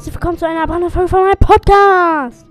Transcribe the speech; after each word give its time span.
herzlich 0.00 0.14
willkommen 0.14 0.38
zu 0.38 0.48
einer 0.48 0.66
brandneuen 0.66 0.90
Folge 0.90 1.08
von 1.10 1.20
meinem 1.20 1.38
Podcast. 1.38 2.46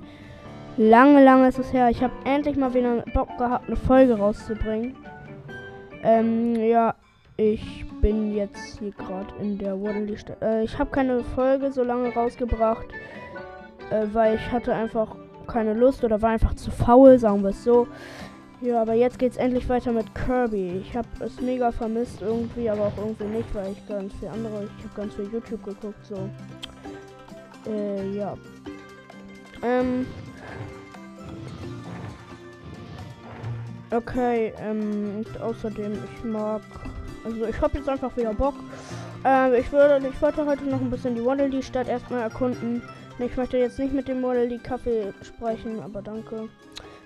Lange, 0.78 1.24
lange 1.24 1.48
ist 1.48 1.58
es 1.58 1.74
her. 1.74 1.90
Ich 1.90 2.04
habe 2.04 2.14
endlich 2.24 2.56
mal 2.56 2.76
wieder 2.76 3.04
Bock 3.12 3.36
gehabt, 3.40 3.66
eine 3.66 3.76
Folge 3.76 4.20
rauszubringen. 4.20 4.96
Ähm, 6.04 6.54
ja, 6.58 6.94
ich 7.38 7.86
bin 8.02 8.36
jetzt 8.36 8.78
hier 8.78 8.92
gerade 8.92 9.34
in 9.42 9.58
der 9.58 9.82
Waterloo 9.82 10.16
Stadt. 10.16 10.40
Äh, 10.44 10.64
ich 10.64 10.78
habe 10.78 10.92
keine 10.92 11.24
Folge 11.24 11.72
so 11.72 11.82
lange 11.82 12.14
rausgebracht, 12.14 12.86
äh, 13.90 14.06
weil 14.14 14.36
ich 14.36 14.52
hatte 14.52 14.76
einfach 14.76 15.16
keine 15.48 15.74
Lust 15.74 16.04
oder 16.04 16.22
war 16.22 16.30
einfach 16.30 16.54
zu 16.54 16.70
faul, 16.70 17.18
sagen 17.18 17.42
wir 17.42 17.50
es 17.50 17.64
so. 17.64 17.88
Ja, 18.62 18.80
aber 18.84 18.94
jetzt 18.94 19.18
geht's 19.18 19.38
endlich 19.38 19.68
weiter 19.70 19.92
mit 19.92 20.14
Kirby. 20.14 20.84
Ich 20.84 20.96
habe 20.96 21.08
es 21.22 21.42
mega 21.42 21.72
vermisst 21.72 22.22
irgendwie, 22.22 22.70
aber 22.70 22.84
auch 22.84 22.98
irgendwie 23.00 23.38
nicht, 23.38 23.56
weil 23.56 23.72
ich 23.72 23.88
ganz 23.88 24.14
viel 24.20 24.28
andere, 24.28 24.66
ich 24.66 24.84
habe 24.86 25.02
ganz 25.02 25.16
viel 25.16 25.30
YouTube 25.34 25.64
geguckt, 25.64 26.06
so. 26.06 26.30
Äh, 27.68 28.16
ja. 28.16 28.38
Ähm. 29.64 30.06
Okay, 33.92 34.54
ähm, 34.62 35.26
außerdem, 35.42 35.94
ich 35.94 36.24
mag, 36.24 36.62
also 37.24 37.46
ich 37.46 37.60
habe 37.60 37.80
jetzt 37.80 37.90
einfach 37.90 38.16
wieder 38.16 38.34
Bock. 38.34 38.54
Ähm, 39.26 39.54
ich 39.56 39.72
würde, 39.72 40.08
ich 40.08 40.22
wollte 40.22 40.46
heute 40.46 40.64
noch 40.66 40.80
ein 40.80 40.92
bisschen 40.92 41.16
die 41.16 41.26
Waddle 41.26 41.64
Stadt 41.64 41.88
erstmal 41.88 42.22
erkunden. 42.22 42.84
Ich 43.18 43.36
möchte 43.36 43.58
jetzt 43.58 43.80
nicht 43.80 43.94
mit 43.94 44.08
dem 44.08 44.22
Waddle 44.22 44.60
Kaffee 44.60 45.12
sprechen, 45.24 45.82
aber 45.82 46.04
danke. 46.04 46.50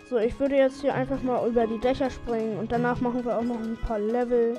So, 0.09 0.17
ich 0.17 0.37
würde 0.39 0.57
jetzt 0.57 0.81
hier 0.81 0.93
einfach 0.93 1.23
mal 1.23 1.47
über 1.47 1.65
die 1.65 1.79
Dächer 1.79 2.09
springen 2.09 2.59
und 2.59 2.71
danach 2.71 2.99
machen 2.99 3.23
wir 3.23 3.37
auch 3.37 3.43
noch 3.43 3.59
ein 3.59 3.77
paar 3.77 3.99
Level. 3.99 4.57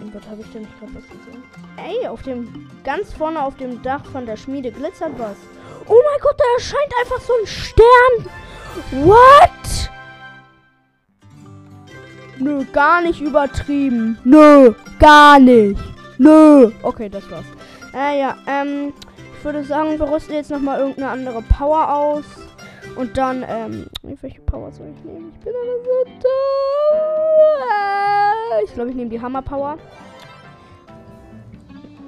Und 0.00 0.14
was 0.14 0.26
habe 0.28 0.40
ich 0.40 0.52
denn 0.52 0.66
gerade 0.78 0.94
was 0.94 1.04
gesehen? 1.04 1.42
Ey, 1.76 2.06
auf 2.06 2.22
dem, 2.22 2.68
ganz 2.84 3.12
vorne 3.12 3.42
auf 3.42 3.56
dem 3.56 3.82
Dach 3.82 4.04
von 4.06 4.26
der 4.26 4.36
Schmiede 4.36 4.70
glitzert 4.70 5.18
was. 5.18 5.36
Oh 5.86 5.94
mein 5.94 6.20
Gott, 6.20 6.36
da 6.38 6.44
erscheint 6.56 6.92
einfach 7.00 7.20
so 7.20 7.32
ein 7.40 7.46
Stern. 7.46 9.06
What? 9.06 9.90
Nö, 12.38 12.64
gar 12.72 13.00
nicht 13.02 13.20
übertrieben. 13.20 14.18
Nö, 14.24 14.74
gar 14.98 15.40
nicht. 15.40 15.80
Nö. 16.18 16.70
Okay, 16.82 17.08
das 17.08 17.28
war's. 17.30 17.46
Äh, 17.94 18.20
ja, 18.20 18.36
ähm, 18.46 18.92
ich 19.36 19.44
würde 19.44 19.64
sagen, 19.64 19.98
wir 19.98 20.10
rüsten 20.10 20.34
jetzt 20.34 20.50
nochmal 20.50 20.78
irgendeine 20.78 21.10
andere 21.10 21.42
Power 21.42 21.92
aus. 21.92 22.24
Und 22.98 23.16
dann, 23.16 23.44
ähm, 23.46 23.86
welche 24.02 24.40
Power 24.40 24.72
soll 24.72 24.88
ich 24.88 25.04
nehmen? 25.04 25.32
Ich 25.32 25.38
bin 25.44 25.54
aber 25.54 25.84
so 25.84 26.04
dumm. 26.20 26.98
Ich 28.64 28.74
glaube, 28.74 28.90
ich 28.90 28.96
nehme 28.96 29.08
die 29.08 29.22
Hammer 29.22 29.40
Power. 29.40 29.78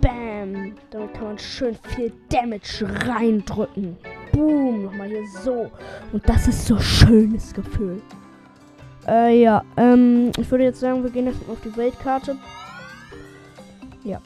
Bam. 0.01 0.75
Damit 0.91 1.15
kann 1.15 1.25
man 1.25 1.39
schön 1.39 1.77
viel 1.95 2.13
Damage 2.29 2.89
reindrücken. 3.07 3.97
Boom. 4.33 4.87
Nochmal 4.87 5.07
hier 5.07 5.23
so. 5.45 5.71
Und 6.13 6.29
das 6.29 6.49
ist 6.49 6.67
so 6.67 6.77
schönes 6.81 7.55
Gefühl. 7.55 8.03
Äh, 9.07 9.41
ja. 9.43 9.63
Ähm, 9.77 10.33
ich 10.37 10.51
würde 10.51 10.65
jetzt 10.65 10.81
sagen, 10.81 11.05
wir 11.05 11.11
gehen 11.11 11.27
jetzt 11.27 11.39
auf 11.49 11.61
die 11.65 11.77
Weltkarte. 11.77 12.37
Ja. 14.03 14.21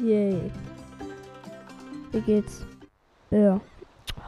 Yay. 0.00 0.50
Wie 2.10 2.20
geht's? 2.20 2.66
Ja. 3.30 3.60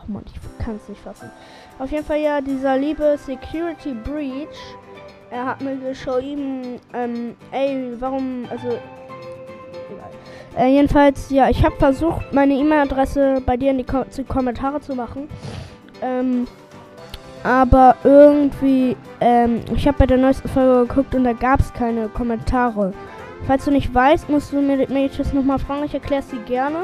Ach 0.06 0.12
man, 0.12 0.22
ich 0.26 0.64
kann 0.64 0.76
es 0.76 0.88
nicht 0.88 1.00
fassen. 1.00 1.30
Auf 1.78 1.90
jeden 1.90 2.04
Fall 2.04 2.20
ja, 2.20 2.40
dieser 2.40 2.78
liebe 2.78 3.18
Security 3.18 3.92
Breach. 3.92 4.76
Er 5.30 5.46
hat 5.46 5.60
mir 5.60 5.76
geschrieben, 5.76 6.80
ähm, 6.94 7.34
ey, 7.50 7.94
warum, 7.98 8.44
also, 8.48 8.68
egal. 8.68 10.10
Äh, 10.56 10.68
jedenfalls, 10.68 11.30
ja, 11.30 11.48
ich 11.48 11.64
habe 11.64 11.74
versucht, 11.76 12.32
meine 12.32 12.54
E-Mail-Adresse 12.54 13.42
bei 13.44 13.56
dir 13.56 13.72
in 13.72 13.78
die 13.78 13.84
Ko 13.84 14.04
Kommentare 14.28 14.80
zu 14.80 14.94
machen. 14.94 15.28
Ähm, 16.00 16.46
aber 17.42 17.96
irgendwie, 18.04 18.96
ähm, 19.20 19.60
ich 19.74 19.86
habe 19.88 19.98
bei 19.98 20.06
der 20.06 20.18
neuesten 20.18 20.48
Folge 20.48 20.86
geguckt 20.86 21.14
und 21.14 21.24
da 21.24 21.32
gab 21.32 21.60
es 21.60 21.72
keine 21.72 22.08
Kommentare. 22.08 22.92
Falls 23.46 23.64
du 23.64 23.70
nicht 23.70 23.92
weißt, 23.92 24.28
musst 24.30 24.52
du 24.52 24.60
mir, 24.60 24.88
mir 24.88 25.08
das 25.08 25.32
nochmal 25.32 25.58
fragen. 25.58 25.84
Ich 25.84 25.94
erkläre 25.94 26.22
dir 26.22 26.40
gerne. 26.44 26.78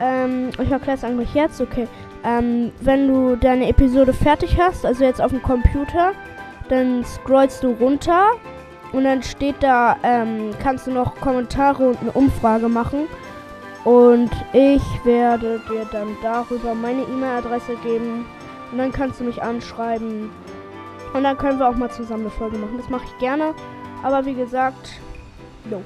Ähm, 0.00 0.50
ich 0.60 0.70
erkläre 0.70 0.96
es 0.96 1.04
eigentlich 1.04 1.34
jetzt. 1.34 1.60
Okay. 1.60 1.86
Ähm, 2.24 2.72
wenn 2.80 3.08
du 3.08 3.36
deine 3.36 3.68
Episode 3.68 4.12
fertig 4.12 4.58
hast, 4.58 4.86
also 4.86 5.04
jetzt 5.04 5.20
auf 5.20 5.30
dem 5.30 5.42
Computer, 5.42 6.12
dann 6.68 7.04
scrollst 7.04 7.62
du 7.62 7.72
runter 7.72 8.26
und 8.92 9.04
dann 9.04 9.22
steht 9.22 9.56
da, 9.60 9.96
ähm, 10.02 10.50
kannst 10.62 10.86
du 10.86 10.90
noch 10.90 11.16
Kommentare 11.20 11.88
und 11.88 12.00
eine 12.00 12.12
Umfrage 12.12 12.68
machen. 12.68 13.08
Und 13.84 14.30
ich 14.52 14.82
werde 15.04 15.60
dir 15.68 15.86
dann 15.90 16.16
darüber 16.22 16.74
meine 16.74 17.02
E-Mail-Adresse 17.02 17.76
geben. 17.82 18.26
Und 18.70 18.78
dann 18.78 18.92
kannst 18.92 19.20
du 19.20 19.24
mich 19.24 19.42
anschreiben. 19.42 20.30
Und 21.12 21.24
dann 21.24 21.36
können 21.36 21.58
wir 21.58 21.68
auch 21.68 21.74
mal 21.74 21.90
zusammen 21.90 22.22
eine 22.22 22.30
Folge 22.30 22.58
machen. 22.58 22.78
Das 22.78 22.88
mache 22.88 23.04
ich 23.06 23.18
gerne. 23.18 23.54
Aber 24.02 24.24
wie 24.24 24.34
gesagt, 24.34 25.00
no. 25.68 25.82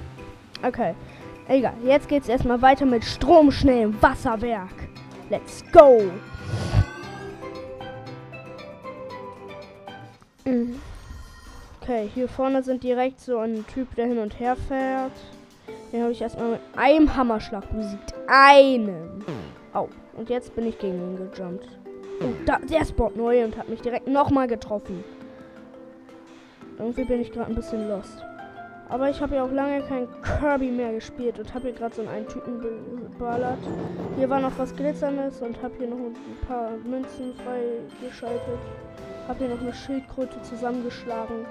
Okay. 0.63 0.95
Egal. 1.49 1.75
Jetzt 1.85 2.09
geht's 2.09 2.29
erstmal 2.29 2.61
weiter 2.61 2.87
mit 2.87 3.05
Stromschnellem 3.05 3.95
Wasserwerk. 4.03 4.86
Let's 5.29 5.65
go! 5.73 6.03
Mhm. 10.45 10.81
Okay, 11.83 12.09
hier 12.15 12.29
vorne 12.29 12.63
sind 12.63 12.83
direkt 12.83 13.21
so 13.21 13.39
ein 13.39 13.65
Typ, 13.67 13.95
der 13.97 14.07
hin 14.07 14.19
und 14.19 14.39
her 14.39 14.57
fährt. 14.57 15.13
Den 15.93 16.03
habe 16.03 16.13
ich 16.13 16.21
erstmal 16.21 16.53
mit 16.53 16.61
einem 16.77 17.15
Hammerschlag 17.17 17.65
besiegt. 17.73 18.15
Einen. 18.29 19.25
Oh, 19.75 19.89
und 20.17 20.31
jetzt 20.31 20.55
bin 20.55 20.67
ich 20.67 20.79
gegen 20.79 20.95
ihn 20.95 21.17
gejumpt. 21.17 21.69
Und 22.21 22.49
da, 22.49 22.59
der 22.59 22.85
spawnt 22.85 23.17
neu 23.17 23.45
und 23.45 23.57
hat 23.57 23.69
mich 23.69 23.81
direkt 23.83 24.09
nochmal 24.09 24.47
getroffen. 24.47 25.05
Irgendwie 26.79 27.05
bin 27.05 27.21
ich 27.21 27.33
gerade 27.33 27.51
ein 27.51 27.57
bisschen 27.57 27.89
lost. 27.89 28.23
Aber 28.89 29.11
ich 29.11 29.21
habe 29.21 29.35
ja 29.35 29.45
auch 29.45 29.51
lange 29.51 29.83
kein 29.83 30.07
Kirby 30.23 30.71
mehr 30.71 30.93
gespielt 30.93 31.39
und 31.39 31.53
habe 31.53 31.69
hier 31.69 31.77
gerade 31.77 31.95
so 31.95 32.03
einen 32.03 32.29
Typen 32.29 32.61
geballert. 32.61 33.59
Hier 34.17 34.31
war 34.31 34.41
noch 34.41 34.57
was 34.59 34.75
Glitzerndes 34.77 35.43
und 35.43 35.61
habe 35.63 35.75
hier 35.79 35.89
noch 35.89 35.97
ein 35.97 36.15
paar 36.47 36.71
Münzen 36.85 37.35
freigeschaltet. 37.35 38.59
Habe 39.27 39.39
hier 39.41 39.49
noch 39.49 39.61
eine 39.61 39.75
Schildkröte 39.75 40.41
zusammengeschlagen. 40.43 41.47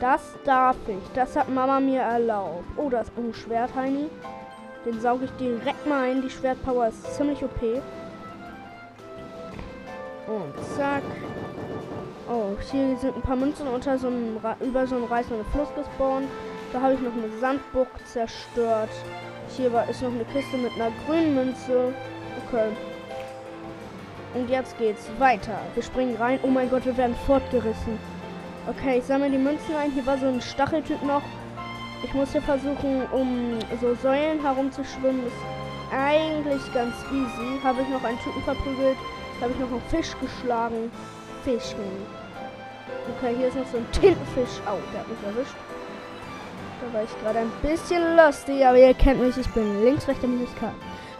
Das 0.00 0.34
darf 0.44 0.76
ich. 0.88 1.12
Das 1.14 1.36
hat 1.36 1.48
Mama 1.48 1.78
mir 1.78 2.00
erlaubt. 2.00 2.64
Oh, 2.76 2.90
da 2.90 3.02
ist 3.02 3.12
ein 3.16 3.32
Schwert, 3.32 3.72
Heini. 3.76 4.10
Den 4.84 5.00
sauge 5.00 5.26
ich 5.26 5.30
direkt 5.32 5.86
mal 5.86 6.10
ein. 6.10 6.20
Die 6.20 6.30
Schwertpower 6.30 6.88
ist 6.88 7.14
ziemlich 7.14 7.42
OP. 7.44 7.62
Und 10.26 10.64
zack. 10.76 11.02
Oh, 12.26 12.56
hier 12.70 12.96
sind 12.96 13.16
ein 13.16 13.22
paar 13.22 13.36
Münzen 13.36 13.68
unter 13.68 13.98
so 13.98 14.06
einem 14.06 14.38
über 14.60 14.86
so 14.86 14.96
einem 14.96 15.04
reißenden 15.04 15.44
Fluss 15.52 15.68
gespawnt. 15.74 16.26
Da 16.72 16.80
habe 16.80 16.94
ich 16.94 17.00
noch 17.00 17.12
eine 17.12 17.28
Sandburg 17.38 17.88
zerstört. 18.06 18.88
Hier 19.54 19.70
war, 19.72 19.86
ist 19.90 20.00
noch 20.00 20.10
eine 20.10 20.24
Kiste 20.24 20.56
mit 20.56 20.72
einer 20.72 20.90
grünen 21.06 21.34
Münze. 21.34 21.92
Okay. 22.46 22.70
Und 24.32 24.48
jetzt 24.48 24.78
geht's 24.78 25.10
weiter. 25.18 25.58
Wir 25.74 25.82
springen 25.82 26.16
rein. 26.16 26.38
Oh 26.42 26.46
mein 26.48 26.70
Gott, 26.70 26.86
wir 26.86 26.96
werden 26.96 27.14
fortgerissen. 27.26 27.98
Okay, 28.66 28.98
ich 28.98 29.04
sammle 29.04 29.28
die 29.28 29.36
Münzen 29.36 29.76
ein. 29.76 29.92
Hier 29.92 30.06
war 30.06 30.16
so 30.16 30.26
ein 30.26 30.40
Stacheltyp 30.40 31.02
noch. 31.02 31.22
Ich 32.02 32.14
muss 32.14 32.32
hier 32.32 32.42
versuchen, 32.42 33.02
um 33.12 33.58
so 33.82 33.94
Säulen 33.96 34.40
herumzuschwimmen. 34.40 35.26
Ist 35.26 35.36
eigentlich 35.92 36.72
ganz 36.72 36.94
easy. 37.12 37.60
Habe 37.62 37.82
ich 37.82 37.88
noch 37.90 38.02
einen 38.02 38.18
Typen 38.20 38.42
verprügelt. 38.42 38.96
Habe 39.42 39.52
ich 39.52 39.58
noch 39.58 39.70
einen 39.70 39.82
Fisch 39.90 40.16
geschlagen. 40.20 40.90
Fischen. 41.44 41.76
Okay, 43.16 43.34
hier 43.36 43.48
ist 43.48 43.56
noch 43.56 43.66
so 43.66 43.76
ein 43.76 43.86
Tintenfisch. 43.92 44.60
Au, 44.66 44.78
der 44.92 45.00
hat 45.00 45.08
mich 45.08 45.22
erwischt. 45.24 45.54
Da 46.80 46.92
war 46.96 47.04
ich 47.04 47.22
gerade 47.22 47.38
ein 47.40 47.52
bisschen 47.62 48.16
lustig, 48.16 48.66
aber 48.66 48.78
ihr 48.78 48.94
kennt 48.94 49.20
mich, 49.20 49.36
ich 49.36 49.48
bin 49.50 49.84
links, 49.84 50.08
rechter 50.08 50.26
Musiker. 50.26 50.72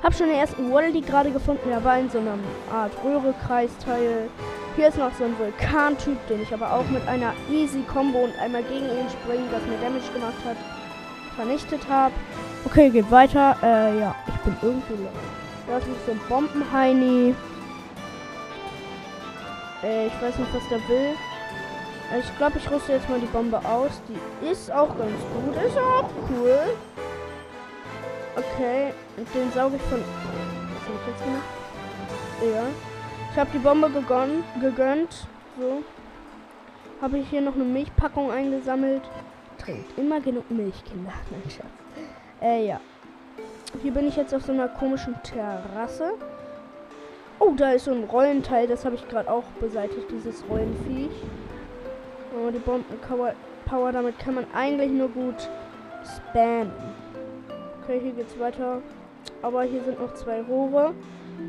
Hab 0.02 0.14
schon 0.14 0.28
den 0.28 0.36
ersten 0.36 0.72
Waddle 0.72 1.00
gerade 1.02 1.30
gefunden. 1.30 1.68
Der 1.68 1.84
war 1.84 1.98
in 1.98 2.08
so 2.10 2.18
einer 2.18 2.38
Art 2.72 2.92
Röhre-Kreisteil. 3.04 4.28
Hier 4.76 4.88
ist 4.88 4.98
noch 4.98 5.12
so 5.14 5.24
ein 5.24 5.38
Vulkantyp, 5.38 6.26
den 6.26 6.42
ich 6.42 6.52
aber 6.52 6.72
auch 6.72 6.86
mit 6.90 7.06
einer 7.06 7.32
Easy 7.50 7.82
Combo 7.82 8.24
und 8.24 8.38
einmal 8.38 8.62
gegen 8.64 8.86
ihn 8.86 9.08
springen, 9.08 9.48
das 9.52 9.62
mir 9.62 9.78
Damage 9.78 10.12
gemacht 10.12 10.44
hat, 10.44 10.56
vernichtet 11.36 11.80
habe. 11.88 12.14
Okay, 12.64 12.90
geht 12.90 13.10
weiter. 13.10 13.56
Äh, 13.62 14.00
ja, 14.00 14.14
ich 14.26 14.40
bin 14.40 14.56
irgendwie 14.62 15.02
los. 15.02 15.12
Da 15.68 15.78
ist 15.78 15.88
noch 15.88 15.96
so 16.06 16.12
ein 16.12 16.20
Bombenheini. 16.28 17.34
Äh, 19.84 20.06
ich 20.06 20.22
weiß 20.22 20.38
nicht, 20.38 20.54
was 20.54 20.68
der 20.68 20.88
will. 20.88 21.14
Äh, 22.12 22.20
ich 22.20 22.38
glaube, 22.38 22.58
ich 22.58 22.70
rüste 22.70 22.92
jetzt 22.92 23.08
mal 23.08 23.20
die 23.20 23.26
Bombe 23.26 23.58
aus. 23.58 23.90
Die 24.08 24.46
ist 24.46 24.72
auch 24.72 24.88
ganz 24.96 25.10
gut. 25.10 25.64
Ist 25.64 25.76
auch 25.76 26.08
cool. 26.30 26.58
Okay, 28.36 28.92
den 29.16 29.52
sauge 29.52 29.76
ich 29.76 29.82
von... 29.82 30.00
Was 30.00 30.88
habe 30.88 30.98
ich 31.00 31.06
jetzt 31.08 31.24
gemacht? 31.24 31.44
Ja. 32.42 32.66
Ich 33.30 33.38
habe 33.38 33.50
die 33.52 33.58
Bombe 33.58 33.90
gegönnt. 33.90 34.44
gegönnt. 34.60 35.26
So. 35.58 35.82
Habe 37.00 37.18
ich 37.18 37.28
hier 37.28 37.42
noch 37.42 37.54
eine 37.54 37.64
Milchpackung 37.64 38.30
eingesammelt. 38.30 39.02
Trinkt 39.58 39.96
immer 39.98 40.20
genug 40.20 40.50
Milch, 40.50 40.82
Kinder. 40.84 41.12
Nein, 41.30 41.42
Schatz. 41.50 41.66
Äh, 42.40 42.66
ja. 42.66 42.80
hier 43.82 43.92
bin 43.92 44.08
ich 44.08 44.16
jetzt 44.16 44.34
auf 44.34 44.42
so 44.42 44.52
einer 44.52 44.68
komischen 44.68 45.14
Terrasse. 45.22 46.12
Oh, 47.38 47.52
da 47.56 47.72
ist 47.72 47.84
so 47.84 47.92
ein 47.92 48.04
Rollenteil. 48.04 48.66
Das 48.66 48.84
habe 48.84 48.94
ich 48.94 49.08
gerade 49.08 49.30
auch 49.30 49.44
beseitigt, 49.60 50.10
dieses 50.10 50.44
Rollenviech. 50.48 51.10
Oh, 52.36 52.50
die 52.50 52.58
Bombenpower, 52.58 53.92
damit 53.92 54.18
kann 54.18 54.34
man 54.34 54.46
eigentlich 54.54 54.90
nur 54.90 55.08
gut 55.08 55.48
spammen. 56.16 56.72
Okay, 57.82 58.00
hier 58.00 58.12
geht's 58.12 58.38
weiter. 58.38 58.80
Aber 59.42 59.62
hier 59.62 59.82
sind 59.82 60.00
noch 60.00 60.14
zwei 60.14 60.42
Rohre. 60.42 60.94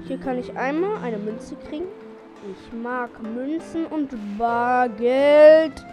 Hier 0.08 0.18
kann 0.18 0.38
ich 0.38 0.58
einmal 0.58 0.98
eine 1.04 1.18
Münze 1.18 1.56
kriegen. 1.68 1.86
Ich 2.52 2.74
mag 2.74 3.10
Münzen 3.22 3.86
und 3.86 4.10
Bargeld. 4.38 5.86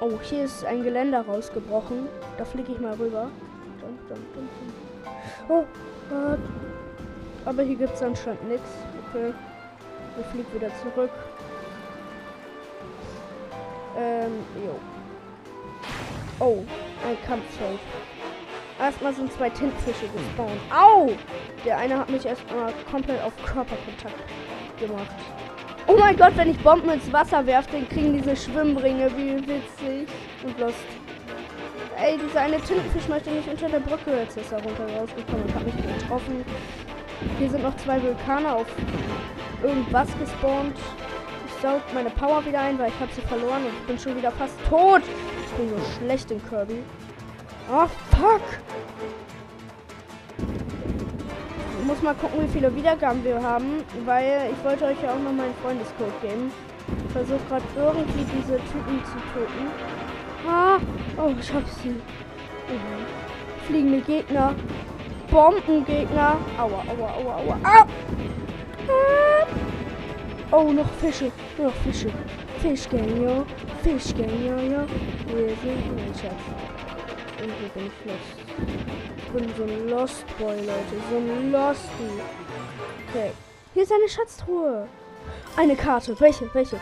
Oh, 0.00 0.18
hier 0.22 0.44
ist 0.44 0.64
ein 0.64 0.82
Geländer 0.82 1.22
rausgebrochen. 1.22 2.08
Da 2.36 2.44
fliege 2.44 2.72
ich 2.72 2.80
mal 2.80 2.94
rüber. 2.94 3.30
Oh, 5.48 5.64
Gott. 6.10 6.38
Aber 7.44 7.62
hier 7.62 7.76
gibt 7.76 7.94
es 7.94 8.02
anscheinend 8.02 8.48
nichts. 8.48 8.68
Okay. 9.08 9.32
Ich 10.20 10.26
fliege 10.26 10.54
wieder 10.54 10.70
zurück. 10.82 11.10
Ähm, 13.98 14.32
jo. 14.64 14.78
Oh, 16.40 16.64
ein 17.06 17.16
Kampffeld. 17.26 17.78
Erstmal 18.80 19.14
sind 19.14 19.32
zwei 19.32 19.50
Tintenfische 19.50 20.06
gespawnt. 20.08 20.60
Au! 20.70 21.12
Der 21.64 21.78
eine 21.78 21.98
hat 21.98 22.10
mich 22.10 22.26
erstmal 22.26 22.72
komplett 22.90 23.22
auf 23.22 23.32
Körperkontakt 23.44 24.18
gemacht. 24.78 25.14
Oh 25.86 25.96
mein 25.98 26.16
Gott, 26.16 26.32
wenn 26.36 26.50
ich 26.50 26.58
Bomben 26.58 26.90
ins 26.90 27.12
Wasser 27.12 27.46
werfe, 27.46 27.70
dann 27.72 27.88
kriegen 27.88 28.14
diese 28.14 28.34
Schwimmringe. 28.34 29.10
Wie 29.16 29.36
witzig 29.46 30.08
und 30.44 30.58
lust. 30.58 30.76
Ey, 31.96 32.18
dieser 32.18 32.40
eine 32.40 32.56
Tintenfisch 32.56 33.08
möchte 33.08 33.30
nicht 33.30 33.48
unter 33.48 33.68
der 33.68 33.80
Brücke. 33.80 34.16
Jetzt 34.18 34.36
ist 34.36 34.50
er 34.50 34.62
runter 34.62 34.86
rausgekommen 34.98 35.44
und 35.44 35.54
hat 35.54 35.64
mich 35.64 35.76
getroffen. 35.76 36.44
Hier 37.38 37.50
sind 37.50 37.62
noch 37.62 37.76
zwei 37.76 38.02
Vulkane 38.02 38.54
auf 38.54 38.66
irgendwas 39.62 40.08
gespawnt. 40.18 40.76
Ich 41.46 41.62
saug 41.62 41.80
meine 41.94 42.10
Power 42.10 42.44
wieder 42.44 42.60
ein, 42.60 42.78
weil 42.78 42.88
ich 42.88 43.00
habe 43.00 43.12
sie 43.12 43.22
verloren 43.22 43.64
und 43.64 43.86
bin 43.86 43.98
schon 43.98 44.16
wieder 44.16 44.30
fast 44.32 44.54
tot. 44.68 45.02
Ich 45.46 45.52
bin 45.52 45.68
so 45.68 45.76
schlecht 45.98 46.30
in 46.30 46.40
Kirby. 46.48 46.82
Oh, 47.72 47.86
fuck. 48.10 48.42
Ich 51.80 51.86
muss 51.86 52.02
mal 52.02 52.14
gucken, 52.14 52.42
wie 52.42 52.52
viele 52.52 52.74
Wiedergaben 52.74 53.22
wir 53.24 53.42
haben, 53.42 53.82
weil 54.04 54.50
ich 54.52 54.64
wollte 54.64 54.86
euch 54.86 55.02
ja 55.02 55.12
auch 55.12 55.18
noch 55.18 55.32
meinen 55.32 55.54
Freundescode 55.62 56.20
geben. 56.22 56.50
Ich 57.06 57.12
versuche 57.12 57.40
gerade 57.48 57.64
irgendwie 57.76 58.24
diese 58.36 58.56
Typen 58.56 59.02
zu 59.04 59.16
töten. 59.32 59.68
Ah, 60.48 60.78
oh, 61.16 61.32
ich 61.38 61.52
hab 61.52 61.66
sie. 61.82 61.90
Mhm. 61.90 61.96
Fliegende 63.66 64.00
Gegner. 64.00 64.54
Bombengegner. 65.34 66.36
Aua, 66.56 66.84
aua, 66.88 67.10
aua, 67.10 67.34
aua. 67.34 67.58
Ah! 67.64 67.86
ah! 68.88 69.46
Oh, 70.52 70.72
noch 70.72 70.88
Fische. 71.00 71.32
Noch 71.58 71.74
Fische. 71.82 72.08
Fischgänger. 72.60 73.44
Fischgänger, 73.82 74.62
ja. 74.62 74.86
Wir 75.26 75.48
sind 75.48 75.96
mein 75.96 76.14
Schatz. 76.14 76.44
Irgendwie 77.40 77.68
bin 77.74 77.86
ich 77.88 78.06
lost. 78.06 78.36
Ich 79.16 79.32
bin 79.32 79.54
so 79.56 79.64
ein 79.64 79.88
Lost 79.88 80.24
Boy, 80.38 80.56
Leute. 80.58 80.94
So 81.10 81.16
ein 81.16 81.50
Losty. 81.50 82.10
Okay. 83.08 83.32
Hier 83.72 83.82
ist 83.82 83.92
eine 83.92 84.08
Schatztruhe. 84.08 84.86
Eine 85.56 85.74
Karte. 85.74 86.14
Welche? 86.20 86.48
Welche? 86.54 86.78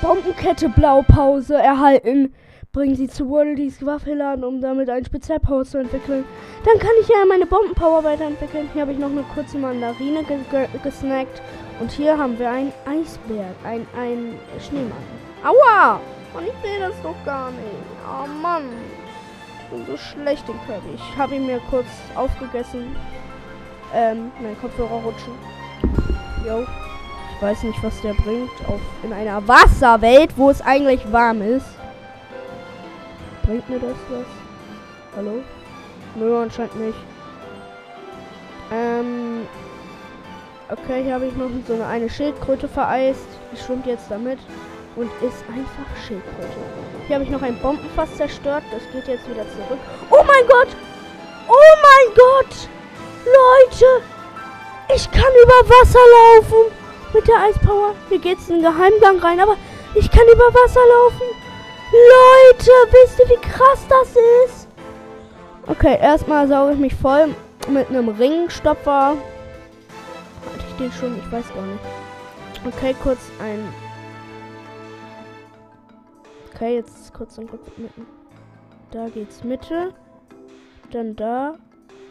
Bombenkette 0.00 0.70
Blaupause 0.70 1.56
erhalten. 1.56 2.34
Bringen 2.76 2.94
sie 2.94 3.08
zu 3.08 3.30
Waddledees 3.30 3.86
Waffe 3.86 4.12
laden, 4.12 4.44
um 4.44 4.60
damit 4.60 4.90
einen 4.90 5.06
Spezialpower 5.06 5.64
zu 5.64 5.78
entwickeln. 5.78 6.26
Dann 6.62 6.78
kann 6.78 6.90
ich 7.00 7.08
ja 7.08 7.24
meine 7.26 7.46
Bombenpower 7.46 8.04
weiterentwickeln. 8.04 8.68
Hier 8.74 8.82
habe 8.82 8.92
ich 8.92 8.98
noch 8.98 9.08
eine 9.08 9.22
kurze 9.34 9.56
Mandarine 9.56 10.22
ge 10.24 10.36
ge 10.50 10.66
gesnackt. 10.82 11.40
Und 11.80 11.90
hier 11.90 12.18
haben 12.18 12.38
wir 12.38 12.50
einen 12.50 12.74
Eisberg, 12.84 13.54
ein, 13.64 13.86
ein 13.98 14.34
Schneemann. 14.60 14.92
Aua! 15.42 16.00
Und 16.36 16.42
ich 16.48 16.52
sehe 16.62 16.78
das 16.78 16.92
doch 17.02 17.14
gar 17.24 17.50
nicht. 17.50 17.62
Oh 18.04 18.26
Mann. 18.42 18.64
Ich 19.62 19.70
bin 19.70 19.86
so 19.86 19.96
schlecht 19.96 20.46
in 20.46 20.60
Kirby. 20.66 20.96
Ich 20.96 21.16
habe 21.16 21.34
ihn 21.34 21.46
mir 21.46 21.60
kurz 21.70 21.86
aufgegessen. 22.14 22.94
Ähm, 23.94 24.30
mein 24.42 24.60
Kopfhörer 24.60 25.02
rutschen. 25.02 25.32
Jo. 26.46 26.66
Ich 27.34 27.42
weiß 27.42 27.62
nicht, 27.62 27.82
was 27.82 27.98
der 28.02 28.12
bringt. 28.12 28.50
Auf, 28.68 28.80
in 29.02 29.14
einer 29.14 29.48
Wasserwelt, 29.48 30.36
wo 30.36 30.50
es 30.50 30.60
eigentlich 30.60 31.10
warm 31.10 31.40
ist. 31.40 31.75
Bringt 33.46 33.68
mir 33.70 33.78
das 33.78 33.96
was? 34.10 34.26
Hallo? 35.14 35.40
Nö, 36.16 36.36
anscheinend 36.36 36.74
nicht. 36.80 36.98
Ähm. 38.72 39.46
Okay, 40.68 41.04
hier 41.04 41.14
habe 41.14 41.26
ich 41.26 41.36
noch 41.36 41.48
so 41.68 41.74
eine, 41.74 41.86
eine 41.86 42.10
Schildkröte 42.10 42.66
vereist. 42.66 43.28
Die 43.52 43.56
schwimmt 43.56 43.86
jetzt 43.86 44.10
damit 44.10 44.40
und 44.96 45.10
ist 45.22 45.44
einfach 45.48 46.04
Schildkröte. 46.04 46.58
Hier 47.06 47.14
habe 47.14 47.24
ich 47.24 47.30
noch 47.30 47.42
ein 47.42 47.56
Bombenfass 47.60 48.16
zerstört. 48.16 48.64
Das 48.72 48.82
geht 48.92 49.06
jetzt 49.06 49.30
wieder 49.30 49.44
zurück. 49.50 49.78
Oh 50.10 50.24
mein 50.26 50.46
Gott! 50.48 50.68
Oh 51.46 51.76
mein 51.82 52.14
Gott! 52.16 52.68
Leute! 53.24 54.02
Ich 54.92 55.08
kann 55.12 55.32
über 55.44 55.70
Wasser 55.70 56.00
laufen! 56.16 56.72
Mit 57.12 57.28
der 57.28 57.42
Eispower. 57.44 57.94
Hier 58.08 58.18
geht 58.18 58.38
es 58.38 58.48
in 58.48 58.56
den 58.56 58.64
Geheimgang 58.64 59.20
rein, 59.20 59.38
aber 59.38 59.56
ich 59.94 60.10
kann 60.10 60.26
über 60.26 60.52
Wasser 60.52 60.80
laufen. 60.80 61.45
Leute, 61.92 62.70
wisst 62.90 63.20
ihr, 63.20 63.28
wie 63.28 63.40
krass 63.40 63.86
das 63.88 64.16
ist? 64.46 64.68
Okay, 65.66 65.98
erstmal 66.00 66.48
sauge 66.48 66.72
ich 66.72 66.78
mich 66.78 66.94
voll 66.94 67.34
mit 67.68 67.88
einem 67.88 68.08
Ringstopfer. 68.08 69.10
Hatte 69.10 70.64
ich 70.68 70.76
den 70.76 70.92
schon? 70.92 71.18
Ich 71.18 71.32
weiß 71.32 71.52
gar 71.54 71.62
nicht. 71.62 71.80
Okay, 72.66 72.94
kurz 73.02 73.20
ein. 73.40 73.68
Okay, 76.52 76.76
jetzt 76.76 77.12
kurz 77.12 77.38
ein 77.38 77.48
mitten. 77.76 78.06
Da 78.90 79.08
geht's 79.08 79.44
Mitte. 79.44 79.92
Dann 80.90 81.14
da. 81.14 81.54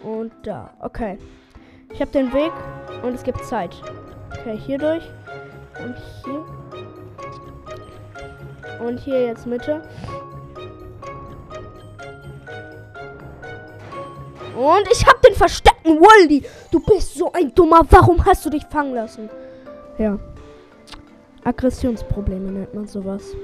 Und 0.04 0.32
da. 0.44 0.74
Okay. 0.80 1.18
Ich 1.94 2.02
habe 2.02 2.12
den 2.12 2.32
Weg 2.34 2.52
und 3.04 3.16
es 3.16 3.24
gibt 3.24 3.44
Zeit. 3.46 3.76
Okay, 4.40 4.58
hier 4.58 4.78
durch. 4.78 5.04
Und 5.80 5.96
hier. 6.24 6.65
Und 8.80 9.00
hier 9.00 9.26
jetzt 9.26 9.46
Mitte. 9.46 9.82
Und 14.56 14.88
ich 14.92 15.06
hab 15.06 15.22
den 15.22 15.36
versteckten 15.36 16.00
Waldi. 16.00 16.46
Du 16.72 16.80
bist 16.80 17.16
so 17.16 17.32
ein 17.34 17.54
dummer. 17.54 17.82
Warum 17.90 18.24
hast 18.26 18.46
du 18.46 18.50
dich 18.50 18.66
fangen 18.66 18.96
lassen? 18.96 19.30
Ja. 19.98 20.18
Aggressionsprobleme 21.44 22.52
nennt 22.52 22.74
man 22.74 22.88
sowas. 22.88 23.36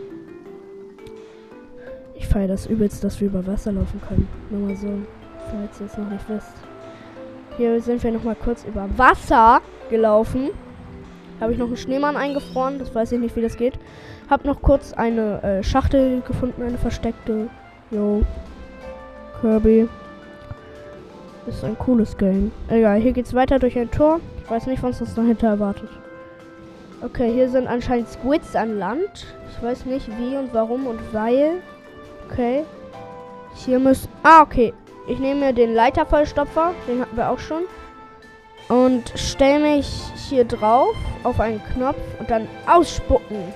Ich 2.16 2.28
feiere 2.28 2.48
das 2.48 2.66
übelst, 2.66 3.04
dass 3.04 3.20
wir 3.20 3.28
über 3.28 3.46
Wasser 3.46 3.72
laufen 3.72 4.02
können. 4.08 4.28
Nur 4.50 4.68
mal 4.68 4.76
so, 4.76 4.88
falls 5.50 5.80
ihr 5.80 5.86
es 5.88 5.98
noch 5.98 6.10
nicht 6.10 6.28
wisst. 6.30 6.54
Hier 7.58 7.82
sind 7.82 8.02
wir 8.04 8.12
noch 8.12 8.24
mal 8.24 8.36
kurz 8.36 8.64
über 8.64 8.88
Wasser 8.98 9.62
gelaufen. 9.90 10.52
Habe 11.42 11.54
ich 11.54 11.58
noch 11.58 11.68
einen 11.68 11.78
Schneemann 11.78 12.16
eingefroren. 12.16 12.78
Das 12.78 12.94
weiß 12.94 13.12
ich 13.14 13.20
nicht, 13.20 13.36
wie 13.36 13.42
das 13.42 13.58
geht. 13.58 13.74
Hab 14.30 14.46
noch 14.46 14.62
kurz 14.62 14.94
eine 14.94 15.42
äh, 15.42 15.64
Schachtel 15.64 16.22
gefunden, 16.22 16.62
eine 16.62 16.78
versteckte. 16.78 17.50
Jo. 17.90 18.22
Kirby. 19.42 19.90
Das 21.46 21.56
ist 21.56 21.64
ein 21.64 21.78
cooles 21.80 22.16
Game. 22.16 22.52
Egal, 22.70 23.02
hier 23.02 23.12
geht's 23.12 23.34
weiter 23.34 23.58
durch 23.58 23.78
ein 23.78 23.90
Tor. 23.90 24.20
Ich 24.44 24.52
weiß 24.52 24.68
nicht, 24.68 24.84
was 24.84 25.02
uns 25.02 25.16
dahinter 25.16 25.48
erwartet. 25.48 25.90
Okay, 27.02 27.34
hier 27.34 27.50
sind 27.50 27.68
anscheinend 27.68 28.08
Squids 28.10 28.56
an 28.56 28.78
Land. 28.78 29.26
Ich 29.50 29.64
weiß 29.64 29.88
nicht 29.88 30.08
wie 30.20 30.38
und 30.38 30.54
warum 30.54 30.86
und 30.86 31.00
weil. 31.12 31.54
Okay. 32.30 32.64
Hier 33.56 33.80
müssen. 33.80 34.08
Ah, 34.22 34.44
okay. 34.44 34.74
Ich 35.08 35.18
nehme 35.18 35.40
mir 35.40 35.54
den 35.54 35.74
Leitervollstopfer. 35.74 36.74
Den 36.88 37.02
hatten 37.02 37.18
wir 37.18 37.32
auch 37.32 37.40
schon 37.40 37.64
und 38.72 39.12
stelle 39.16 39.60
mich 39.76 39.88
hier 40.30 40.46
drauf 40.46 40.96
auf 41.24 41.42
einen 41.42 41.62
Knopf 41.74 41.98
und 42.20 42.30
dann 42.30 42.48
ausspucken. 42.66 43.54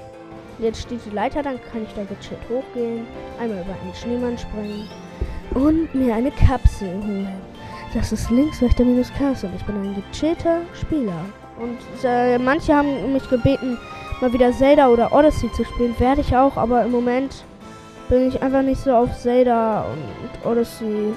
Jetzt 0.59 0.81
steht 0.83 1.05
die 1.05 1.15
Leiter, 1.15 1.41
dann 1.41 1.59
kann 1.71 1.83
ich 1.83 1.93
da 1.93 2.03
gechillt 2.03 2.41
hochgehen, 2.49 3.07
einmal 3.39 3.61
über 3.61 3.75
einen 3.81 3.95
Schneemann 3.95 4.37
springen 4.37 4.89
und 5.53 5.95
mir 5.95 6.15
eine 6.15 6.31
Kapsel 6.31 6.89
holen. 7.01 7.41
Das 7.93 8.11
ist 8.11 8.29
links 8.29 8.61
rechter 8.61 8.83
minus 8.83 9.11
Castle. 9.13 9.49
Ich 9.55 9.63
bin 9.63 9.75
ein 9.75 10.03
gechillter 10.11 10.61
Spieler. 10.73 11.25
Und 11.57 11.79
äh, 12.03 12.37
manche 12.37 12.75
haben 12.75 13.13
mich 13.13 13.29
gebeten, 13.29 13.77
mal 14.19 14.33
wieder 14.33 14.51
Zelda 14.51 14.89
oder 14.89 15.13
Odyssey 15.13 15.49
zu 15.53 15.63
spielen. 15.63 15.97
Werde 15.97 16.21
ich 16.21 16.35
auch, 16.35 16.57
aber 16.57 16.83
im 16.83 16.91
Moment 16.91 17.45
bin 18.09 18.27
ich 18.27 18.41
einfach 18.41 18.63
nicht 18.63 18.81
so 18.81 18.93
auf 18.93 19.17
Zelda 19.17 19.85
und 19.85 20.51
Odyssey 20.51 21.13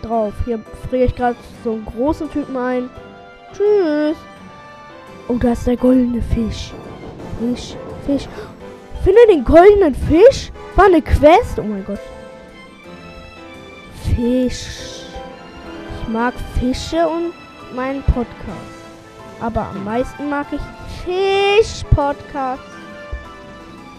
drauf. 0.00 0.32
Hier 0.46 0.60
friere 0.88 1.04
ich 1.04 1.14
gerade 1.14 1.36
so 1.62 1.72
einen 1.72 1.84
großen 1.84 2.30
Typen 2.30 2.56
ein. 2.56 2.88
Tschüss. 3.56 4.16
Oh, 5.28 5.34
da 5.34 5.52
ist 5.52 5.66
der 5.66 5.76
goldene 5.76 6.20
Fisch. 6.20 6.72
Fisch, 7.38 7.76
Fisch. 8.06 8.28
Finde 9.02 9.20
den 9.28 9.44
goldenen 9.44 9.94
Fisch? 9.94 10.50
War 10.76 10.86
eine 10.86 11.02
Quest? 11.02 11.58
Oh 11.58 11.62
mein 11.62 11.84
Gott. 11.84 12.00
Fisch. 14.02 15.02
Ich 16.02 16.08
mag 16.08 16.34
Fische 16.58 17.08
und 17.08 17.32
meinen 17.74 18.02
Podcast. 18.02 18.74
Aber 19.40 19.68
am 19.68 19.84
meisten 19.84 20.28
mag 20.28 20.46
ich 20.52 20.60
Fisch-Podcast. 21.04 22.62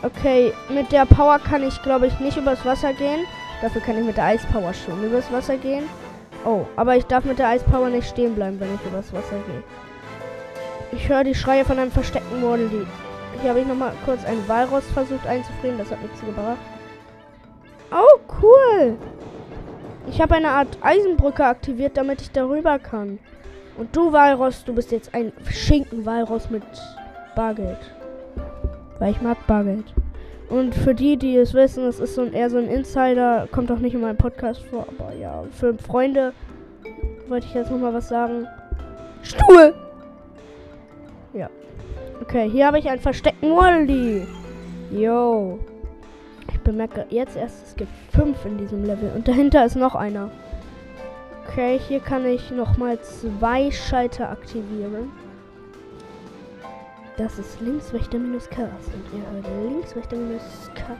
Okay, 0.02 0.54
mit 0.70 0.92
der 0.92 1.06
Power 1.06 1.40
kann 1.40 1.64
ich, 1.64 1.82
glaube 1.82 2.08
ich, 2.08 2.20
nicht 2.20 2.38
übers 2.38 2.64
Wasser 2.66 2.94
gehen. 2.94 3.26
Dafür 3.62 3.82
kann 3.82 3.98
ich 3.98 4.06
mit 4.06 4.18
der 4.18 4.26
Eispower 4.26 4.74
schon 4.74 5.04
übers 5.04 5.32
Wasser 5.32 5.58
gehen. 5.58 5.86
Oh, 6.46 6.68
aber 6.76 6.96
ich 6.96 7.06
darf 7.06 7.26
mit 7.26 7.40
der 7.40 7.50
Eispower 7.50 7.90
nicht 7.90 8.08
stehen 8.08 8.36
bleiben, 8.36 8.60
wenn 8.60 8.76
ich 8.76 8.86
übers 8.86 9.12
Wasser 9.12 9.38
gehe. 9.48 9.64
Ich 10.92 11.10
höre 11.10 11.24
die 11.24 11.34
Schreie 11.34 11.66
von 11.66 11.80
einem 11.80 11.92
versteckten 11.92 12.44
Waddle 12.44 12.70
Hier 13.42 13.50
habe 13.50 13.62
ich 13.62 13.68
nochmal 13.68 13.94
kurz 14.06 14.24
einen 14.24 14.48
Walross 14.48 14.86
versucht 14.94 15.26
einzufrieren. 15.26 15.80
Das 15.80 15.90
hat 15.92 16.02
nichts 16.04 16.22
gebracht. 16.22 16.60
Oh, 17.92 18.20
cool. 18.42 18.96
Ich 20.08 20.22
habe 20.22 20.36
eine 20.36 20.50
Art 20.50 20.78
Eisenbrücke 20.82 21.44
aktiviert, 21.44 21.98
damit 21.98 22.22
ich 22.22 22.32
darüber 22.32 22.78
kann. 22.78 23.18
Und 23.78 23.96
du, 23.96 24.14
Walross, 24.14 24.64
du 24.64 24.74
bist 24.74 24.92
jetzt 24.92 25.14
ein 25.16 25.34
Schinken-Walross 25.50 26.52
mit 26.52 26.64
Bargeld. 27.36 27.80
Weil 29.00 29.12
ich 29.12 29.22
mag 29.22 29.46
Bargeld. 29.48 29.86
Und 30.50 30.76
für 30.76 30.94
die, 30.94 31.18
die 31.18 31.36
es 31.38 31.54
wissen, 31.54 31.86
es 31.86 32.00
ist 32.00 32.16
so 32.16 32.22
ein, 32.22 32.34
eher 32.34 32.50
so 32.50 32.58
ein 32.58 32.68
Insider, 32.68 33.48
kommt 33.52 33.72
auch 33.72 33.80
nicht 33.80 33.96
in 33.96 34.02
meinem 34.02 34.18
Podcast 34.18 34.62
vor. 34.64 34.86
Aber 34.88 35.14
ja, 35.16 35.44
für 35.52 35.74
Freunde 35.76 36.34
wollte 37.28 37.48
ich 37.48 37.54
jetzt 37.54 37.72
nochmal 37.72 37.94
was 37.94 38.10
sagen. 38.10 38.48
Stuhl! 39.24 39.74
Ja. 41.34 41.50
Okay, 42.22 42.50
hier 42.50 42.68
habe 42.68 42.80
ich 42.80 42.88
einen 42.90 43.02
versteckten 43.02 43.52
Wally. 43.52 44.28
Yo. 44.92 45.60
Ich 46.52 46.60
bemerke 46.60 47.06
jetzt 47.10 47.36
erst, 47.36 47.68
es 47.68 47.76
gibt 47.76 47.92
fünf 48.12 48.46
in 48.46 48.58
diesem 48.58 48.84
Level. 48.84 49.12
Und 49.16 49.28
dahinter 49.28 49.66
ist 49.66 49.76
noch 49.76 49.96
einer. 49.96 50.30
Okay, 51.48 51.80
hier 51.88 52.00
kann 52.00 52.26
ich 52.26 52.52
nochmal 52.52 53.00
zwei 53.02 53.72
Schalter 53.72 54.30
aktivieren. 54.30 55.12
Das 57.18 57.40
ist 57.40 57.62
Linkswächter 57.62 58.18
minus 58.18 58.50
Chaos. 58.50 58.70
Und 58.94 59.18
ihr 59.18 59.26
hört 59.32 59.72
Linkswächter 59.72 60.18
minus 60.18 60.70
Chaos. 60.76 60.98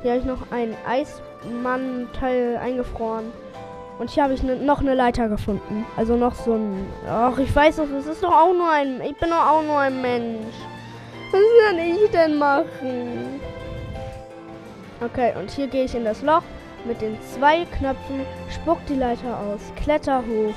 Hier 0.00 0.12
habe 0.12 0.20
ich 0.20 0.26
noch 0.26 0.50
einen 0.50 0.74
Eismann-Teil 0.86 2.56
eingefroren. 2.56 3.26
Und 3.98 4.08
hier 4.08 4.22
habe 4.22 4.32
ich 4.32 4.42
ne, 4.42 4.56
noch 4.56 4.80
eine 4.80 4.94
Leiter 4.94 5.28
gefunden. 5.28 5.84
Also 5.98 6.16
noch 6.16 6.34
so 6.34 6.54
ein. 6.54 6.86
Ach, 7.06 7.36
ich 7.38 7.54
weiß 7.54 7.76
doch, 7.76 7.86
das 7.92 8.06
ist 8.06 8.22
doch 8.22 8.32
auch 8.32 8.54
nur 8.54 8.70
ein. 8.70 9.02
Ich 9.02 9.14
bin 9.18 9.28
doch 9.28 9.46
auch 9.46 9.62
nur 9.62 9.78
ein 9.78 10.00
Mensch. 10.00 10.54
Was 11.30 11.42
kann 11.66 11.78
ich 11.78 12.10
denn 12.10 12.38
machen? 12.38 13.40
Okay, 15.02 15.34
und 15.38 15.50
hier 15.50 15.66
gehe 15.66 15.84
ich 15.84 15.94
in 15.94 16.04
das 16.04 16.22
Loch. 16.22 16.42
Mit 16.86 17.02
den 17.02 17.20
zwei 17.20 17.66
Knöpfen 17.66 18.24
spuckt 18.48 18.88
die 18.88 18.94
Leiter 18.94 19.38
aus. 19.38 19.60
Kletter 19.76 20.20
hoch. 20.20 20.54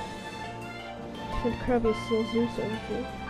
Ich 1.33 1.39
finde 1.41 1.57
Kirby 1.65 1.89
so 2.09 2.15
süß 2.15 2.51
irgendwie. 2.57 3.22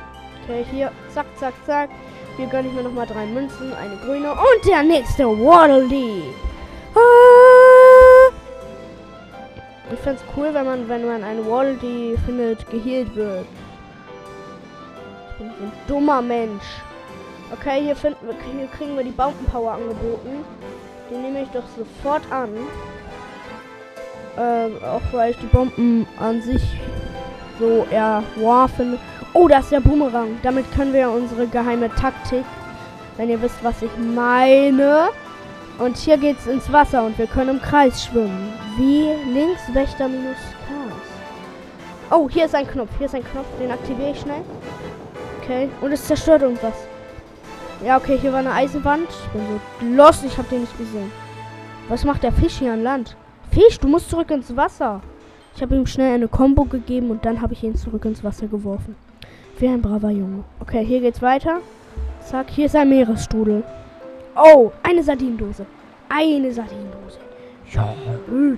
Okay, 0.44 0.66
hier. 0.72 0.92
Zack, 1.14 1.26
zack, 1.38 1.54
zack. 1.66 1.90
Hier 2.38 2.48
gönne 2.48 2.68
ich 2.68 2.74
mir 2.74 2.84
nochmal 2.84 3.08
drei 3.08 3.26
Münzen. 3.26 3.74
Eine 3.74 3.96
grüne. 3.98 4.32
Und 4.32 4.66
der 4.66 4.84
nächste 4.84 5.26
Waddle. 5.26 5.86
Ah! 6.96 8.32
Ich 9.92 10.00
fände 10.00 10.20
es 10.20 10.38
cool, 10.38 10.54
wenn 10.54 10.66
man, 10.66 10.90
wenn 10.90 11.06
man 11.06 11.24
eine 11.24 11.46
Waddle 11.46 12.18
findet, 12.26 12.70
geheilt 12.70 13.16
wird. 13.16 13.46
Ich 15.32 15.38
bin 15.38 15.48
ein 15.48 15.72
dummer 15.88 16.22
Mensch. 16.22 16.64
Okay, 17.52 17.84
hier, 17.84 17.96
finden 17.96 18.28
wir, 18.28 18.36
hier 18.52 18.68
kriegen 18.68 18.98
wir 18.98 19.04
die 19.04 19.12
Bombenpower 19.12 19.74
angeboten. 19.74 20.44
Die 21.10 21.16
nehme 21.16 21.44
ich 21.44 21.50
doch 21.50 21.64
sofort 21.78 22.24
an. 22.32 22.50
Ähm, 24.38 24.78
auch 24.84 25.02
weil 25.12 25.32
ich 25.32 25.38
die 25.38 25.46
Bomben 25.46 26.08
an 26.20 26.42
sich 26.42 26.64
so 27.60 27.86
eher 27.92 28.24
wow 28.38 28.70
finde. 28.76 28.98
Oh, 29.36 29.48
das 29.48 29.64
ist 29.66 29.72
der 29.72 29.80
Boomerang. 29.80 30.38
Damit 30.44 30.72
können 30.74 30.94
wir 30.94 31.10
unsere 31.10 31.48
geheime 31.48 31.90
Taktik, 31.96 32.46
wenn 33.18 33.30
ihr 33.30 33.42
wisst, 33.42 33.64
was 33.64 33.82
ich 33.82 33.90
meine. 33.98 35.10
Und 35.80 35.98
hier 35.98 36.18
geht's 36.18 36.46
ins 36.46 36.72
Wasser 36.72 37.04
und 37.04 37.18
wir 37.18 37.26
können 37.26 37.56
im 37.58 37.62
Kreis 37.62 38.06
schwimmen. 38.06 38.54
Wie 38.78 39.10
links 39.34 39.62
Wächter 39.74 40.08
minus 40.08 40.38
Chaos. 40.68 41.02
Oh, 42.12 42.30
hier 42.30 42.46
ist 42.46 42.54
ein 42.54 42.68
Knopf. 42.68 42.92
Hier 43.00 43.08
ist 43.08 43.16
ein 43.16 43.24
Knopf. 43.24 43.48
Den 43.60 43.72
aktiviere 43.72 44.12
ich 44.12 44.20
schnell. 44.20 44.44
Okay. 45.42 45.68
Und 45.82 45.92
es 45.92 46.06
zerstört 46.06 46.44
irgendwas. 46.44 46.76
Ja, 47.84 47.98
okay, 47.98 48.20
hier 48.20 48.32
war 48.32 48.40
eine 48.40 48.52
Eisenwand. 48.52 49.10
Ich 49.10 49.32
bin 49.32 49.42
so 49.48 49.96
los. 49.96 50.24
Ich 50.24 50.38
habe 50.38 50.48
den 50.50 50.62
nicht 50.62 50.78
gesehen. 50.78 51.12
Was 51.90 52.06
macht 52.06 52.22
der 52.22 52.32
Fisch 52.32 52.60
hier 52.60 52.74
an 52.74 52.84
Land? 52.84 53.18
Fisch, 53.50 53.80
du 53.80 53.88
musst 53.88 54.12
zurück 54.12 54.30
ins 54.30 54.56
Wasser. 54.56 55.02
Ich 55.56 55.62
habe 55.62 55.76
ihm 55.76 55.88
schnell 55.88 56.14
eine 56.14 56.28
Combo 56.28 56.66
gegeben 56.66 57.10
und 57.10 57.26
dann 57.26 57.42
habe 57.42 57.54
ich 57.54 57.64
ihn 57.64 57.76
zurück 57.76 58.06
ins 58.06 58.24
Wasser 58.24 58.48
geworfen. 58.48 58.96
Wie 59.60 59.68
ein 59.68 59.82
braver 59.82 60.10
Junge. 60.10 60.44
Okay, 60.60 60.84
hier 60.84 61.00
geht's 61.02 61.22
weiter. 61.22 61.60
Zack, 62.22 62.50
hier 62.50 62.66
ist 62.66 62.76
ein 62.76 62.90
Meeresstrudel. 62.90 63.64
Oh, 64.36 64.72
eine 64.82 65.04
Sardindose. 65.04 65.66
Eine 66.10 66.52
Sardindose. 66.52 67.20
Ja, 67.72 67.94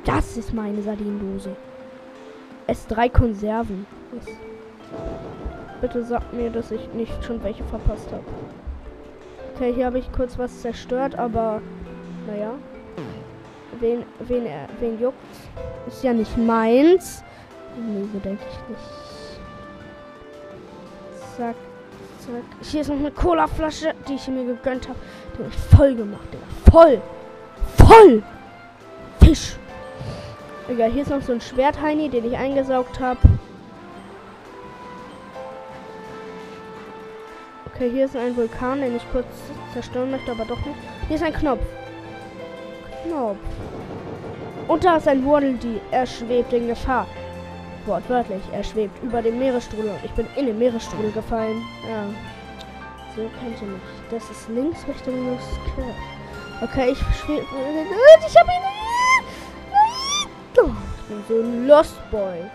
das 0.06 0.38
ist 0.38 0.54
meine 0.54 0.82
Sardindose. 0.82 1.56
Es 2.68 2.88
drei 2.88 3.10
Konserven. 3.10 3.86
Bitte 5.82 6.04
sagt 6.04 6.34
mir, 6.34 6.50
dass 6.50 6.72
ich 6.72 6.94
nicht 6.94 7.24
schon 7.24 7.44
welche 7.44 7.64
verpasst 7.66 8.12
habe. 8.12 8.24
Okay, 9.56 9.74
hier 9.74 9.86
habe 9.86 10.00
ich 10.00 10.12
kurz 10.12 10.38
was 10.38 10.62
zerstört, 10.62 11.16
aber 11.18 11.62
naja. 12.28 12.52
Wen, 13.80 14.04
wen, 14.20 14.46
wen 14.80 15.00
juckt? 15.00 15.18
Ist 15.88 16.04
ja 16.04 16.14
nicht 16.14 16.38
meins. 16.38 17.24
Nee, 17.78 18.06
so 18.12 18.20
denke 18.20 18.44
ich 18.50 18.70
nicht. 18.70 19.05
Zack, 21.38 21.56
zack. 22.20 22.44
Hier 22.62 22.82
ist 22.82 22.88
noch 22.88 22.98
eine 22.98 23.12
Cola-Flasche, 23.12 23.94
die 24.08 24.16
ich 24.16 24.28
mir 24.28 24.46
gegönnt 24.46 24.88
habe. 24.88 25.00
Die 25.34 25.44
habe 25.44 25.50
ich 25.50 25.76
voll 25.76 25.96
gemacht, 25.96 26.28
Digga. 26.32 26.72
Voll! 26.72 27.02
Voll! 27.78 28.24
Fisch! 29.20 29.58
Egal, 30.70 30.92
hier 30.92 31.02
ist 31.02 31.10
noch 31.10 31.22
so 31.22 31.34
ein 31.34 31.42
Schwertheini, 31.42 32.10
den 32.10 32.26
ich 32.26 32.38
eingesaugt 32.38 33.00
habe. 33.00 33.20
Okay, 37.68 37.90
hier 37.92 38.06
ist 38.06 38.16
ein 38.16 38.38
Vulkan, 38.38 38.80
den 38.80 38.96
ich 38.96 39.12
kurz 39.12 39.28
zerstören 39.74 40.10
möchte, 40.12 40.32
aber 40.32 40.46
doch 40.46 40.66
nicht. 40.66 40.78
Hier 41.08 41.18
ist 41.18 41.24
ein 41.24 41.34
Knopf. 41.34 41.60
Knopf. 43.04 43.38
Und 44.70 44.84
da 44.86 44.98
ist 44.98 45.08
ein 45.08 45.26
Waddle 45.26 45.58
Er 45.92 46.06
schwebt 46.06 46.54
in 46.54 46.68
Gefahr. 46.68 47.06
Wortwörtlich, 47.86 48.42
er 48.52 48.64
schwebt 48.64 49.04
über 49.04 49.22
dem 49.22 49.38
Meeresstrudel 49.38 49.92
und 49.92 50.04
ich 50.04 50.12
bin 50.12 50.26
in 50.36 50.48
den 50.48 50.58
Meeresstrudel 50.58 51.12
gefallen. 51.12 51.62
Ja. 51.88 52.06
So 53.16 53.30
kennt 53.40 53.62
ihr 53.62 53.68
mich. 53.68 53.82
Das 54.10 54.30
ist 54.30 54.50
links 54.50 54.88
Richtung 54.88 55.14
minus 55.16 55.44
Okay, 56.62 56.92
ich 56.92 57.00
schwebe. 57.18 57.46
Ich 58.28 58.36
hab 58.38 58.48
ihn. 58.48 58.64
Oh, 60.58 60.72
ich 60.98 61.06
bin 61.08 61.24
so 61.28 61.42
ein 61.42 61.68
Lost 61.68 62.12
Boy. 62.12 62.50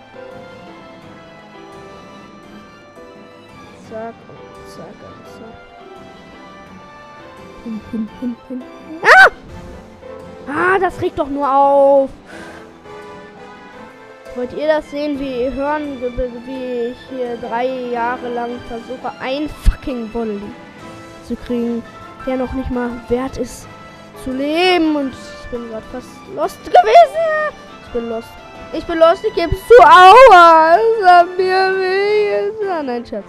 Zack 3.88 4.14
und 4.28 4.38
zack 4.70 4.96
und 5.04 5.26
zack. 5.36 5.70
Ah! 9.02 9.30
Ah, 10.48 10.78
das 10.78 11.00
regt 11.00 11.18
doch 11.18 11.28
nur 11.28 11.48
auf. 11.50 12.10
Wollt 14.36 14.52
ihr 14.52 14.68
das 14.68 14.88
sehen, 14.90 15.18
wie 15.18 15.42
ihr 15.42 15.52
hören, 15.52 16.00
wie 16.46 16.90
ich 16.90 16.96
hier 17.08 17.36
drei 17.36 17.66
Jahre 17.66 18.32
lang 18.32 18.60
versuche, 18.68 19.12
ein 19.20 19.48
fucking 19.48 20.12
Volley 20.14 20.40
zu 21.26 21.34
kriegen, 21.34 21.82
der 22.26 22.36
noch 22.36 22.52
nicht 22.52 22.70
mal 22.70 22.90
wert 23.08 23.38
ist 23.38 23.66
zu 24.22 24.30
leben. 24.30 24.94
Und 24.94 25.12
ich 25.12 25.50
bin 25.50 25.68
gerade 25.68 25.84
fast 25.90 26.08
lost 26.36 26.64
gewesen. 26.64 27.54
Ich 27.84 27.92
bin 27.92 28.08
lost. 28.08 28.28
Ich 28.72 28.84
bin 28.84 28.98
lost, 28.98 29.24
ich 29.24 29.34
gebe 29.34 29.50
zu. 29.50 29.74
Aua! 29.82 30.76
Es 30.76 31.06
hat 31.06 31.36
mir 31.36 31.74
weh. 31.76 32.84
Nein, 32.84 33.04
Schatz. 33.04 33.24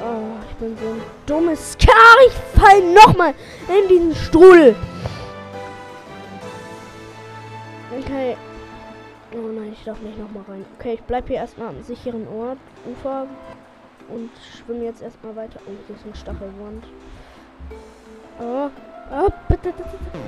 Oh, 0.00 0.40
ich 0.48 0.56
bin 0.56 0.76
so 0.78 0.92
ein 0.92 1.02
dummes 1.26 1.76
Kerl. 1.78 1.94
Ich 2.26 2.60
fall 2.60 2.80
nochmal 2.80 3.34
in 3.68 3.88
diesen 3.88 4.14
Stuhl. 4.14 4.74
Okay. 7.98 8.36
Oh 9.36 9.48
nein, 9.48 9.72
ich 9.74 9.84
darf 9.84 10.00
nicht 10.00 10.18
nochmal 10.18 10.44
rein. 10.48 10.64
Okay, 10.78 10.94
ich 10.94 11.02
bleibe 11.02 11.28
hier 11.28 11.36
erstmal 11.36 11.68
am 11.68 11.82
sicheren 11.82 12.26
Ort, 12.28 12.56
Ufer 12.90 13.26
und 14.08 14.30
schwimme 14.56 14.84
jetzt 14.84 15.02
erstmal 15.02 15.36
weiter. 15.36 15.60
Oh, 15.66 15.72
hier 15.86 15.94
ist 15.94 16.06
ein 16.06 16.14
Stachelwand. 16.14 16.84
Oh, 18.40 18.70
oh, 19.12 19.28
bitte, 19.48 19.72
bitte, 19.72 19.82
bitte. 19.82 20.18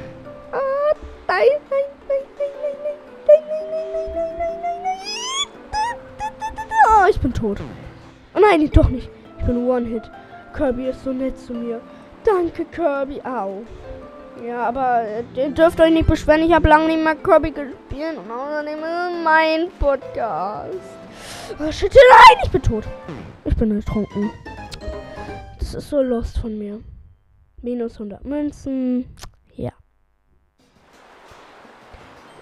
Oh, 0.52 0.94
nein, 1.26 1.38
nein, 1.70 1.86
nein, 2.06 2.18
nein, 2.38 2.52
nein, 2.60 2.76
nein, 2.82 3.00
nein, 3.26 3.44
nein, 3.46 4.02
nein, 4.02 4.36
nein, 4.36 4.60
nein, 4.60 4.60
nein, 4.62 4.82
nein. 4.82 4.98
Oh, 6.90 7.06
ich 7.08 7.20
bin 7.20 7.32
tot. 7.32 7.60
Oh 8.34 8.40
nein, 8.40 8.70
doch 8.70 8.88
nicht. 8.90 9.08
Ich 9.38 9.44
bin 9.46 9.66
One-Hit. 9.66 10.10
Kirby 10.54 10.88
ist 10.88 11.02
so 11.04 11.12
nett 11.12 11.38
zu 11.38 11.54
mir. 11.54 11.80
Danke, 12.24 12.66
Kirby. 12.66 13.22
Au. 13.22 13.62
Ja, 14.47 14.68
aber 14.68 15.04
ihr 15.35 15.50
dürft 15.50 15.80
euch 15.80 15.92
nicht 15.92 16.07
beschweren. 16.07 16.42
Ich 16.42 16.52
habe 16.52 16.68
lange 16.68 16.87
nicht 16.87 17.02
mehr 17.02 17.16
Kirby 17.16 17.50
gespielt 17.50 18.18
und 18.18 18.30
außerdem 18.30 18.78
ist 18.78 19.25
mein 19.25 19.68
Podcast. 19.78 20.78
Oh, 21.59 21.73
shit, 21.73 21.92
nein, 21.92 22.38
ich 22.45 22.50
bin 22.50 22.62
tot. 22.62 22.85
Ich 23.45 23.57
bin 23.57 23.75
ertrunken. 23.75 24.30
Das 25.59 25.75
ist 25.75 25.88
so 25.88 26.00
lost 26.02 26.38
von 26.38 26.57
mir. 26.57 26.80
Minus 27.62 27.95
100 27.95 28.25
Münzen. 28.25 29.12
Ja. 29.54 29.73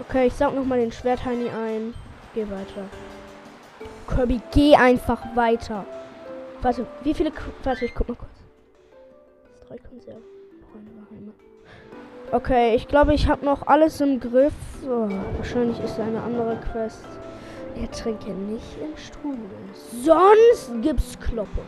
Okay, 0.00 0.26
ich 0.26 0.34
saug 0.34 0.54
nochmal 0.54 0.80
den 0.80 0.92
Schwertheini 0.92 1.48
ein. 1.48 1.94
Geh 2.34 2.44
weiter. 2.50 2.84
Kirby, 4.06 4.40
geh 4.52 4.76
einfach 4.76 5.34
weiter. 5.34 5.86
Warte, 6.60 6.86
wie 7.02 7.14
viele... 7.14 7.30
K 7.30 7.42
Warte, 7.64 7.86
ich 7.86 7.94
guck 7.94 8.08
mal 8.08 8.16
kurz. 8.16 8.30
Drei 9.66 9.78
Konserven. 9.78 10.36
Okay, 12.32 12.74
ich 12.74 12.88
glaube, 12.88 13.14
ich 13.14 13.28
habe 13.28 13.44
noch 13.44 13.66
alles 13.66 14.00
im 14.00 14.18
Griff. 14.18 14.52
Oh, 14.84 15.08
wahrscheinlich 15.36 15.80
ist 15.82 15.98
eine 16.00 16.20
andere 16.22 16.56
Quest. 16.72 17.06
Ertrinke 17.80 18.30
nicht 18.30 18.76
im 18.80 18.96
Strudel. 18.96 19.38
Sonst 20.02 20.82
gibt's 20.82 21.18
Kloppe. 21.20 21.62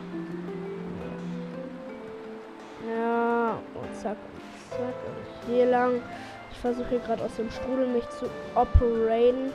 Ja, 2.89 3.59
und 3.75 3.95
zack, 3.95 4.17
und 4.17 4.71
zack. 4.71 4.95
Und 5.07 5.53
hier 5.55 5.67
lang. 5.67 6.03
Ich 6.51 6.59
versuche 6.59 6.89
hier 6.89 6.99
gerade 7.01 7.23
aus 7.23 7.37
dem 7.37 7.51
Strudel 7.51 7.87
mich 7.87 8.09
zu 8.11 8.27
operieren. 8.57 9.53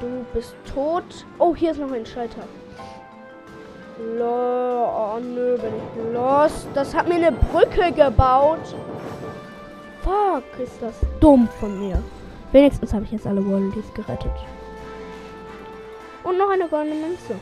Du 0.00 0.24
bist 0.32 0.54
tot. 0.72 1.26
Oh, 1.38 1.54
hier 1.54 1.72
ist 1.72 1.80
noch 1.80 1.92
ein 1.92 2.06
Schalter. 2.06 2.44
Lo 4.18 4.84
oh 4.84 5.18
nö, 5.20 5.56
bin 5.58 5.72
ich 5.74 6.14
los. 6.14 6.66
Das 6.74 6.94
hat 6.94 7.08
mir 7.08 7.14
eine 7.14 7.32
Brücke 7.32 7.92
gebaut. 7.92 8.74
Fuck, 10.06 10.44
ist 10.60 10.80
das 10.80 10.94
dumm 11.18 11.48
von 11.58 11.80
mir. 11.80 12.00
Wenigstens 12.52 12.94
habe 12.94 13.04
ich 13.04 13.10
jetzt 13.10 13.26
alle 13.26 13.44
Wallabies 13.44 13.92
gerettet. 13.92 14.30
Und 16.22 16.38
noch 16.38 16.48
eine 16.48 16.68
goldene 16.68 16.94
Münze. 16.94 17.34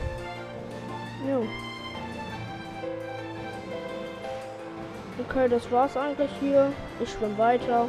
Jo. 1.29 1.45
Okay, 5.19 5.47
das 5.47 5.71
war's 5.71 5.95
eigentlich 5.95 6.31
hier. 6.39 6.71
Ich 6.99 7.11
schwimme 7.11 7.37
weiter. 7.37 7.87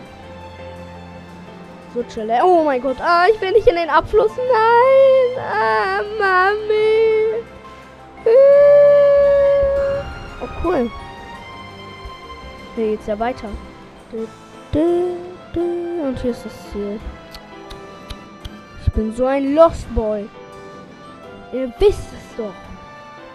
So 1.94 2.02
chill. 2.02 2.30
Oh 2.42 2.62
mein 2.62 2.82
Gott. 2.82 2.98
Ah, 3.00 3.24
ich 3.32 3.40
will 3.40 3.52
nicht 3.52 3.66
in 3.66 3.76
den 3.76 3.88
Abfluss. 3.88 4.32
Nein. 4.36 5.38
Ah, 5.40 6.02
Mami. 6.18 7.42
Oh, 10.42 10.48
cool. 10.62 10.90
Hier 12.74 12.88
geht's 12.88 13.06
ja 13.06 13.18
weiter. 13.18 13.48
Und 14.76 16.20
hier 16.20 16.32
ist 16.32 16.44
das 16.44 16.52
Ziel. 16.70 17.00
Ich 18.84 18.92
bin 18.92 19.14
so 19.14 19.26
ein 19.26 19.54
Lost 19.54 19.92
Boy. 19.94 20.28
Ihr 21.52 21.72
wisst 21.78 22.12
es 22.12 22.36
doch. 22.36 22.52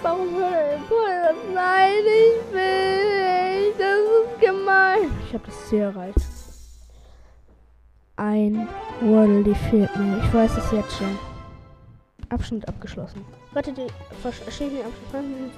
Warum 0.04 0.40
das? 0.40 1.36
Nein, 1.54 1.94
ich 2.06 2.54
will 2.54 3.70
nicht. 3.70 3.80
Das 3.80 3.98
ist 3.98 4.40
gemein. 4.40 5.12
Ich 5.28 5.34
habe 5.34 5.44
das 5.46 5.68
Ziel 5.68 5.82
erreicht. 5.82 6.18
Ein 8.18 8.68
Waddle 9.02 9.56
fehlt 9.70 9.96
mir. 9.96 10.22
Ich 10.24 10.34
weiß 10.34 10.58
es 10.58 10.72
jetzt 10.72 10.98
schon. 10.98 11.18
Abschnitt 12.30 12.68
abgeschlossen. 12.68 13.26
Warte, 13.52 13.74
die 13.74 13.88
verschiedenen 14.22 14.84
Abschnitte. 14.86 15.52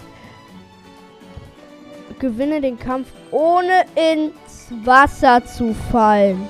Gewinne 2.20 2.62
den 2.62 2.80
Kampf 2.80 3.08
ohne 3.32 3.86
ins 3.96 4.72
Wasser 4.86 5.44
zu 5.46 5.74
fallen. 5.92 6.48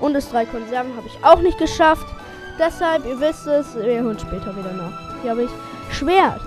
Und 0.00 0.14
das 0.14 0.30
drei 0.30 0.44
Konserven 0.44 0.94
habe 0.96 1.06
ich 1.06 1.24
auch 1.24 1.40
nicht 1.40 1.58
geschafft. 1.58 2.06
Deshalb, 2.58 3.04
ihr 3.06 3.18
wisst 3.20 3.46
es, 3.46 3.74
wir 3.74 4.04
holen 4.04 4.18
später 4.18 4.56
wieder 4.56 4.72
nach. 4.72 5.22
Hier 5.22 5.32
habe 5.32 5.44
ich 5.44 5.50
Schwert. 5.90 6.40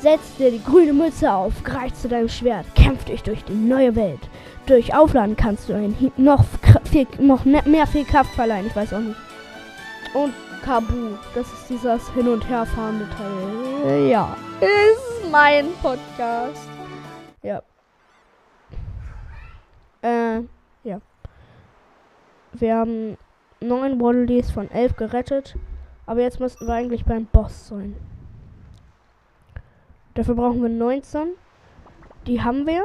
Setz 0.00 0.36
dir 0.38 0.50
die 0.50 0.62
grüne 0.62 0.94
Mütze 0.94 1.30
auf, 1.30 1.52
greif 1.62 1.92
zu 1.92 2.08
deinem 2.08 2.30
Schwert, 2.30 2.64
kämpf 2.74 3.04
dich 3.04 3.22
durch 3.22 3.44
die 3.44 3.54
neue 3.54 3.94
Welt. 3.96 4.20
Durch 4.64 4.94
Aufladen 4.94 5.36
kannst 5.36 5.68
du 5.68 5.74
einen 5.74 5.94
Hieb 5.94 6.18
noch, 6.18 6.44
viel, 6.90 7.06
noch 7.18 7.44
ne, 7.44 7.60
mehr 7.66 7.86
viel 7.86 8.04
Kraft 8.04 8.32
verleihen, 8.34 8.66
ich 8.66 8.74
weiß 8.76 8.94
auch 8.94 9.00
nicht. 9.00 9.18
Und 10.14 10.32
Kabu, 10.64 11.16
das 11.34 11.46
ist 11.46 11.68
dieses 11.68 12.08
Hin- 12.14 12.28
und 12.28 12.48
Herfahrende 12.48 13.06
Teil. 13.10 14.08
Ja, 14.08 14.36
ist 14.60 15.30
mein 15.30 15.66
Podcast. 15.82 16.68
Ja. 17.42 17.62
Äh, 20.02 20.40
ja. 20.84 21.00
Wir 22.52 22.76
haben 22.76 23.16
neun 23.60 24.00
Waddledees 24.00 24.50
von 24.50 24.70
elf 24.70 24.96
gerettet. 24.96 25.56
Aber 26.06 26.22
jetzt 26.22 26.40
müssten 26.40 26.66
wir 26.66 26.74
eigentlich 26.74 27.04
beim 27.04 27.26
Boss 27.26 27.68
sein. 27.68 27.94
Dafür 30.14 30.34
brauchen 30.34 30.62
wir 30.62 30.68
19. 30.68 31.28
Die 32.26 32.42
haben 32.42 32.66
wir. 32.66 32.82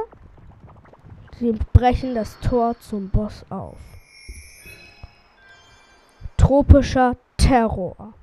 Sie 1.38 1.52
brechen 1.72 2.14
das 2.14 2.38
Tor 2.40 2.78
zum 2.78 3.10
Boss 3.10 3.44
auf. 3.50 3.78
Tropischer 6.36 7.16
Terror. 7.36 8.14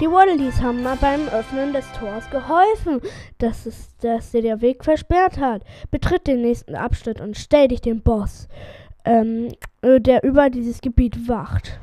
Die 0.00 0.10
Waddledees 0.10 0.62
haben 0.62 0.82
mal 0.82 0.96
beim 0.96 1.28
Öffnen 1.28 1.74
des 1.74 1.84
Tors 1.92 2.30
geholfen, 2.30 3.02
dass, 3.36 3.66
es, 3.66 3.94
dass 3.98 4.30
dir 4.30 4.40
der 4.40 4.62
Weg 4.62 4.82
versperrt 4.82 5.38
hat. 5.38 5.62
Betritt 5.90 6.26
den 6.26 6.40
nächsten 6.40 6.74
Abschnitt 6.74 7.20
und 7.20 7.36
stell 7.36 7.68
dich 7.68 7.82
dem 7.82 8.00
Boss, 8.00 8.48
ähm, 9.04 9.48
äh, 9.82 10.00
der 10.00 10.24
über 10.24 10.48
dieses 10.48 10.80
Gebiet 10.80 11.28
wacht. 11.28 11.78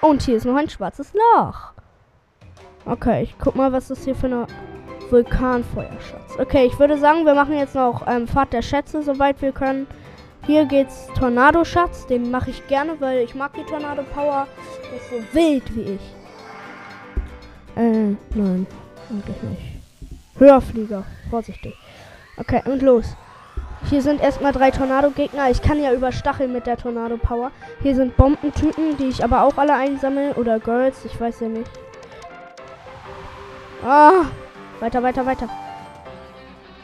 Und 0.00 0.22
hier 0.22 0.36
ist 0.36 0.46
noch 0.46 0.56
ein 0.56 0.70
schwarzes 0.70 1.12
Loch. 1.12 1.72
Okay, 2.86 3.24
ich 3.24 3.34
guck 3.38 3.56
mal, 3.56 3.72
was 3.72 3.88
das 3.88 4.04
hier 4.04 4.14
für 4.14 4.28
eine 4.28 4.46
Vulkanfeuerschatz. 5.10 6.38
Okay, 6.38 6.64
ich 6.64 6.78
würde 6.78 6.96
sagen, 6.96 7.26
wir 7.26 7.34
machen 7.34 7.58
jetzt 7.58 7.74
noch 7.74 8.06
ähm, 8.06 8.26
Fahrt 8.26 8.54
der 8.54 8.62
Schätze, 8.62 9.02
soweit 9.02 9.42
wir 9.42 9.52
können. 9.52 9.86
Hier 10.46 10.64
geht's 10.64 11.08
Tornado-Schatz. 11.18 12.06
Den 12.06 12.30
mache 12.30 12.48
ich 12.48 12.66
gerne, 12.68 12.98
weil 13.00 13.18
ich 13.18 13.34
mag 13.34 13.52
die 13.52 13.64
Tornado-Power. 13.64 14.46
Ist 14.96 15.10
so 15.10 15.34
wild 15.34 15.76
wie 15.76 15.82
ich. 15.82 16.19
Äh, 17.80 18.14
nein. 18.34 18.66
Eigentlich 19.08 19.42
nicht. 19.42 19.62
Höherflieger. 20.38 21.02
Vorsichtig. 21.30 21.74
Okay, 22.36 22.62
und 22.66 22.82
los. 22.82 23.16
Hier 23.88 24.02
sind 24.02 24.20
erstmal 24.20 24.52
drei 24.52 24.70
Tornado-Gegner. 24.70 25.50
Ich 25.50 25.62
kann 25.62 25.82
ja 25.82 25.92
überstacheln 25.94 26.52
mit 26.52 26.66
der 26.66 26.76
Tornado-Power. 26.76 27.50
Hier 27.82 27.94
sind 27.94 28.18
Bombentypen, 28.18 28.98
die 28.98 29.08
ich 29.08 29.24
aber 29.24 29.44
auch 29.44 29.56
alle 29.56 29.74
einsammle. 29.74 30.34
Oder 30.34 30.58
Girls, 30.58 31.06
ich 31.06 31.18
weiß 31.18 31.40
ja 31.40 31.48
nicht. 31.48 31.70
Ah! 33.82 34.26
Weiter, 34.80 35.02
weiter, 35.02 35.24
weiter. 35.24 35.48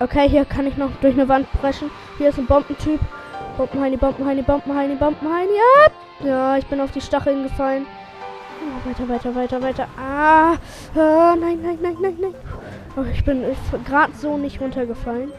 Okay, 0.00 0.28
hier 0.30 0.46
kann 0.46 0.66
ich 0.66 0.78
noch 0.78 0.90
durch 1.02 1.14
eine 1.14 1.28
Wand 1.28 1.50
brechen. 1.60 1.90
Hier 2.16 2.30
ist 2.30 2.38
ein 2.38 2.46
Bombentyp. 2.46 3.00
Bombenheini, 3.58 3.98
Bombenheini, 3.98 4.40
Bombenheini, 4.40 4.94
Bombenheini. 4.94 5.52
Ja! 5.52 6.26
Ja, 6.26 6.56
ich 6.56 6.66
bin 6.66 6.80
auf 6.80 6.92
die 6.92 7.02
Stacheln 7.02 7.42
gefallen. 7.42 7.86
Oh, 8.66 8.88
weiter, 8.88 9.08
weiter, 9.08 9.34
weiter, 9.34 9.62
weiter. 9.62 9.88
Ah! 9.96 10.56
ah 10.96 11.36
nein, 11.36 11.60
nein, 11.62 11.78
nein, 11.80 11.96
nein, 12.00 12.16
nein. 12.20 12.34
Oh, 12.96 13.02
ich 13.02 13.24
bin 13.24 13.44
gerade 13.84 14.12
so 14.20 14.36
nicht 14.36 14.60
runtergefallen. 14.60 15.30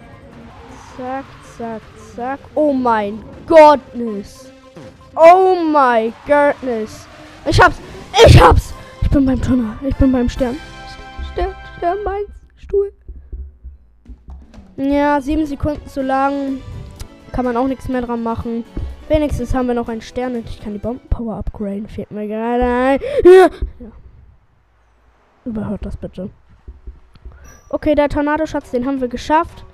Zack, 0.96 1.26
zack, 1.58 1.82
zack. 2.16 2.40
Oh 2.56 2.72
mein 2.72 3.22
Gottness. 3.46 4.52
Oh 5.16 5.56
my 5.56 6.13
Gottness. 6.26 7.06
Ich 7.46 7.60
hab's. 7.60 7.78
Ich 8.26 8.42
hab's. 8.42 8.74
Ich 9.02 9.10
bin 9.10 9.26
beim 9.26 9.42
Tunnel. 9.42 9.74
Ich 9.82 9.96
bin 9.98 10.12
beim 10.12 10.30
Stern. 10.30 10.58
Stern, 11.34 11.54
Stern, 11.78 11.98
meins. 12.06 12.30
Stuhl. 12.56 12.94
Ja, 14.78 15.20
sieben 15.20 15.46
Sekunden 15.46 15.86
zu 15.88 16.02
lang. 16.02 16.62
Kann 17.34 17.44
man 17.44 17.58
auch 17.58 17.68
nichts 17.68 17.90
mehr 17.90 18.02
dran 18.02 18.24
machen. 18.24 18.63
Wenigstens 19.08 19.54
haben 19.54 19.67
wir 19.67 19.74
noch 19.74 19.88
einen 19.88 20.02
Stern 20.02 20.36
und 20.36 20.50
ich 20.50 20.60
kann 20.60 20.74
die 20.74 20.80
Bombenpower 20.80 21.36
upgraden. 21.36 21.88
Fehlt 21.88 22.12
mir 22.12 22.28
gerade 22.28 22.63
ein. 22.63 23.00
Ja. 23.24 23.91
Überhört 25.46 25.86
das 25.86 25.96
bitte. 25.96 26.30
Okay, 27.70 27.96
der 27.96 28.10
Tornado-Schatz, 28.10 28.72
den 28.72 28.86
haben 28.86 29.00
wir 29.00 29.08
geschafft. 29.08 29.65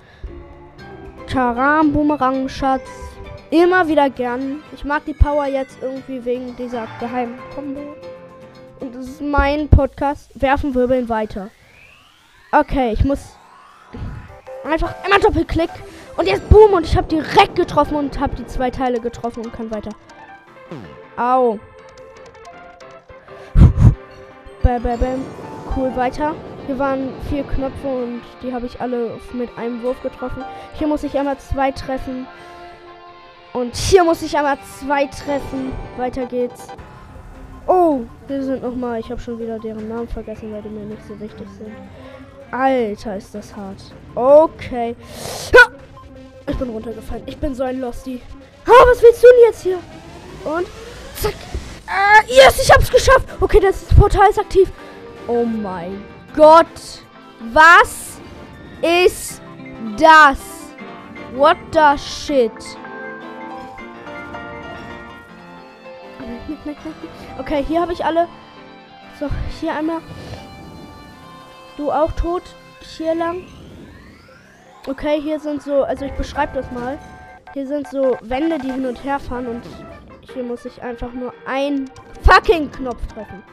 Charam, 1.27 1.93
Boomerang-Schatz. 1.93 2.87
Immer 3.49 3.87
wieder 3.87 4.09
gern. 4.09 4.61
Ich 4.73 4.83
mag 4.83 5.05
die 5.05 5.13
Power 5.13 5.45
jetzt 5.45 5.77
irgendwie 5.81 6.23
wegen 6.25 6.55
dieser 6.55 6.87
geheimen 6.99 7.39
Kombo. 7.55 7.95
Und 8.79 8.95
das 8.95 9.05
ist 9.07 9.21
mein 9.21 9.67
Podcast. 9.69 10.29
Werfen 10.39 10.75
Wirbeln 10.75 11.09
weiter. 11.09 11.49
Okay, 12.51 12.93
ich 12.93 13.03
muss 13.03 13.35
einfach 14.63 14.93
immer 15.05 15.19
Doppelklick. 15.19 15.69
Und 16.15 16.27
jetzt 16.27 16.47
boom 16.49 16.73
und 16.73 16.85
ich 16.85 16.95
habe 16.95 17.07
direkt 17.07 17.55
getroffen 17.55 17.95
und 17.95 18.19
habe 18.19 18.35
die 18.35 18.45
zwei 18.45 18.69
Teile 18.69 18.99
getroffen 18.99 19.43
und 19.43 19.53
kann 19.53 19.71
weiter. 19.71 19.91
Au. 21.17 21.59
Bam, 24.61 24.81
bam, 24.81 24.99
bam. 24.99 25.25
Cool, 25.75 25.95
weiter. 25.95 26.35
Hier 26.65 26.79
waren 26.79 27.09
vier 27.29 27.43
Knöpfe 27.43 27.87
und 27.87 28.21
die 28.41 28.53
habe 28.53 28.65
ich 28.65 28.79
alle 28.79 29.19
mit 29.33 29.49
einem 29.57 29.83
Wurf 29.83 30.01
getroffen. 30.01 30.43
Hier 30.75 30.87
muss 30.87 31.03
ich 31.03 31.17
einmal 31.17 31.37
zwei 31.37 31.71
treffen. 31.71 32.25
Und 33.51 33.75
hier 33.75 34.03
muss 34.03 34.21
ich 34.21 34.37
einmal 34.37 34.57
zwei 34.79 35.05
treffen. 35.07 35.73
Weiter 35.97 36.25
geht's. 36.25 36.67
Oh, 37.67 38.01
hier 38.27 38.43
sind 38.43 38.63
nochmal. 38.63 38.99
Ich 38.99 39.11
habe 39.11 39.19
schon 39.19 39.39
wieder 39.39 39.59
deren 39.59 39.89
Namen 39.89 40.07
vergessen, 40.07 40.53
weil 40.53 40.61
die 40.61 40.69
mir 40.69 40.85
nicht 40.85 41.05
so 41.07 41.19
wichtig 41.19 41.47
sind. 41.57 41.73
Alter, 42.51 43.17
ist 43.17 43.35
das 43.35 43.55
hart. 43.55 43.81
Okay. 44.15 44.95
Ich 46.47 46.57
bin 46.57 46.69
runtergefallen. 46.69 47.23
Ich 47.25 47.37
bin 47.37 47.55
so 47.55 47.63
ein 47.63 47.79
Losty. 47.79 48.21
Ha, 48.67 48.71
was 48.85 49.01
willst 49.01 49.23
du 49.23 49.27
denn 49.27 49.45
jetzt 49.45 49.61
hier? 49.63 49.79
Und 50.43 50.67
zack. 51.15 51.33
Äh, 51.87 52.33
yes, 52.33 52.61
ich 52.61 52.71
hab's 52.71 52.89
geschafft. 52.89 53.27
Okay, 53.39 53.59
das 53.59 53.83
Portal 53.85 54.29
ist 54.29 54.39
aktiv. 54.39 54.71
Oh 55.27 55.45
mein 55.45 56.03
Gott. 56.35 56.67
Was 57.51 58.19
ist 58.81 59.41
das? 59.97 60.39
What 61.35 61.57
the 61.71 61.97
shit? 61.97 62.51
Okay, 67.39 67.63
hier 67.67 67.81
habe 67.81 67.93
ich 67.93 68.03
alle. 68.03 68.27
So, 69.19 69.29
hier 69.59 69.75
einmal. 69.75 70.01
Du 71.77 71.91
auch 71.91 72.11
tot. 72.13 72.43
Hier 72.97 73.15
lang. 73.15 73.43
Okay, 74.85 75.21
hier 75.21 75.39
sind 75.39 75.63
so, 75.63 75.83
also 75.83 76.03
ich 76.03 76.11
beschreibe 76.13 76.53
das 76.55 76.69
mal. 76.71 76.99
Hier 77.53 77.65
sind 77.65 77.87
so 77.87 78.17
Wände, 78.21 78.57
die 78.59 78.71
hin 78.71 78.85
und 78.85 79.01
her 79.03 79.17
fahren 79.17 79.47
und 79.47 79.63
hier 80.33 80.43
muss 80.43 80.65
ich 80.65 80.81
einfach 80.81 81.13
nur 81.13 81.33
einen 81.45 81.89
fucking 82.23 82.69
Knopf 82.71 83.05
treffen. 83.07 83.43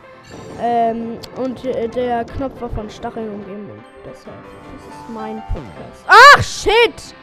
Ähm, 0.61 1.19
und 1.37 1.65
äh, 1.65 1.89
der 1.89 2.25
Knopf 2.25 2.61
war 2.61 2.71
von 2.71 2.91
Stacheln 2.91 3.31
umgeben 3.31 3.71
und 3.71 3.83
deshalb, 4.05 4.37
das 4.75 4.83
ist 4.83 5.11
mein 5.15 5.41
Podcast. 5.47 6.05
Ach, 6.09 6.43
shit! 6.43 7.15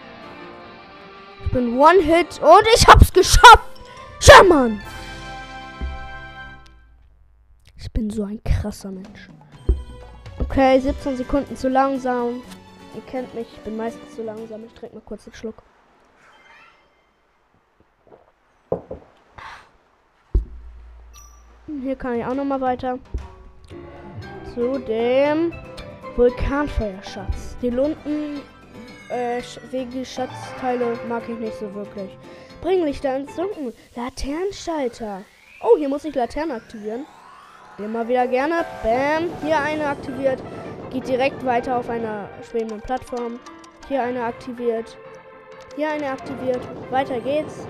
Ich 1.44 1.52
bin 1.52 1.78
One-Hit 1.78 2.42
und 2.42 2.68
ich 2.76 2.88
hab's 2.88 3.12
geschafft! 3.12 3.68
Ja, 4.22 4.44
Mann! 4.44 4.82
Ich 7.76 7.92
bin 7.92 8.10
so 8.10 8.24
ein 8.24 8.42
krasser 8.44 8.92
Mensch. 8.92 9.30
Okay, 10.40 10.80
17 10.80 11.18
Sekunden 11.18 11.58
zu 11.58 11.68
langsam. 11.68 12.42
Ihr 12.98 13.04
kennt 13.04 13.32
mich, 13.36 13.48
ich 13.54 13.60
bin 13.60 13.78
meistens 13.78 14.16
zu 14.16 14.24
langsam. 14.24 14.66
Ich 14.66 14.74
trinke 14.74 14.96
mal 14.96 15.04
kurz 15.06 15.28
einen 15.28 15.36
Schluck. 15.36 15.62
Hier 21.84 21.96
kann 21.96 22.16
ich 22.16 22.26
auch 22.26 22.34
noch 22.34 22.44
mal 22.44 22.60
weiter. 22.60 22.98
Zu 24.56 24.80
dem 24.80 25.54
Vulkanfeuerschatz. 26.16 27.56
Die 27.62 27.70
Lunden 27.70 28.42
äh, 29.10 29.44
wegen 29.70 30.04
Schatzteile 30.04 30.98
mag 31.08 31.30
ich 31.30 31.38
nicht 31.38 31.60
so 31.60 31.72
wirklich. 31.76 32.18
Bring 32.62 32.84
Lichter 32.84 33.16
ins 33.16 33.36
Dunkel. 33.36 33.76
Laternenschalter. 33.96 35.22
Oh, 35.62 35.78
hier 35.78 35.88
muss 35.88 36.04
ich 36.04 36.16
Laternen 36.16 36.58
aktivieren. 36.58 37.06
Immer 37.78 38.08
wieder 38.08 38.26
gerne. 38.26 38.66
Bam. 38.82 39.30
Hier 39.44 39.60
eine 39.60 39.86
aktiviert. 39.86 40.42
Geht 40.98 41.10
direkt 41.10 41.46
weiter 41.46 41.78
auf 41.78 41.92
einer 41.92 42.28
schwebenden 42.42 42.82
Plattform. 42.82 43.40
Hier 43.88 44.02
eine 44.02 44.24
aktiviert. 44.24 44.98
Hier 45.76 45.92
eine 45.92 46.10
aktiviert. 46.10 46.60
Weiter 46.90 47.20
geht's. 47.20 47.68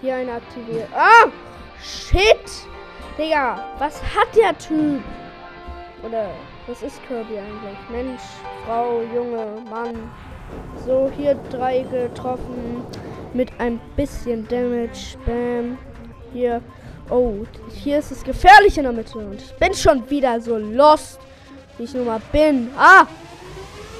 Hier 0.00 0.14
eine 0.14 0.32
aktiviert. 0.32 0.88
Ah! 0.94 1.28
Shit! 1.82 2.40
Digga, 3.18 3.62
was 3.78 4.02
hat 4.02 4.34
der 4.34 4.56
Typ? 4.56 5.02
Oder 6.02 6.30
was 6.66 6.82
ist 6.82 7.06
Kirby 7.06 7.36
eigentlich? 7.36 7.78
Mensch, 7.90 8.22
Frau, 8.64 9.02
Junge, 9.14 9.62
Mann. 9.68 10.10
So, 10.86 11.12
hier 11.18 11.34
drei 11.50 11.80
getroffen. 11.80 12.86
Mit 13.34 13.52
ein 13.58 13.78
bisschen 13.94 14.48
Damage. 14.48 15.18
Bam. 15.26 15.76
Hier. 16.32 16.62
Oh, 17.10 17.44
hier 17.82 17.98
ist 17.98 18.12
es 18.12 18.22
gefährlich 18.22 18.78
in 18.78 18.84
der 18.84 18.92
Mitte. 18.92 19.18
Und 19.18 19.40
ich 19.40 19.52
bin 19.54 19.74
schon 19.74 20.08
wieder 20.08 20.40
so 20.40 20.56
lost, 20.56 21.18
wie 21.76 21.84
ich 21.84 21.94
nun 21.94 22.06
mal 22.06 22.20
bin. 22.30 22.70
Ah! 22.78 23.06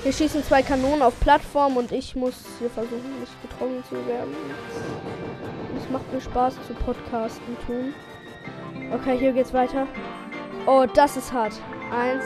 Hier 0.02 0.12
schießen 0.12 0.44
zwei 0.44 0.62
Kanonen 0.62 1.02
auf 1.02 1.18
Plattform 1.20 1.76
und 1.76 1.92
ich 1.92 2.16
muss 2.16 2.34
hier 2.58 2.70
versuchen, 2.70 3.20
nicht 3.20 3.42
getroffen 3.42 3.84
zu 3.88 3.96
werden. 4.06 4.34
Es 5.76 5.90
macht 5.90 6.10
mir 6.12 6.20
Spaß 6.20 6.54
zu 6.66 6.72
podcasten 6.72 7.56
tun. 7.66 7.92
Okay, 8.94 9.18
hier 9.18 9.32
geht's 9.32 9.52
weiter. 9.52 9.86
Oh, 10.66 10.86
das 10.94 11.16
ist 11.16 11.32
hart. 11.32 11.52
Eins, 11.92 12.24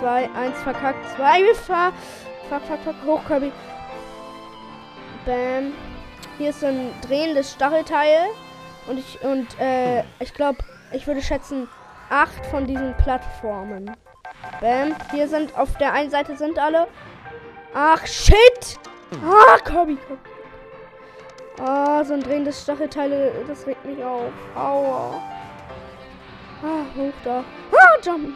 zwei, 0.00 0.28
eins 0.32 0.58
verkackt, 0.58 1.06
zwei 1.16 1.42
gefahr. 1.42 1.92
Fuck, 2.50 2.62
fuck, 2.62 2.80
fuck, 2.84 3.06
hoch, 3.06 3.20
Kirby. 3.26 3.52
Bam. 5.24 5.72
Hier 6.36 6.50
ist 6.50 6.62
ein 6.62 6.90
drehendes 7.06 7.52
Stachelteil. 7.52 8.28
Und 8.86 8.98
ich, 8.98 9.20
und, 9.22 9.58
äh, 9.60 10.04
ich 10.20 10.34
glaube, 10.34 10.58
ich 10.92 11.06
würde 11.06 11.22
schätzen, 11.22 11.68
acht 12.10 12.44
von 12.46 12.66
diesen 12.66 12.94
Plattformen. 12.98 13.90
Bam. 14.60 14.94
Hier 15.10 15.28
sind, 15.28 15.56
auf 15.56 15.76
der 15.78 15.92
einen 15.92 16.10
Seite 16.10 16.36
sind 16.36 16.58
alle. 16.58 16.86
Ach, 17.74 18.06
shit! 18.06 18.78
Ah, 19.24 19.58
Kirby, 19.64 19.96
Kirby. 19.96 20.20
Ah, 21.60 22.04
so 22.04 22.14
ein 22.14 22.20
drehendes 22.20 22.62
Stachelteile, 22.62 23.32
das 23.46 23.66
regt 23.66 23.84
mich 23.84 24.02
auf. 24.02 24.32
Aua. 24.56 25.22
Ah, 26.62 26.84
hoch 26.96 27.12
da. 27.24 27.44
Ah, 27.72 28.00
jump. 28.02 28.34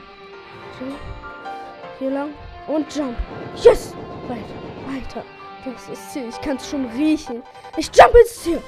Hier 1.99 2.11
lang. 2.11 2.31
Und 2.69 2.95
jump. 2.95 3.17
Yes! 3.57 3.95
Weiter, 4.29 4.45
weiter. 4.87 5.25
Das 5.65 5.89
ist 5.89 6.13
Ziel. 6.13 6.29
Ich 6.29 6.41
kann 6.41 6.57
es 6.57 6.71
schon 6.71 6.87
riechen. 6.91 7.43
Ich 7.77 7.91
jump 7.95 8.15
ins 8.15 8.43
Ziel. 8.43 8.63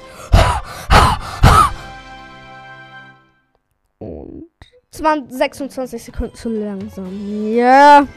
Und 4.01 4.49
20, 4.89 5.37
26 5.37 6.03
Sekunden 6.03 6.33
zu 6.33 6.49
langsam. 6.49 7.55
Ja. 7.55 8.07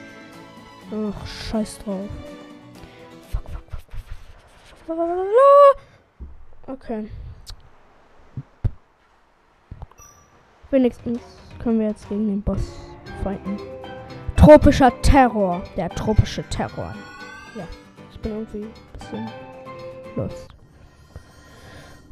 Ach, 0.91 1.27
scheiß 1.27 1.79
drauf. 1.81 2.09
Fuck, 3.31 3.43
fuck, 3.51 3.63
fuck, 4.87 4.97
fuck. 4.97 6.75
Okay. 6.75 7.11
Wenigstens 10.71 11.21
können 11.63 11.81
wir 11.81 11.89
jetzt 11.89 12.09
gegen 12.09 12.29
den 12.29 12.41
Boss 12.41 12.67
fighten. 13.23 13.59
Tropischer 14.35 14.91
Terror. 15.03 15.63
Der 15.77 15.91
tropische 15.91 16.43
Terror. 16.45 16.95
Ja, 17.57 17.69
ich 18.11 18.19
bin 18.21 18.33
irgendwie 18.33 18.63
ein 18.63 18.99
bisschen 18.99 19.31
lost. 20.17 20.49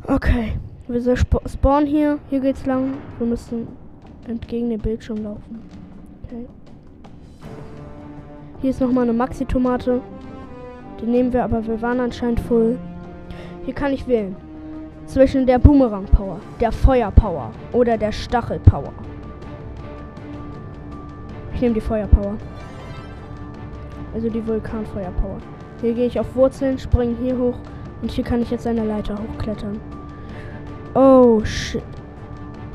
Okay. 0.06 0.52
Wir 0.88 1.16
spawnen 1.16 1.86
hier. 1.86 2.18
Hier 2.28 2.40
geht's 2.40 2.66
lang. 2.66 2.94
Wir 3.18 3.26
müssen 3.26 3.68
entgegen 4.26 4.70
dem 4.70 4.80
Bildschirm 4.80 5.22
laufen. 5.22 5.62
Okay. 6.24 6.46
Hier 8.60 8.70
ist 8.70 8.80
nochmal 8.80 9.04
eine 9.04 9.12
Maxi-Tomate. 9.12 10.00
Die 11.00 11.06
nehmen 11.06 11.32
wir, 11.32 11.44
aber 11.44 11.66
wir 11.66 11.80
waren 11.82 12.00
anscheinend 12.00 12.40
voll. 12.40 12.78
Hier 13.64 13.74
kann 13.74 13.92
ich 13.92 14.06
wählen. 14.06 14.36
Zwischen 15.06 15.46
der 15.46 15.58
Boomerang-Power, 15.58 16.40
der 16.60 16.72
Feuer-Power 16.72 17.50
oder 17.72 17.98
der 17.98 18.12
Stachel-Power. 18.12 18.92
Ich 21.54 21.60
nehme 21.60 21.74
die 21.74 21.80
Feuer-Power. 21.80 22.34
Also 24.14 24.28
die 24.28 24.46
Vulkan-Feuer-Power. 24.46 25.38
Hier 25.80 25.94
gehe 25.94 26.06
ich 26.06 26.20
auf 26.20 26.34
Wurzeln, 26.36 26.78
springe 26.78 27.16
hier 27.20 27.36
hoch 27.36 27.56
und 28.00 28.10
hier 28.10 28.24
kann 28.24 28.42
ich 28.42 28.50
jetzt 28.50 28.66
eine 28.66 28.84
Leiter 28.84 29.16
hochklettern. 29.18 29.80
Oh, 30.94 31.42
shit. 31.44 31.83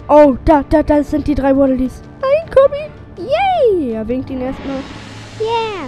Oh, 0.09 0.35
da, 0.45 0.63
da, 0.63 0.81
da 0.81 1.03
sind 1.03 1.27
die 1.27 1.35
drei 1.35 1.55
Waddledees. 1.55 2.01
Nein, 2.21 2.49
Kobi. 2.49 2.89
Yay. 3.21 3.91
Er 3.93 4.07
winkt 4.07 4.29
ihn 4.29 4.41
erstmal. 4.41 4.77
Yeah. 5.39 5.87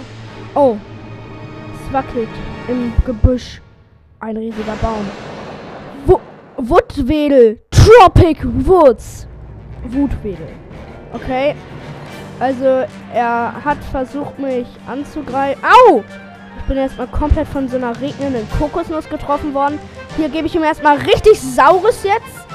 Oh. 0.54 0.76
Es 1.74 1.92
wackelt 1.92 2.28
im 2.68 2.92
Gebüsch. 3.04 3.60
Ein 4.20 4.36
riesiger 4.36 4.76
Baum. 4.80 5.06
Wo 6.06 6.20
Wutwedel. 6.56 7.60
Tropic 7.70 8.44
Woods. 8.44 9.26
Wutwedel. 9.84 10.48
Okay. 11.12 11.54
Also, 12.38 12.84
er 13.12 13.64
hat 13.64 13.78
versucht, 13.90 14.38
mich 14.38 14.66
anzugreifen. 14.86 15.62
Au! 15.64 16.04
Ich 16.58 16.64
bin 16.64 16.76
erstmal 16.76 17.08
komplett 17.08 17.48
von 17.48 17.68
so 17.68 17.76
einer 17.76 17.98
regnenden 18.00 18.46
Kokosnuss 18.58 19.08
getroffen 19.08 19.52
worden. 19.52 19.78
Hier 20.16 20.28
gebe 20.28 20.46
ich 20.46 20.54
ihm 20.54 20.64
erstmal 20.64 20.96
richtig 20.98 21.40
Saures 21.40 22.02
jetzt. 22.02 22.46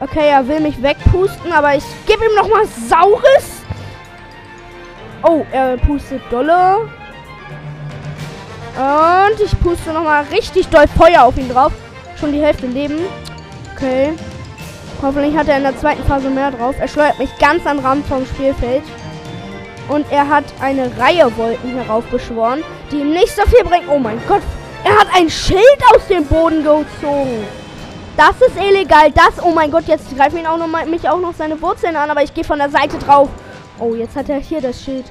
Okay, 0.00 0.28
er 0.30 0.46
will 0.48 0.60
mich 0.60 0.82
wegpusten, 0.82 1.52
aber 1.52 1.74
ich 1.74 1.84
gebe 2.06 2.24
ihm 2.24 2.34
nochmal 2.34 2.66
Saures. 2.88 3.62
Oh, 5.22 5.44
er 5.52 5.76
pustet 5.76 6.22
dolle. 6.30 6.88
Und 8.76 9.40
ich 9.44 9.60
puste 9.60 9.92
nochmal 9.92 10.24
richtig 10.32 10.68
doll 10.68 10.86
Feuer 10.88 11.24
auf 11.24 11.36
ihn 11.36 11.50
drauf. 11.50 11.72
Schon 12.18 12.32
die 12.32 12.40
Hälfte 12.40 12.66
Leben. 12.66 12.98
Okay. 13.74 14.14
Hoffentlich 15.02 15.36
hat 15.36 15.48
er 15.48 15.56
in 15.56 15.62
der 15.64 15.78
zweiten 15.78 16.04
Phase 16.04 16.30
mehr 16.30 16.50
drauf. 16.50 16.74
Er 16.78 16.88
schleudert 16.88 17.18
mich 17.18 17.36
ganz 17.38 17.66
am 17.66 17.78
Rand 17.80 18.06
vom 18.06 18.24
Spielfeld. 18.26 18.82
Und 19.88 20.06
er 20.10 20.28
hat 20.28 20.44
eine 20.60 20.90
Reihe 20.98 21.36
Wolken 21.36 21.74
heraufbeschworen, 21.74 22.62
die 22.90 23.00
ihm 23.00 23.10
nicht 23.10 23.34
so 23.34 23.42
viel 23.42 23.64
bringen. 23.64 23.88
Oh 23.90 23.98
mein 23.98 24.20
Gott. 24.28 24.42
Er 24.84 24.98
hat 24.98 25.08
ein 25.14 25.28
Schild 25.28 25.80
aus 25.94 26.06
dem 26.08 26.24
Boden 26.26 26.62
gezogen. 26.62 27.46
Das 28.16 28.40
ist 28.40 28.56
illegal. 28.56 29.10
Das, 29.12 29.42
oh 29.42 29.50
mein 29.50 29.70
Gott, 29.70 29.84
jetzt 29.86 30.14
greifen 30.16 30.38
ihn 30.38 30.46
auch 30.46 30.58
noch 30.58 30.66
mal, 30.66 30.84
mich 30.86 31.08
auch 31.08 31.20
noch 31.20 31.34
seine 31.34 31.60
Wurzeln 31.60 31.96
an, 31.96 32.10
aber 32.10 32.22
ich 32.22 32.34
gehe 32.34 32.44
von 32.44 32.58
der 32.58 32.70
Seite 32.70 32.98
drauf. 32.98 33.28
Oh, 33.78 33.94
jetzt 33.94 34.16
hat 34.16 34.28
er 34.28 34.40
hier 34.40 34.60
das 34.60 34.82
Schild. 34.82 35.06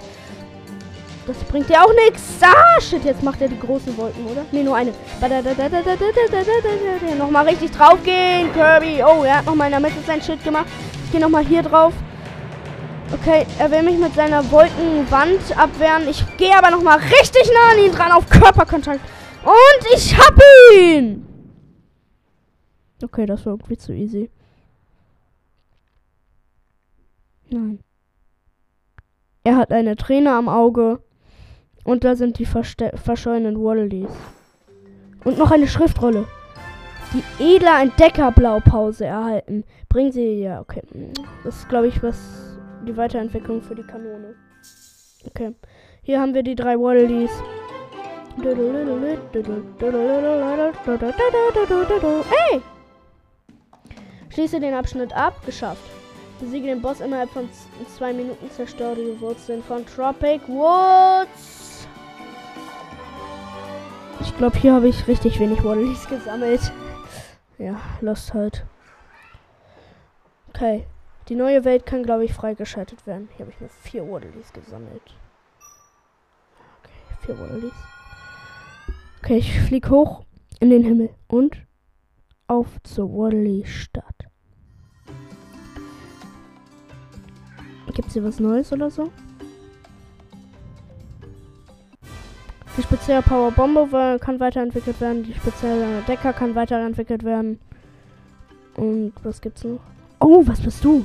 Das 1.25 1.37
bringt 1.43 1.69
ja 1.69 1.83
auch 1.83 1.93
nichts. 1.93 2.23
Ah, 2.41 2.81
shit, 2.81 3.03
jetzt 3.03 3.21
macht 3.21 3.41
er 3.41 3.47
die 3.47 3.59
großen 3.59 3.95
Wolken, 3.97 4.25
oder? 4.25 4.45
Ne, 4.51 4.63
nur 4.63 4.75
eine. 4.75 4.93
Nochmal 7.17 7.47
richtig 7.47 7.71
drauf 7.71 7.97
gehen, 8.03 8.51
Kirby. 8.53 9.03
Oh, 9.03 9.23
er 9.23 9.37
hat 9.37 9.45
nochmal 9.45 9.67
in 9.67 9.71
der 9.73 9.79
Mitte 9.79 10.03
sein 10.07 10.21
Schild 10.21 10.43
gemacht. 10.43 10.65
Ich 11.05 11.11
gehe 11.11 11.21
nochmal 11.21 11.45
hier 11.45 11.61
drauf. 11.61 11.93
Okay, 13.11 13.45
er 13.57 13.71
will 13.71 13.83
mich 13.83 13.97
mit 13.97 14.13
seiner 14.15 14.49
Wolkenwand 14.51 15.57
abwehren. 15.57 16.07
Ich 16.07 16.23
gehe 16.37 16.55
aber 16.55 16.69
nochmal 16.71 16.97
richtig 16.99 17.51
nah 17.51 17.73
an 17.73 17.83
ihn 17.83 17.91
dran 17.91 18.11
auf 18.11 18.29
Körperkontakt. 18.29 18.99
Und 19.43 19.85
ich 19.95 20.17
hab 20.17 20.37
ihn! 20.75 21.25
Okay, 23.01 23.25
das 23.25 23.45
war 23.45 23.53
irgendwie 23.53 23.77
zu 23.77 23.93
easy. 23.93 24.29
Nein. 27.49 27.79
Er 29.43 29.55
hat 29.55 29.71
eine 29.71 29.95
Träne 29.95 30.33
am 30.33 30.49
Auge. 30.49 31.01
Und 31.85 32.03
da 32.03 32.15
sind 32.15 32.37
die 32.37 32.45
verschollenen 32.45 33.57
Waddleys. 33.57 34.11
Und 35.23 35.37
noch 35.37 35.51
eine 35.51 35.67
Schriftrolle. 35.67 36.27
Die 37.13 37.55
edler 37.55 37.81
Entdecker-Blaupause 37.81 39.05
erhalten. 39.05 39.63
Bringen 39.87 40.11
sie, 40.11 40.41
ja, 40.41 40.59
okay. 40.59 40.83
Das 41.43 41.55
ist, 41.55 41.69
glaube 41.69 41.87
ich, 41.87 42.03
was 42.03 42.59
die 42.85 42.95
Weiterentwicklung 42.95 43.61
für 43.61 43.73
die 43.75 43.83
Kanone. 43.83 44.35
Okay. 45.25 45.55
Hier 46.03 46.19
haben 46.19 46.33
wir 46.33 46.43
die 46.43 46.55
drei 46.55 46.75
Waddleys. 46.77 47.31
Hey! 52.29 52.61
Schließe 54.29 54.59
den 54.59 54.73
Abschnitt 54.73 55.13
ab. 55.13 55.45
Geschafft. 55.45 55.83
Besiege 56.39 56.67
den 56.67 56.81
Boss 56.81 57.01
innerhalb 57.01 57.29
von 57.31 57.49
zwei 57.97 58.13
Minuten. 58.13 58.49
Zerstöre 58.51 58.95
die 58.95 59.19
Wurzeln 59.19 59.61
von 59.61 59.85
Tropic 59.85 60.47
Woods. 60.47 61.87
Ich 64.21 64.37
glaube, 64.37 64.57
hier 64.57 64.73
habe 64.73 64.87
ich 64.87 65.07
richtig 65.07 65.39
wenig 65.39 65.63
Waddleys 65.63 66.07
gesammelt. 66.07 66.71
Ja, 67.57 67.75
Lost 67.99 68.33
halt. 68.33 68.65
Okay. 70.49 70.85
Die 71.27 71.35
neue 71.35 71.63
Welt 71.63 71.85
kann, 71.85 72.03
glaube 72.03 72.25
ich, 72.25 72.33
freigeschaltet 72.33 73.05
werden. 73.05 73.29
Hier 73.35 73.45
habe 73.45 73.53
ich 73.53 73.59
nur 73.59 73.69
vier 73.69 74.09
Waddleys 74.09 74.51
gesammelt. 74.51 75.03
Okay, 76.79 77.25
vier 77.25 77.39
Waddleys. 77.39 77.98
Okay, 79.21 79.37
ich 79.37 79.59
fliege 79.61 79.89
hoch 79.89 80.23
in 80.59 80.69
den 80.69 80.83
Himmel 80.83 81.09
und 81.27 81.55
auf 82.47 82.67
zur 82.83 83.09
Waddley-Stadt. 83.09 84.05
Gibt 87.93 88.07
es 88.07 88.13
hier 88.13 88.23
was 88.23 88.39
Neues 88.39 88.71
oder 88.71 88.89
so? 88.89 89.11
Die 92.77 92.81
spezielle 92.81 93.21
Powerbombe 93.21 94.17
kann 94.21 94.39
weiterentwickelt 94.39 95.01
werden. 95.01 95.23
Die 95.23 95.33
spezielle 95.33 96.01
Decker 96.07 96.31
kann 96.31 96.55
weiterentwickelt 96.55 97.23
werden. 97.23 97.59
Und 98.77 99.11
was 99.21 99.41
gibt's 99.41 99.65
noch? 99.65 99.81
Oh, 100.21 100.43
was 100.45 100.61
bist 100.61 100.81
du? 100.81 101.03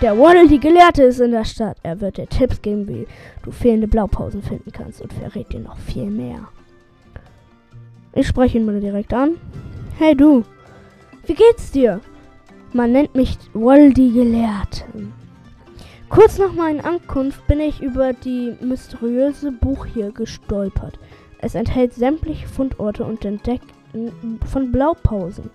Der 0.00 0.18
Waddle, 0.18 0.48
die 0.48 0.58
Gelehrte, 0.58 1.02
ist 1.02 1.20
in 1.20 1.32
der 1.32 1.44
Stadt. 1.44 1.76
Er 1.82 2.00
wird 2.00 2.16
dir 2.16 2.26
Tipps 2.26 2.62
geben, 2.62 2.88
wie 2.88 3.06
du 3.42 3.50
fehlende 3.50 3.86
Blaupausen 3.86 4.42
finden 4.42 4.72
kannst 4.72 5.02
und 5.02 5.12
verrät 5.12 5.52
dir 5.52 5.60
noch 5.60 5.76
viel 5.76 6.08
mehr. 6.08 6.48
Ich 8.18 8.26
spreche 8.26 8.58
ihn 8.58 8.66
mal 8.66 8.80
direkt 8.80 9.14
an. 9.14 9.36
Hey 9.96 10.16
du, 10.16 10.42
wie 11.26 11.34
geht's 11.34 11.70
dir? 11.70 12.00
Man 12.72 12.90
nennt 12.90 13.14
mich 13.14 13.38
Waddle, 13.54 13.92
die 13.92 14.10
Gelehrte. 14.10 14.82
Kurz 16.08 16.36
nach 16.36 16.52
meiner 16.52 16.84
Ankunft 16.84 17.46
bin 17.46 17.60
ich 17.60 17.80
über 17.80 18.12
die 18.12 18.56
mysteriöse 18.60 19.52
Buch 19.52 19.86
hier 19.86 20.10
gestolpert. 20.10 20.98
Es 21.38 21.54
enthält 21.54 21.94
sämtliche 21.94 22.48
Fundorte 22.48 23.04
und 23.04 23.24
Entdeckten 23.24 24.10
von 24.44 24.72
Blaupausen. 24.72 25.50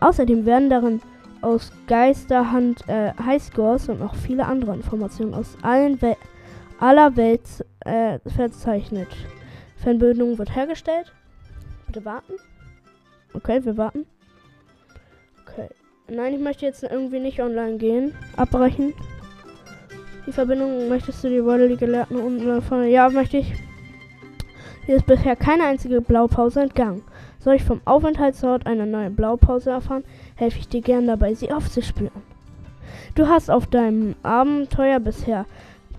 Außerdem 0.00 0.44
werden 0.44 0.70
darin 0.70 1.00
aus 1.40 1.70
Geisterhand 1.86 2.82
äh, 2.88 3.12
Highscores 3.24 3.88
und 3.88 4.00
noch 4.00 4.16
viele 4.16 4.44
andere 4.44 4.74
Informationen 4.74 5.34
aus 5.34 5.56
allen 5.62 6.02
Wel 6.02 6.16
aller 6.80 7.14
Welt 7.14 7.64
äh, 7.84 8.18
verzeichnet. 8.26 9.06
Fernbildung 9.76 10.36
wird 10.36 10.56
hergestellt. 10.56 11.12
Bitte 11.98 12.04
warten. 12.04 12.34
Okay, 13.34 13.64
wir 13.64 13.76
warten. 13.76 14.06
Okay. 15.42 15.68
Nein, 16.08 16.34
ich 16.34 16.40
möchte 16.40 16.64
jetzt 16.64 16.84
irgendwie 16.84 17.18
nicht 17.18 17.40
online 17.40 17.76
gehen. 17.76 18.14
Abbrechen. 18.36 18.94
Die 20.24 20.32
Verbindung 20.32 20.88
möchtest 20.88 21.24
du 21.24 21.28
die 21.28 21.38
Rolle, 21.38 21.68
die 21.68 21.76
Gelehrten 21.76 22.20
unten 22.20 22.62
vorne. 22.62 22.88
Ja, 22.88 23.08
möchte 23.08 23.38
ich. 23.38 23.52
Hier 24.86 24.94
ist 24.94 25.06
bisher 25.06 25.34
keine 25.34 25.64
einzige 25.64 26.00
Blaupause 26.00 26.60
entgangen. 26.60 27.02
Soll 27.40 27.56
ich 27.56 27.64
vom 27.64 27.80
Aufenthaltsort 27.84 28.66
eine 28.66 28.86
neue 28.86 29.10
Blaupause 29.10 29.70
erfahren, 29.70 30.04
helfe 30.36 30.60
ich 30.60 30.68
dir 30.68 30.82
gern 30.82 31.08
dabei, 31.08 31.34
sie 31.34 31.50
aufzuspüren. 31.50 32.22
Du 33.16 33.26
hast 33.26 33.50
auf 33.50 33.66
deinem 33.66 34.14
Abenteuer 34.22 35.00
bisher 35.00 35.46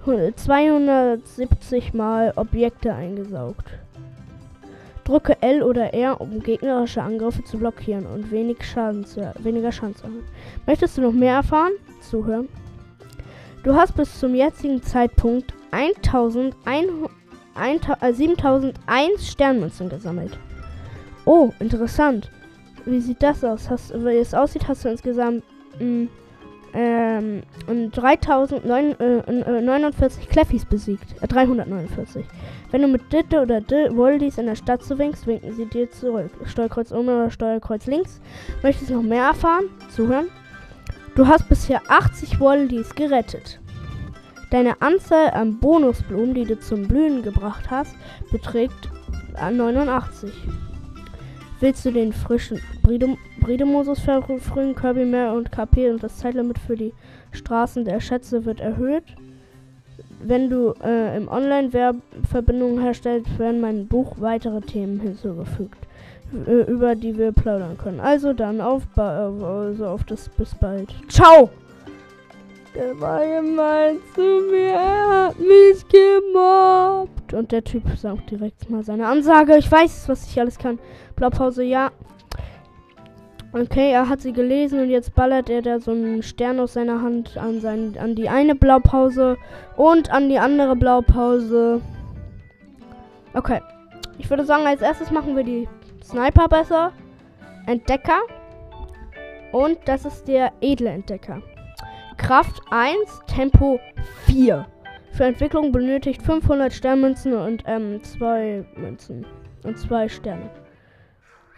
270 0.06 1.94
Mal 1.94 2.32
Objekte 2.38 2.94
eingesaugt. 2.94 3.66
Drücke 5.10 5.42
L 5.42 5.64
oder 5.64 5.92
R, 5.96 6.22
um 6.22 6.40
gegnerische 6.40 7.02
Angriffe 7.02 7.44
zu 7.44 7.58
blockieren 7.58 8.06
und 8.06 8.30
wenig 8.30 8.64
Schaden 8.64 9.06
zu, 9.06 9.34
weniger 9.40 9.72
Schaden 9.72 9.96
zu 9.96 10.04
haben. 10.04 10.24
Möchtest 10.68 11.00
du 11.00 11.02
noch 11.02 11.14
mehr 11.14 11.34
erfahren? 11.34 11.72
Zuhören. 12.00 12.48
Du 13.64 13.74
hast 13.74 13.96
bis 13.96 14.20
zum 14.20 14.36
jetzigen 14.36 14.84
Zeitpunkt 14.84 15.52
1001, 15.72 16.54
7001 18.12 18.78
äh, 18.88 19.18
Sternmünzen 19.18 19.90
gesammelt. 19.90 20.38
Oh, 21.26 21.50
interessant. 21.60 22.30
Wie 22.86 23.00
sieht 23.00 23.24
das 23.24 23.44
aus? 23.44 23.68
Hast, 23.68 23.92
wie 23.92 24.16
es 24.16 24.36
aussieht, 24.36 24.68
hast 24.68 24.86
du 24.86 24.90
insgesamt 24.90 25.44
mh, 25.80 26.08
ähm, 26.74 27.44
3049 27.68 30.24
äh, 30.24 30.28
Kleffis 30.28 30.66
besiegt. 30.66 31.22
Äh, 31.22 31.28
349. 31.28 32.26
Wenn 32.72 32.82
du 32.82 32.88
mit 32.88 33.12
Ditte 33.12 33.42
oder 33.42 33.60
D 33.62 33.96
Woldies 33.96 34.38
in 34.38 34.46
der 34.46 34.56
Stadt 34.56 34.84
zuwinkst, 34.84 35.28
winken 35.28 35.54
sie 35.54 35.66
dir 35.66 35.90
zurück. 35.92 36.32
Steuerkreuz 36.46 36.92
um 36.92 37.08
oder 37.08 37.32
Steuerkreuz 37.32 37.88
links. 37.88 38.22
Möchtest 38.64 38.90
du 38.90 38.96
noch 38.96 39.04
mehr 39.04 39.26
erfahren? 39.26 39.66
Zuhören. 39.96 40.30
Du 41.16 41.28
hast 41.28 41.50
bisher 41.50 41.82
80 41.88 42.40
Woldies 42.40 42.96
gerettet. 42.96 43.60
Deine 44.52 44.82
Anzahl 44.82 45.32
an 45.32 45.60
Bonusblumen, 45.60 46.34
die 46.34 46.46
du 46.46 46.60
zum 46.60 46.88
Blühen 46.88 47.22
gebracht 47.22 47.70
hast, 47.70 47.96
beträgt 48.32 48.90
89. 49.40 50.32
Willst 51.60 51.86
du 51.86 51.92
den 51.92 52.14
frischen 52.14 52.62
Bridemosus 52.84 54.00
verfrühen? 54.00 54.76
Kirby 54.76 55.06
mehr 55.06 55.34
und 55.34 55.52
KP 55.52 55.90
und 55.90 56.02
das 56.02 56.18
Zeitlimit 56.18 56.58
für 56.58 56.78
die 56.78 56.94
Straßen 57.32 57.86
der 57.86 58.00
Schätze 58.00 58.46
wird 58.46 58.60
erhöht. 58.62 59.04
Wenn 60.22 60.50
du 60.50 60.74
äh, 60.84 61.16
im 61.18 61.28
Online-Verbindungen 61.28 62.82
herstellst, 62.82 63.38
werden 63.40 63.62
meinem 63.62 63.88
Buch 63.88 64.16
weitere 64.20 64.62
Themen 64.62 65.00
hinzugefügt 65.00 65.90
über 66.32 66.96
die 66.96 67.18
wir 67.18 67.32
plaudern 67.32 67.78
können. 67.78 68.00
Also 68.00 68.34
dann 68.34 68.62
auf, 68.62 68.84
also 68.98 69.88
auf 69.88 70.04
das 70.04 70.30
bis 70.30 70.54
bald. 70.56 70.94
Ciao! 71.08 71.50
Der 72.76 73.00
war 73.00 73.20
gemein 73.26 73.98
zu 74.14 74.22
mir, 74.52 74.74
er 74.74 75.28
hat 75.28 75.40
mich 75.40 75.84
gemobbt. 75.88 77.19
Und 77.34 77.52
der 77.52 77.64
Typ 77.64 77.84
sagt 77.98 78.32
direkt 78.32 78.70
mal 78.70 78.84
seine 78.84 79.08
Ansage. 79.08 79.58
Ich 79.58 79.72
weiß, 79.72 80.10
was 80.10 80.30
ich 80.30 80.40
alles 80.40 80.58
kann. 80.58 80.80
Blaupause, 81.16 81.64
ja. 81.64 81.92
Okay, 83.52 83.92
er 83.92 84.08
hat 84.08 84.22
sie 84.22 84.32
gelesen 84.32 84.80
und 84.80 84.90
jetzt 84.90 85.16
ballert 85.16 85.50
er 85.50 85.64
da 85.64 85.80
so 85.80 85.92
einen 85.92 86.22
Stern 86.22 86.60
aus 86.60 86.74
seiner 86.74 87.02
Hand 87.02 87.36
an, 87.36 87.60
sein, 87.62 87.96
an 88.00 88.16
die 88.16 88.30
eine 88.30 88.54
Blaupause 88.54 89.38
und 89.76 90.12
an 90.12 90.30
die 90.30 90.38
andere 90.38 90.76
Blaupause. 90.76 91.82
Okay. 93.34 93.60
Ich 94.20 94.30
würde 94.30 94.46
sagen, 94.46 94.68
als 94.68 94.82
erstes 94.82 95.12
machen 95.12 95.36
wir 95.36 95.44
die 95.44 95.68
Sniper 96.04 96.48
besser. 96.48 96.92
Entdecker. 97.66 98.20
Und 99.52 99.80
das 99.86 100.06
ist 100.06 100.28
der 100.28 100.52
edle 100.62 100.90
Entdecker. 100.90 101.42
Kraft 102.18 102.62
1, 102.70 102.98
Tempo 103.28 103.80
4. 104.26 104.66
Für 105.12 105.26
Entwicklung 105.26 105.72
benötigt 105.72 106.22
500 106.22 106.72
Sternmünzen 106.72 107.34
und 107.34 107.64
ähm, 107.66 108.02
2 108.04 108.66
Münzen. 108.78 109.26
Und 109.64 109.78
2 109.78 110.08
Sterne. 110.08 110.50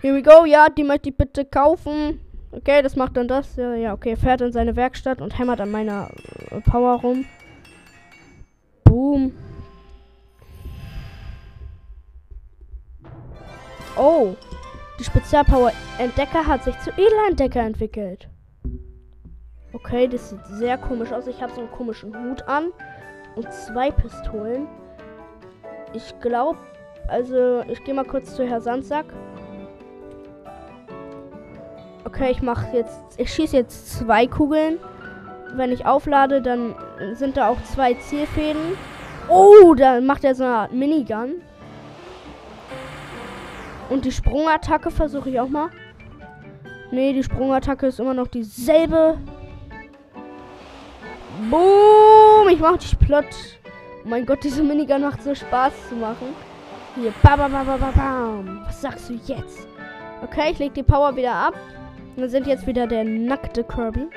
Here 0.02 0.16
we 0.16 0.24
go. 0.24 0.46
Ja, 0.46 0.68
die 0.70 0.84
möchte 0.84 1.10
ich 1.10 1.18
bitte 1.18 1.46
kaufen. 1.46 2.20
Okay, 2.52 2.82
das 2.82 2.96
macht 2.96 3.16
dann 3.18 3.28
das. 3.28 3.56
Ja, 3.56 3.76
ja 3.76 3.94
okay. 3.94 4.16
Fährt 4.16 4.42
in 4.42 4.52
seine 4.52 4.76
Werkstatt 4.76 5.22
und 5.22 5.38
hämmert 5.38 5.62
an 5.62 5.70
meiner 5.70 6.10
äh, 6.50 6.60
Power 6.62 7.00
rum. 7.02 7.26
Boom. 8.84 9.32
Oh. 13.96 14.36
Die 15.00 15.04
Spezialpower 15.04 15.72
Entdecker 15.98 16.46
hat 16.46 16.64
sich 16.64 16.78
zu 16.80 16.92
Edelentdecker 16.92 17.62
entwickelt. 17.62 18.28
Okay, 19.74 20.08
das 20.08 20.30
sieht 20.30 20.46
sehr 20.48 20.78
komisch 20.78 21.12
aus. 21.12 21.28
Ich 21.28 21.42
habe 21.42 21.54
so 21.54 21.62
einen 21.62 21.72
komischen 21.72 22.14
Hut 22.14 22.48
an 22.48 22.72
und 23.36 23.52
zwei 23.52 23.92
Pistolen. 23.92 24.68
Ich 25.94 26.20
glaube, 26.20 26.60
also 27.08 27.64
ich 27.68 27.84
gehe 27.84 27.94
mal 27.94 28.06
kurz 28.06 28.36
zu 28.36 28.48
Herr 28.48 28.62
Sandsack. 28.62 29.06
Okay, 32.06 32.32
ich 32.32 32.42
mache 32.42 32.76
jetzt, 32.76 33.00
ich 33.18 33.34
schieße 33.34 33.56
jetzt 33.56 34.00
zwei 34.00 34.28
Kugeln. 34.28 34.80
Wenn 35.54 35.72
ich 35.72 35.86
auflade, 35.86 36.42
dann 36.42 36.76
sind 37.14 37.38
da 37.38 37.50
auch 37.50 37.62
zwei 37.64 37.94
Zielfäden. 37.96 38.78
Oh, 39.28 39.74
da 39.76 40.00
macht 40.02 40.24
er 40.24 40.36
so 40.36 40.44
eine 40.44 40.56
Art 40.56 40.74
Minigun. 40.74 41.42
Und 43.90 44.06
die 44.06 44.12
Sprungattacke 44.12 44.90
versuche 44.90 45.30
ich 45.30 45.40
auch 45.40 45.50
mal. 45.50 45.70
Nee, 46.92 47.14
die 47.14 47.24
Sprungattacke 47.24 47.88
ist 47.88 48.00
immer 48.00 48.14
noch 48.14 48.28
dieselbe. 48.28 49.18
Boom, 51.50 51.91
ich 52.52 52.60
mach 52.60 52.78
dich 52.78 52.98
platt. 53.00 53.34
Oh 54.04 54.10
mein 54.10 54.26
Gott, 54.26 54.44
diese 54.44 54.64
Minigun 54.64 55.02
macht 55.02 55.24
so 55.24 55.34
Spaß 55.34 55.74
zu 55.90 55.96
machen. 55.96 56.36
Hier, 56.96 57.14
ba, 57.24 57.36
ba, 57.38 57.48
ba, 57.48 57.64
ba, 57.64 57.78
ba, 57.78 57.92
bam. 57.96 58.64
Was 58.66 58.82
sagst 58.82 59.10
du 59.10 59.14
jetzt? 59.26 59.68
Okay, 60.24 60.52
ich 60.52 60.60
leg 60.60 60.74
die 60.74 60.84
Power 60.84 61.16
wieder 61.16 61.34
ab. 61.34 61.54
Wir 62.16 62.30
sind 62.30 62.48
jetzt 62.48 62.68
wieder 62.68 62.88
der 62.88 63.06
nackte 63.06 63.64
Kirby. 63.64 64.08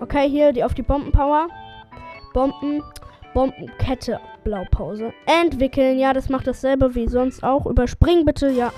Okay, 0.00 0.28
hier 0.28 0.52
die 0.52 0.64
auf 0.64 0.74
die 0.74 0.82
Bombenpower. 0.82 1.46
Bomben, 2.34 2.82
Bombenkette, 3.34 4.18
Blaupause. 4.42 5.12
Entwickeln, 5.26 5.98
ja, 5.98 6.12
das 6.12 6.28
macht 6.28 6.48
dasselbe 6.48 6.94
wie 6.94 7.06
sonst 7.06 7.44
auch. 7.44 7.66
Überspringen 7.66 8.24
bitte, 8.24 8.50
ja. 8.50 8.72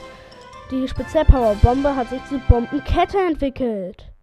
Die 0.71 0.87
Spezialpower-Bombe 0.87 1.97
hat 1.97 2.11
sich 2.11 2.25
zu 2.27 2.39
Bombenkette 2.49 3.19
entwickelt. 3.19 4.14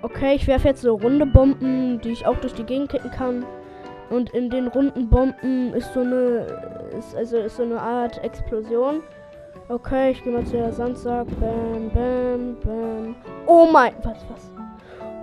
Okay, 0.00 0.36
ich 0.36 0.46
werfe 0.46 0.68
jetzt 0.68 0.82
so 0.82 0.94
runde 0.94 1.26
Bomben, 1.26 2.00
die 2.00 2.10
ich 2.10 2.26
auch 2.26 2.36
durch 2.36 2.54
die 2.54 2.64
Gegend 2.64 2.90
kicken 2.90 3.10
kann. 3.10 3.44
Und 4.10 4.30
in 4.30 4.48
den 4.48 4.68
runden 4.68 5.08
Bomben 5.10 5.74
ist 5.74 5.92
so 5.92 6.00
eine, 6.00 6.46
ist, 6.96 7.16
also 7.16 7.38
ist 7.38 7.56
so 7.56 7.64
eine 7.64 7.80
Art 7.80 8.22
Explosion. 8.22 9.02
Okay, 9.68 10.12
ich 10.12 10.22
gehe 10.22 10.32
mal 10.32 10.44
zu 10.44 10.52
der 10.52 10.72
Sandsack. 10.72 11.26
Bam, 11.40 11.90
bam, 11.92 12.56
bam. 12.62 13.16
Oh 13.46 13.68
mein, 13.70 13.92
was, 14.02 14.24
was? 14.30 14.50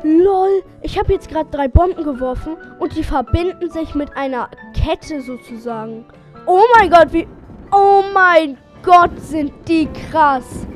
Lol, 0.04 0.62
ich 0.82 1.00
habe 1.00 1.14
jetzt 1.14 1.30
gerade 1.30 1.50
drei 1.50 1.68
Bomben 1.68 2.04
geworfen 2.04 2.58
und 2.80 2.96
die 2.96 3.04
verbinden 3.04 3.72
sich 3.72 3.96
mit 3.96 4.16
einer 4.16 4.50
Kette 4.74 5.22
sozusagen. 5.22 6.06
Oh 6.46 6.62
mein 6.78 6.92
Gott, 6.92 7.12
wie, 7.12 7.28
oh 7.72 8.04
mein 8.14 8.58
Gott, 8.84 9.18
sind 9.20 9.52
die 9.68 9.88
krass. 9.88 10.68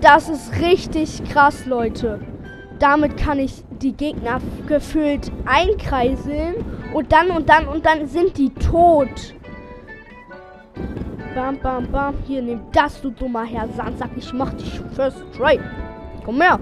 Das 0.00 0.28
ist 0.28 0.52
richtig 0.60 1.24
krass, 1.24 1.66
Leute. 1.66 2.20
Damit 2.80 3.18
kann 3.18 3.38
ich 3.38 3.62
die 3.82 3.92
Gegner 3.92 4.40
gefühlt 4.66 5.30
einkreiseln 5.44 6.64
und 6.94 7.12
dann 7.12 7.30
und 7.30 7.48
dann 7.48 7.68
und 7.68 7.84
dann 7.84 8.06
sind 8.06 8.38
die 8.38 8.48
tot. 8.54 9.34
Bam, 11.34 11.58
bam, 11.58 11.86
bam. 11.92 12.14
Hier, 12.26 12.40
nimm 12.40 12.60
das, 12.72 13.00
du 13.02 13.10
dummer 13.10 13.44
Herr 13.44 13.68
Sandsack. 13.68 14.10
Ich 14.16 14.32
mach 14.32 14.52
dich 14.54 14.80
first 14.94 15.22
try. 15.36 15.60
Komm 16.24 16.40
her. 16.40 16.58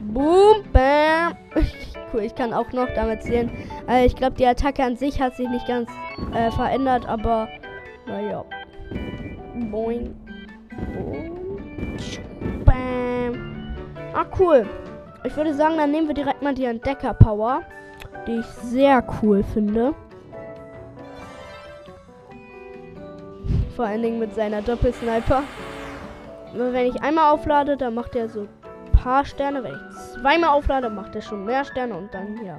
Boom, 0.00 0.64
bam. 0.72 1.36
cool, 2.12 2.22
ich 2.22 2.34
kann 2.34 2.54
auch 2.54 2.72
noch 2.72 2.88
damit 2.94 3.22
sehen. 3.22 3.50
Äh, 3.86 4.06
ich 4.06 4.16
glaube, 4.16 4.36
die 4.36 4.46
Attacke 4.46 4.82
an 4.82 4.96
sich 4.96 5.20
hat 5.20 5.36
sich 5.36 5.48
nicht 5.48 5.66
ganz 5.66 5.90
äh, 6.34 6.50
verändert, 6.50 7.06
aber 7.06 7.46
naja. 8.06 8.42
Boing. 9.70 10.14
Boom. 10.94 11.96
Bam. 12.64 13.74
Ah, 14.14 14.24
cool. 14.38 14.66
Ich 15.28 15.36
würde 15.36 15.52
sagen, 15.52 15.76
dann 15.76 15.90
nehmen 15.90 16.08
wir 16.08 16.14
direkt 16.14 16.40
mal 16.40 16.54
die 16.54 16.64
Entdecker-Power, 16.64 17.60
die 18.26 18.36
ich 18.36 18.46
sehr 18.46 19.04
cool 19.20 19.44
finde. 19.44 19.94
Vor 23.76 23.84
allen 23.84 24.00
Dingen 24.00 24.18
mit 24.18 24.34
seiner 24.34 24.62
Doppelsniper. 24.62 25.42
Wenn 26.54 26.86
ich 26.86 27.02
einmal 27.02 27.30
auflade, 27.30 27.76
dann 27.76 27.94
macht 27.94 28.16
er 28.16 28.30
so 28.30 28.40
ein 28.40 28.92
paar 28.92 29.22
Sterne. 29.26 29.62
Wenn 29.62 29.74
ich 29.74 30.14
zweimal 30.14 30.48
auflade, 30.48 30.88
macht 30.88 31.14
er 31.14 31.20
schon 31.20 31.44
mehr 31.44 31.62
Sterne. 31.62 31.94
Und 31.94 32.14
dann, 32.14 32.42
ja, 32.42 32.56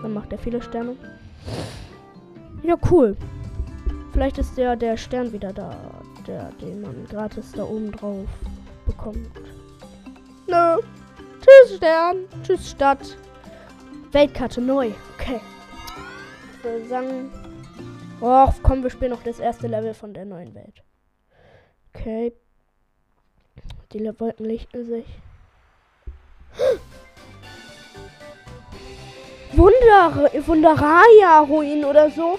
dann 0.00 0.14
macht 0.14 0.30
er 0.30 0.38
viele 0.38 0.62
Sterne. 0.62 0.94
Ja, 2.62 2.76
cool. 2.92 3.16
Vielleicht 4.12 4.38
ist 4.38 4.56
der, 4.56 4.76
der 4.76 4.96
Stern 4.96 5.32
wieder 5.32 5.52
da. 5.52 5.74
Der, 6.28 6.52
den 6.60 6.80
man 6.80 7.06
gratis 7.10 7.50
da 7.50 7.64
oben 7.64 7.90
drauf 7.90 8.28
bekommt. 8.86 9.28
Nö. 10.46 10.80
Tschüss, 11.48 11.76
Stern. 11.76 12.28
Tschüss, 12.42 12.70
Stadt. 12.70 13.16
Weltkarte 14.12 14.60
neu. 14.60 14.90
Okay. 15.18 15.40
Ich 16.52 16.64
würde 16.64 16.86
sagen, 16.86 17.30
Och, 18.20 18.52
komm, 18.62 18.82
wir 18.82 18.90
spielen 18.90 19.12
noch 19.12 19.22
das 19.22 19.38
erste 19.38 19.68
Level 19.68 19.94
von 19.94 20.12
der 20.12 20.26
neuen 20.26 20.54
Welt. 20.54 20.82
Okay. 21.94 22.34
Die 23.92 24.04
Wolken 24.18 24.44
lichten 24.44 24.84
sich. 24.84 25.06
Wunder, 29.52 30.30
Wunderaya-Ruin 30.46 31.84
oder 31.84 32.10
so. 32.10 32.38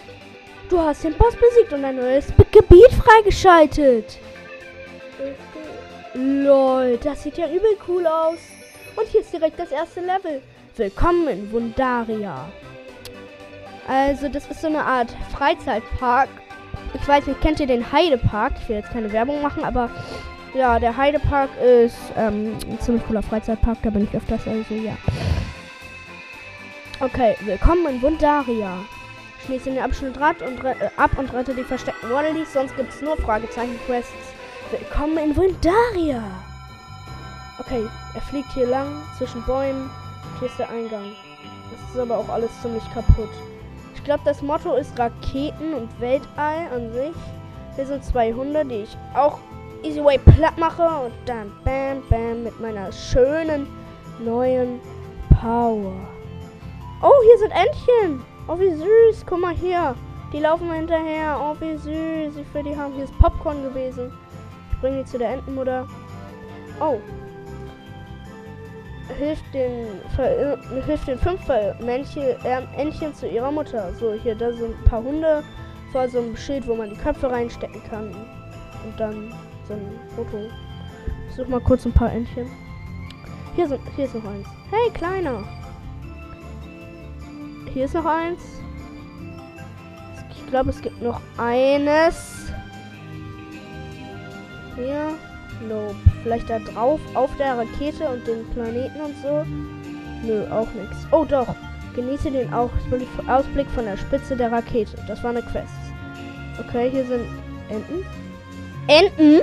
Du 0.69 0.80
hast 0.80 1.04
den 1.04 1.17
Boss 1.17 1.36
besiegt 1.36 1.74
und 1.74 1.84
ein 1.84 1.95
neues 1.95 2.28
Gebiet 2.52 2.91
freigeschaltet. 2.91 4.19
Lol, 6.13 6.98
das 6.98 7.24
sieht 7.24 7.38
ja 7.38 7.48
übel 7.48 7.76
cool 7.88 8.06
aus. 8.06 8.38
Und 8.95 9.08
hier 9.08 9.21
ist 9.21 9.34
direkt 9.34 9.60
das 9.60 9.71
erste 9.71 10.02
Level. 10.02 10.41
Willkommen 10.75 11.28
in 11.28 11.52
Wundaria. 11.52 12.49
Also, 13.88 14.30
das 14.30 14.49
ist 14.49 14.62
so 14.62 14.67
eine 14.67 14.84
Art 14.84 15.15
Freizeitpark. 15.32 16.30
Ich 16.93 17.08
weiß 17.08 17.28
nicht, 17.28 17.41
kennt 17.41 17.60
ihr 17.60 17.67
den 17.67 17.91
Heidepark? 17.91 18.54
Ich 18.62 18.69
will 18.69 18.78
jetzt 18.78 18.91
keine 18.91 19.12
Werbung 19.12 19.41
machen, 19.41 19.63
aber 19.63 19.89
ja, 20.54 20.80
der 20.80 20.95
Heidepark 20.95 21.49
ist 21.62 21.97
ähm, 22.17 22.58
ein 22.69 22.80
ziemlich 22.80 23.06
cooler 23.08 23.21
Freizeitpark. 23.21 23.78
Da 23.84 23.89
bin 23.89 24.04
ich 24.04 24.15
öfters, 24.15 24.47
also 24.47 24.73
ja. 24.73 24.97
Okay, 26.99 27.36
willkommen 27.41 27.88
in 27.88 28.02
Wundaria. 28.02 28.78
Schließe 29.45 29.71
den 29.71 29.80
Abschnitt 29.80 30.17
und 30.17 30.63
äh, 30.65 30.75
ab 30.97 31.12
und 31.17 31.34
rette 31.34 31.54
die 31.54 31.63
versteckten 31.63 32.10
Waddleys, 32.10 32.52
sonst 32.54 32.75
gibt 32.75 32.89
es 32.89 33.02
nur 33.02 33.17
Fragezeichen-Quests. 33.17 34.34
Willkommen 34.71 35.17
in 35.17 35.36
Wundaria. 35.36 36.48
Okay, 37.60 37.86
er 38.13 38.22
fliegt 38.22 38.52
hier 38.54 38.67
lang 38.67 38.88
zwischen 39.17 39.43
Bäumen. 39.43 39.89
Hier 40.39 40.48
ist 40.48 40.58
der 40.58 40.69
Eingang. 40.69 41.12
Das 41.72 41.93
ist 41.93 42.00
aber 42.00 42.17
auch 42.17 42.30
alles 42.30 42.50
ziemlich 42.62 42.84
kaputt. 42.93 43.30
Ich 43.95 44.04
glaube, 44.04 44.22
das 44.26 44.41
Motto 44.41 44.76
ist 44.76 44.98
Raketen 44.98 45.74
und 45.74 46.00
Weltall 46.00 46.67
an 46.74 46.91
sich. 46.93 47.15
Hier 47.76 47.86
sind 47.86 48.04
zwei 48.04 48.34
Hunde, 48.34 48.65
die 48.65 48.84
ich 48.84 48.98
auch 49.13 49.39
easy 49.84 50.04
way 50.04 50.17
platt 50.17 50.58
mache. 50.58 50.84
Und 50.84 51.13
dann 51.26 51.52
bam, 51.63 52.02
bam 52.10 52.43
mit 52.43 52.60
meiner 52.60 52.91
schönen 52.91 53.67
neuen 54.19 54.80
Power. 55.41 55.93
Oh, 57.02 57.22
hier 57.24 57.38
sind 57.39 57.52
Entchen. 57.52 58.24
Oh, 58.48 58.58
wie 58.58 58.74
süß. 58.74 59.26
Guck 59.28 59.41
mal 59.41 59.54
hier. 59.54 59.95
Die 60.34 60.39
laufen 60.39 60.67
mir 60.67 60.76
hinterher. 60.76 61.39
Oh, 61.41 61.56
wie 61.60 61.76
süß. 61.76 62.38
Ich 62.38 62.54
will 62.54 62.63
die 62.63 62.78
haben. 62.78 62.93
Hier 62.93 63.04
ist 63.04 63.19
Popcorn 63.19 63.63
gewesen. 63.63 64.12
Ich 64.72 64.80
bringe 64.80 65.00
die 65.00 65.06
zu 65.06 65.17
der 65.17 65.32
Entenmutter. 65.32 65.88
Oh, 66.80 67.00
hilft 69.17 69.54
den, 69.54 69.88
hilft 70.86 71.08
den 71.08 71.17
fünf 71.17 71.41
Männchen, 71.80 72.24
äh, 72.43 72.62
Entchen 72.78 73.14
zu 73.14 73.28
ihrer 73.28 73.51
Mutter. 73.51 73.93
So, 73.93 74.14
hier, 74.14 74.36
da 74.36 74.51
sind 74.51 74.76
ein 74.78 74.84
paar 74.86 75.03
Hunde 75.03 75.43
vor 75.91 76.07
so 76.07 76.20
einem 76.20 76.36
Schild, 76.36 76.68
wo 76.68 76.76
man 76.76 76.89
die 76.89 76.95
Köpfe 76.95 77.30
reinstecken 77.30 77.82
kann. 77.89 78.10
Und 78.86 78.99
dann 78.99 79.34
so 79.68 79.74
ein 79.74 79.99
Foto. 80.16 80.38
Ich 81.30 81.36
suche 81.36 81.49
mal 81.49 81.60
kurz 81.60 81.86
ein 81.86 81.93
paar 81.93 82.12
Entchen. 82.12 82.47
Hier, 83.55 83.68
sind, 83.68 83.82
hier 83.95 84.05
ist 84.05 84.16
noch 84.16 84.26
eins. 84.26 84.47
Hey, 84.70 84.91
kleiner. 84.93 85.43
Hier 87.74 87.86
ist 87.86 87.93
noch 87.93 88.05
eins. 88.05 88.41
Ich 90.32 90.47
glaube, 90.47 90.70
es 90.70 90.82
gibt 90.82 91.01
noch 91.01 91.22
eines. 91.38 92.51
Hier. 94.76 95.14
Nope. 95.68 95.95
Vielleicht 96.24 96.49
da 96.49 96.60
drauf 96.60 96.99
auf 97.14 97.30
der 97.38 97.57
Rakete 97.57 98.07
und 98.07 98.26
den 98.28 98.45
Planeten 98.53 99.01
und 99.01 99.16
so. 99.22 99.45
Nö, 100.26 100.45
auch 100.51 100.68
nichts. 100.74 101.07
Oh 101.12 101.26
doch. 101.26 101.55
Genieße 101.95 102.32
den 102.32 102.53
Ausblick 102.53 103.70
von 103.72 103.86
der 103.86 103.97
Spitze 103.97 104.36
der 104.36 104.51
Rakete. 104.51 104.97
Das 105.07 105.24
war 105.24 105.32
eine 105.32 105.41
Quest. 105.41 105.74
Okay, 106.60 106.89
hier 106.91 107.05
sind 107.05 107.26
Enten. 107.70 108.05
Enten? 108.88 109.41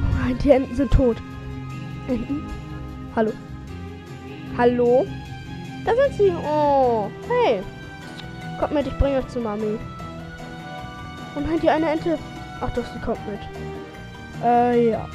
Oh 0.00 0.34
die 0.42 0.50
Enten 0.50 0.74
sind 0.74 0.90
tot. 0.92 1.16
Enten? 2.08 2.46
Hallo? 3.14 3.32
Hallo? 4.56 5.06
Da 5.84 5.92
sind 5.94 6.16
sie. 6.16 6.32
Oh, 6.46 7.10
hey. 7.28 7.62
Kommt 8.58 8.74
mit, 8.74 8.86
ich 8.86 8.98
bringe 8.98 9.18
euch 9.18 9.28
zu 9.28 9.40
Mami. 9.40 9.78
Oh 11.36 11.40
nein, 11.40 11.58
die 11.60 11.70
eine 11.70 11.90
Ente 11.90 12.18
Ach 12.64 12.70
doch, 12.70 12.84
sie 12.84 13.00
kommt 13.00 13.26
mit. 13.28 13.40
Äh, 14.42 14.90
ja. 14.90 15.08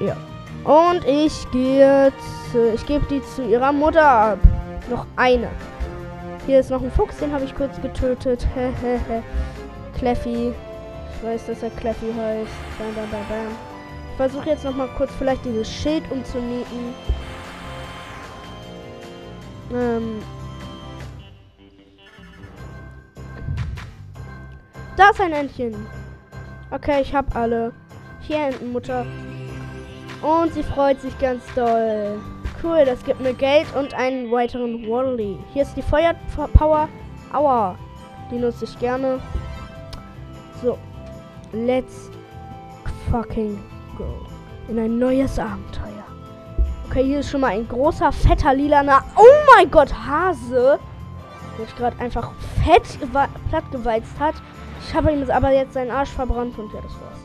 Ja. 0.00 0.16
Und 0.64 1.04
ich 1.06 1.50
gehe 1.50 2.12
zu, 2.50 2.72
ich 2.74 2.84
gebe 2.86 3.06
die 3.06 3.22
zu 3.34 3.42
ihrer 3.42 3.72
Mutter 3.72 4.04
ab. 4.04 4.38
Noch 4.90 5.06
eine. 5.16 5.48
Hier 6.46 6.60
ist 6.60 6.70
noch 6.70 6.82
ein 6.82 6.90
Fuchs, 6.90 7.18
den 7.18 7.32
habe 7.32 7.44
ich 7.44 7.54
kurz 7.54 7.80
getötet. 7.80 8.46
Hehehe. 8.54 9.22
Cleffy. 9.98 10.52
Ich 11.14 11.26
weiß, 11.26 11.46
dass 11.46 11.62
er 11.62 11.70
Cleffy 11.70 12.06
heißt. 12.06 12.50
Bam, 12.78 12.94
bam, 12.94 13.10
bam, 13.10 13.28
bam. 13.28 13.56
Ich 14.10 14.16
versuche 14.16 14.50
jetzt 14.50 14.64
noch 14.64 14.74
mal 14.74 14.88
kurz 14.96 15.12
vielleicht 15.18 15.44
dieses 15.44 15.70
Schild 15.70 16.02
umzunieten. 16.10 16.94
Ähm. 19.72 20.22
Da 24.96 25.10
ist 25.10 25.20
ein 25.20 25.32
Entchen. 25.32 25.74
Okay, 26.70 27.02
ich 27.02 27.14
habe 27.14 27.34
alle. 27.34 27.72
Hier 28.28 28.40
Entenmutter. 28.48 29.06
Und 30.20 30.52
sie 30.52 30.62
freut 30.62 31.00
sich 31.00 31.18
ganz 31.18 31.42
doll. 31.54 32.20
Cool, 32.62 32.84
das 32.84 33.02
gibt 33.02 33.20
mir 33.20 33.32
Geld 33.32 33.66
und 33.74 33.94
einen 33.94 34.30
weiteren 34.30 34.86
Wally. 34.86 35.38
Hier 35.54 35.62
ist 35.62 35.74
die 35.74 35.82
Feuerpower. 35.82 36.90
Aua. 37.32 37.74
Die 38.30 38.36
nutze 38.36 38.66
ich 38.66 38.78
gerne. 38.78 39.18
So. 40.60 40.76
Let's 41.52 42.10
fucking 43.10 43.58
go. 43.96 44.26
In 44.68 44.78
ein 44.78 44.98
neues 44.98 45.38
Abenteuer. 45.38 46.04
Okay, 46.86 47.04
hier 47.04 47.20
ist 47.20 47.30
schon 47.30 47.40
mal 47.40 47.52
ein 47.52 47.66
großer, 47.66 48.12
fetter, 48.12 48.52
lilaner. 48.52 49.04
Oh 49.16 49.54
mein 49.56 49.70
Gott, 49.70 49.90
Hase. 49.94 50.78
Der 51.56 51.64
sich 51.64 51.76
gerade 51.76 51.98
einfach 51.98 52.32
fett 52.62 52.98
plattgewalzt 53.48 54.20
hat. 54.20 54.34
Ich 54.86 54.94
habe 54.94 55.12
ihm 55.12 55.30
aber 55.30 55.50
jetzt 55.50 55.72
seinen 55.72 55.90
Arsch 55.90 56.10
verbrannt 56.10 56.58
und 56.58 56.70
ja, 56.74 56.82
das 56.82 56.92
war's. 56.92 57.20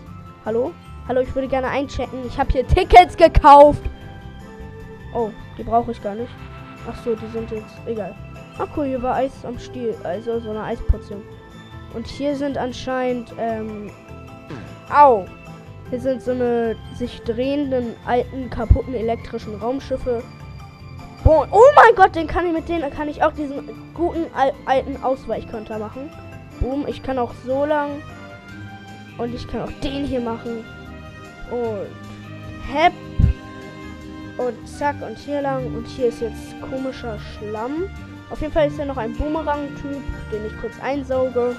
Hallo? 0.45 0.71
Hallo, 1.05 1.19
ich 1.19 1.35
würde 1.35 1.49
gerne 1.49 1.67
einchecken. 1.67 2.25
Ich 2.25 2.39
habe 2.39 2.49
hier 2.53 2.65
Tickets 2.65 3.17
gekauft. 3.17 3.81
Oh, 5.13 5.31
die 5.57 5.63
brauche 5.63 5.91
ich 5.91 6.01
gar 6.01 6.15
nicht. 6.15 6.31
Ach 6.89 6.95
so, 7.03 7.13
die 7.13 7.27
sind 7.27 7.51
jetzt 7.51 7.75
egal. 7.85 8.15
Ach 8.57 8.67
cool, 8.77 8.85
hier 8.85 9.01
war 9.01 9.15
Eis 9.15 9.43
am 9.43 9.59
Stiel, 9.59 9.93
also 10.03 10.39
so 10.39 10.51
eine 10.51 10.63
Eisportion. 10.63 11.21
Und 11.93 12.07
hier 12.07 12.37
sind 12.37 12.57
anscheinend, 12.57 13.33
ähm, 13.37 13.91
au, 14.93 15.25
hier 15.89 15.99
sind 15.99 16.21
so 16.21 16.31
eine 16.31 16.77
sich 16.95 17.21
drehenden 17.23 17.95
alten 18.05 18.49
kaputten 18.49 18.93
elektrischen 18.93 19.55
Raumschiffe. 19.55 20.23
Boah, 21.25 21.47
oh 21.51 21.71
mein 21.75 21.95
Gott, 21.95 22.15
den 22.15 22.27
kann 22.27 22.45
ich 22.47 22.53
mit 22.53 22.69
denen 22.69 22.89
kann 22.91 23.09
ich 23.09 23.21
auch 23.21 23.33
diesen 23.33 23.93
guten 23.93 24.25
al 24.33 24.53
alten 24.65 25.03
Ausweichkonter 25.03 25.79
machen. 25.79 26.09
Boom, 26.61 26.87
ich 26.87 27.03
kann 27.03 27.19
auch 27.19 27.33
so 27.45 27.65
lang 27.65 28.01
und 29.17 29.35
ich 29.35 29.45
kann 29.47 29.61
auch 29.63 29.81
den 29.81 30.05
hier 30.05 30.21
machen. 30.21 30.63
Und 31.53 31.87
Hep. 32.67 32.93
Und 34.37 34.67
zack 34.67 34.95
und 35.01 35.17
hier 35.17 35.41
lang. 35.41 35.65
Und 35.75 35.85
hier 35.85 36.07
ist 36.07 36.21
jetzt 36.21 36.59
komischer 36.61 37.19
Schlamm. 37.19 37.83
Auf 38.31 38.41
jeden 38.41 38.51
Fall 38.51 38.67
ist 38.67 38.77
hier 38.77 38.85
noch 38.85 38.97
ein 38.97 39.15
Boomerang-Typ, 39.15 40.01
den 40.31 40.45
ich 40.47 40.59
kurz 40.59 40.73
einsauge. 40.81 41.55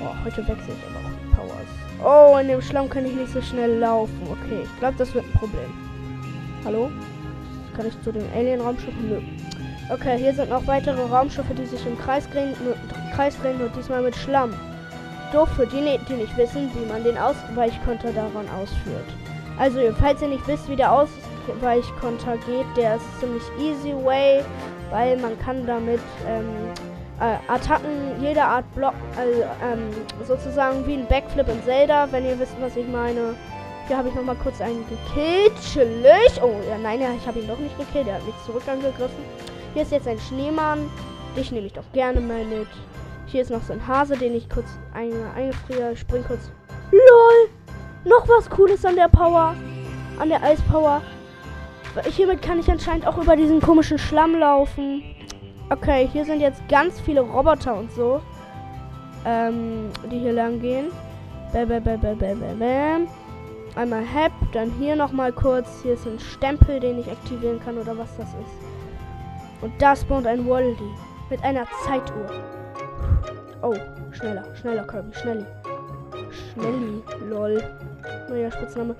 Boah, 0.00 0.16
heute 0.24 0.38
wechsle 0.48 0.74
ich 0.74 0.84
aber 0.88 1.06
auch 1.06 1.12
die 1.22 1.36
Powers. 1.36 2.34
Oh, 2.34 2.36
in 2.38 2.48
dem 2.48 2.60
Schlamm 2.60 2.88
kann 2.88 3.06
ich 3.06 3.14
nicht 3.14 3.32
so 3.32 3.40
schnell 3.40 3.78
laufen. 3.78 4.20
Okay, 4.24 4.62
ich 4.64 4.78
glaube, 4.80 4.96
das 4.98 5.14
wird 5.14 5.24
ein 5.24 5.38
Problem. 5.38 5.72
Hallo? 6.64 6.90
Kann 7.76 7.86
ich 7.86 8.02
zu 8.02 8.10
den 8.10 8.24
Alien-Raumschiffen? 8.34 9.08
Nö. 9.08 9.20
Okay, 9.90 10.18
hier 10.18 10.34
sind 10.34 10.50
noch 10.50 10.66
weitere 10.66 11.00
Raumschiffe, 11.02 11.54
die 11.54 11.66
sich 11.66 11.86
im 11.86 11.96
Kreis 11.98 12.28
drehen, 12.30 12.54
Kreis 13.14 13.38
drehen 13.38 13.60
und 13.60 13.76
diesmal 13.76 14.02
mit 14.02 14.16
Schlamm 14.16 14.52
doof 15.34 15.48
für 15.56 15.66
die, 15.66 15.98
die 16.08 16.14
nicht 16.14 16.36
wissen, 16.36 16.70
wie 16.74 16.86
man 16.86 17.02
den 17.02 17.18
Ausweichkonter 17.18 18.12
daran 18.12 18.48
ausführt. 18.60 19.08
Also, 19.58 19.80
falls 20.00 20.22
ihr 20.22 20.28
nicht 20.28 20.46
wisst, 20.46 20.68
wie 20.68 20.76
der 20.76 20.92
Ausweichkonter 20.92 22.36
geht, 22.46 22.66
der 22.76 22.96
ist 22.96 23.20
ziemlich 23.20 23.42
easy 23.58 23.94
way, 24.04 24.42
weil 24.90 25.16
man 25.18 25.38
kann 25.38 25.66
damit 25.66 26.00
ähm, 26.28 26.46
äh, 27.20 27.52
Attacken 27.52 28.20
jeder 28.20 28.46
Art 28.46 28.74
blocken, 28.74 29.00
also 29.16 29.42
ähm, 29.62 29.90
sozusagen 30.26 30.86
wie 30.86 30.94
ein 30.94 31.06
Backflip 31.06 31.48
in 31.48 31.62
Zelda, 31.62 32.08
wenn 32.10 32.24
ihr 32.26 32.38
wisst, 32.38 32.54
was 32.60 32.76
ich 32.76 32.88
meine. 32.88 33.34
Hier 33.86 33.98
habe 33.98 34.08
ich 34.08 34.14
noch 34.14 34.24
mal 34.24 34.36
kurz 34.36 34.62
einen 34.62 34.84
gekillt. 34.88 35.52
Chillig. 35.60 36.40
Oh, 36.42 36.54
ja, 36.68 36.78
nein, 36.78 37.02
ja, 37.02 37.08
ich 37.14 37.26
habe 37.26 37.40
ihn 37.40 37.46
doch 37.46 37.58
nicht 37.58 37.78
gekillt. 37.78 38.08
Er 38.08 38.14
hat 38.14 38.24
mich 38.24 38.34
zurück 38.46 38.62
angegriffen. 38.66 39.22
Hier 39.74 39.82
ist 39.82 39.92
jetzt 39.92 40.08
ein 40.08 40.18
Schneemann. 40.18 40.90
Dich 41.36 41.52
nehme 41.52 41.66
ich 41.66 41.74
doch 41.74 41.84
gerne 41.92 42.18
mal 42.20 42.44
mit. 42.46 42.68
Hier 43.26 43.42
ist 43.42 43.50
noch 43.50 43.62
so 43.62 43.72
ein 43.72 43.86
Hase, 43.86 44.16
den 44.16 44.34
ich 44.34 44.48
kurz 44.48 44.66
ein, 44.92 45.12
eingefriere. 45.34 45.96
Spring 45.96 46.24
kurz. 46.24 46.50
LOL! 46.90 47.48
Noch 48.04 48.28
was 48.28 48.48
Cooles 48.50 48.84
an 48.84 48.96
der 48.96 49.08
Power. 49.08 49.54
An 50.18 50.28
der 50.28 50.42
Eispower. 50.42 51.02
Hiermit 52.10 52.42
kann 52.42 52.58
ich 52.58 52.70
anscheinend 52.70 53.06
auch 53.06 53.18
über 53.18 53.36
diesen 53.36 53.60
komischen 53.60 53.98
Schlamm 53.98 54.38
laufen. 54.38 55.02
Okay, 55.70 56.08
hier 56.12 56.24
sind 56.24 56.40
jetzt 56.40 56.66
ganz 56.68 57.00
viele 57.00 57.20
Roboter 57.20 57.76
und 57.76 57.90
so. 57.92 58.20
Ähm, 59.24 59.90
die 60.10 60.18
hier 60.18 60.32
lang 60.32 60.60
gehen. 60.60 60.86
Bäm, 61.52 61.68
bäm, 61.68 61.82
bäm, 61.82 62.00
bäm, 62.00 62.18
bäm, 62.18 62.58
bäm. 62.58 63.08
Einmal 63.76 64.04
Hep, 64.04 64.32
dann 64.52 64.70
hier 64.78 64.94
nochmal 64.94 65.32
kurz. 65.32 65.82
Hier 65.82 65.94
ist 65.94 66.06
ein 66.06 66.20
Stempel, 66.20 66.78
den 66.78 66.98
ich 66.98 67.10
aktivieren 67.10 67.60
kann 67.64 67.78
oder 67.78 67.96
was 67.96 68.16
das 68.16 68.28
ist. 68.28 69.62
Und 69.62 69.72
da 69.80 69.96
spawnt 69.96 70.26
ein 70.26 70.48
Wally 70.48 70.76
mit 71.30 71.42
einer 71.42 71.66
Zeituhr. 71.84 72.30
Oh, 73.64 73.74
schneller, 74.12 74.44
schneller, 74.60 74.84
Kirby, 74.84 75.14
schnelli. 75.14 75.46
Schnelli, 76.52 77.02
lol. 77.30 77.64
Neuer 78.28 78.52
Spitzname. 78.52 78.94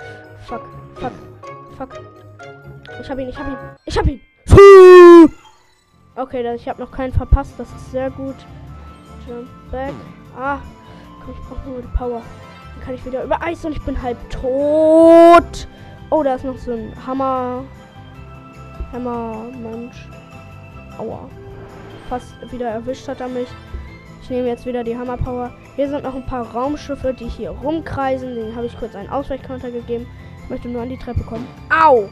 Fuck, 0.47 0.63
fuck, 0.95 1.13
fuck. 1.77 2.01
Ich 2.99 3.11
hab 3.11 3.19
ihn, 3.19 3.29
ich 3.29 3.39
hab 3.39 3.47
ihn, 3.47 3.59
ich 3.85 3.99
hab 3.99 4.07
ihn. 4.07 4.23
Okay, 6.17 6.55
ich 6.55 6.67
habe 6.67 6.81
noch 6.81 6.91
keinen 6.91 7.13
verpasst, 7.13 7.53
das 7.59 7.69
ist 7.73 7.93
sehr 7.93 8.09
gut. 8.09 8.37
Jump 9.29 9.49
back. 9.71 9.93
Ah, 10.35 10.61
komm, 11.23 11.35
ich 11.35 11.41
brauche 11.47 11.69
nur 11.69 11.83
die 11.83 11.97
Power. 11.99 12.23
Dann 12.75 12.85
kann 12.87 12.95
ich 12.95 13.05
wieder 13.05 13.23
über 13.23 13.43
Eis 13.43 13.67
und 13.67 13.73
ich 13.73 13.83
bin 13.83 14.01
halb 14.01 14.17
tot. 14.31 15.69
Oh, 16.09 16.23
da 16.23 16.37
ist 16.37 16.45
noch 16.47 16.57
so 16.57 16.73
ein 16.73 16.95
Hammer. 17.07 17.65
Hammer, 18.93 19.45
Mensch. 19.63 20.09
Aua. 20.97 21.29
Fast 22.09 22.33
wieder 22.51 22.71
erwischt 22.71 23.07
hat 23.09 23.21
er 23.21 23.29
mich. 23.29 23.49
Ich 24.25 24.31
nehme 24.31 24.49
jetzt 24.49 24.65
wieder 24.65 24.83
die 24.83 24.97
Hammerpower. 24.97 25.53
Hier 25.77 25.87
sind 25.87 26.03
noch 26.03 26.15
ein 26.15 26.25
paar 26.25 26.51
Raumschiffe, 26.51 27.13
die 27.13 27.29
hier 27.29 27.51
rumkreisen. 27.51 28.35
Den 28.35 28.57
habe 28.57 28.65
ich 28.65 28.79
kurz 28.79 28.95
einen 28.95 29.11
Ausweichkonter 29.11 29.71
gegeben. 29.71 30.07
Ich 30.43 30.49
möchte 30.49 30.67
nur 30.67 30.81
an 30.81 30.89
die 30.89 30.97
Treppe 30.97 31.21
kommen. 31.25 31.47
Au! 31.69 32.09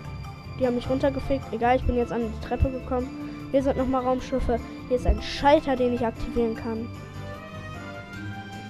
Die 0.61 0.67
haben 0.67 0.75
mich 0.75 0.91
runtergefickt. 0.91 1.51
Egal, 1.53 1.77
ich 1.77 1.85
bin 1.85 1.97
jetzt 1.97 2.13
an 2.13 2.21
die 2.21 2.47
Treppe 2.47 2.71
gekommen. 2.71 3.09
Hier 3.51 3.63
sind 3.63 3.79
noch 3.79 3.87
mal 3.87 4.01
Raumschiffe. 4.01 4.61
Hier 4.89 4.99
ist 4.99 5.07
ein 5.07 5.23
Schalter, 5.23 5.75
den 5.75 5.95
ich 5.95 6.05
aktivieren 6.05 6.55
kann. 6.55 6.87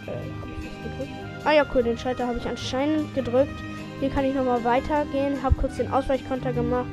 Äh? 0.07 1.45
Ah 1.45 1.53
ja, 1.53 1.66
cool, 1.74 1.82
den 1.82 1.99
Schalter 1.99 2.28
habe 2.28 2.38
ich 2.38 2.47
anscheinend 2.47 3.12
gedrückt. 3.12 3.59
Hier 3.99 4.11
kann 4.11 4.24
ich 4.24 4.36
nochmal 4.36 4.62
weitergehen. 4.62 5.43
Habe 5.43 5.57
kurz 5.57 5.78
den 5.78 5.90
Ausweichkonter 5.90 6.53
gemacht. 6.53 6.86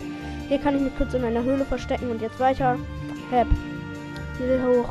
Hier 0.47 0.57
kann 0.57 0.75
ich 0.75 0.81
mich 0.81 0.97
kurz 0.97 1.13
in 1.13 1.23
einer 1.23 1.43
Höhle 1.43 1.63
verstecken 1.63 2.09
und 2.09 2.23
jetzt 2.23 2.39
weiter. 2.39 2.75
Hep. 3.29 3.45
Hier 4.39 4.63
hoch. 4.67 4.89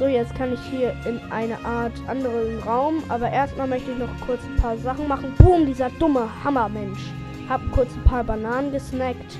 So, 0.00 0.06
jetzt 0.06 0.34
kann 0.34 0.54
ich 0.54 0.60
hier 0.62 0.94
in 1.04 1.20
eine 1.30 1.62
Art 1.62 1.92
anderen 2.08 2.58
Raum. 2.60 3.04
Aber 3.10 3.30
erstmal 3.30 3.66
möchte 3.66 3.90
ich 3.90 3.98
noch 3.98 4.08
kurz 4.26 4.40
ein 4.44 4.56
paar 4.56 4.78
Sachen 4.78 5.06
machen. 5.06 5.34
Boom, 5.36 5.66
dieser 5.66 5.90
dumme 5.90 6.26
Hammermensch. 6.42 7.12
Hab 7.50 7.60
kurz 7.72 7.90
ein 7.94 8.04
paar 8.04 8.24
Bananen 8.24 8.72
gesnackt. 8.72 9.36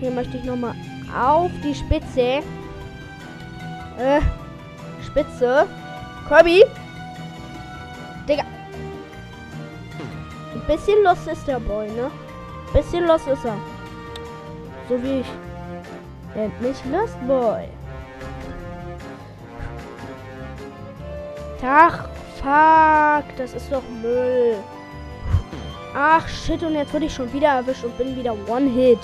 Hier 0.00 0.10
möchte 0.10 0.36
ich 0.36 0.42
nochmal 0.42 0.74
auf 1.16 1.52
die 1.62 1.76
Spitze. 1.76 2.42
Äh, 3.96 4.20
Spitze. 5.06 5.64
Kirby. 6.26 6.64
Digga. 8.28 8.42
Ein 10.54 10.66
bisschen 10.66 11.04
los 11.04 11.24
ist 11.28 11.46
der 11.46 11.60
Boy, 11.60 11.86
ne? 11.92 12.10
Ein 12.66 12.72
bisschen 12.72 13.06
los 13.06 13.24
ist 13.28 13.44
er. 13.44 13.56
So 14.88 15.00
wie 15.00 15.20
ich. 15.20 15.26
Nennt 16.34 16.60
mich 16.60 16.84
Lost 16.90 17.16
Boy. 17.28 17.68
Ach, 21.66 22.08
fuck. 22.36 23.36
Das 23.36 23.54
ist 23.54 23.72
doch 23.72 23.82
Müll. 24.02 24.56
Ach, 25.94 26.28
shit. 26.28 26.62
Und 26.62 26.74
jetzt 26.74 26.92
wurde 26.92 27.06
ich 27.06 27.14
schon 27.14 27.32
wieder 27.32 27.48
erwischt 27.48 27.84
und 27.84 27.96
bin 27.96 28.14
wieder 28.16 28.36
One-Hit. 28.48 28.98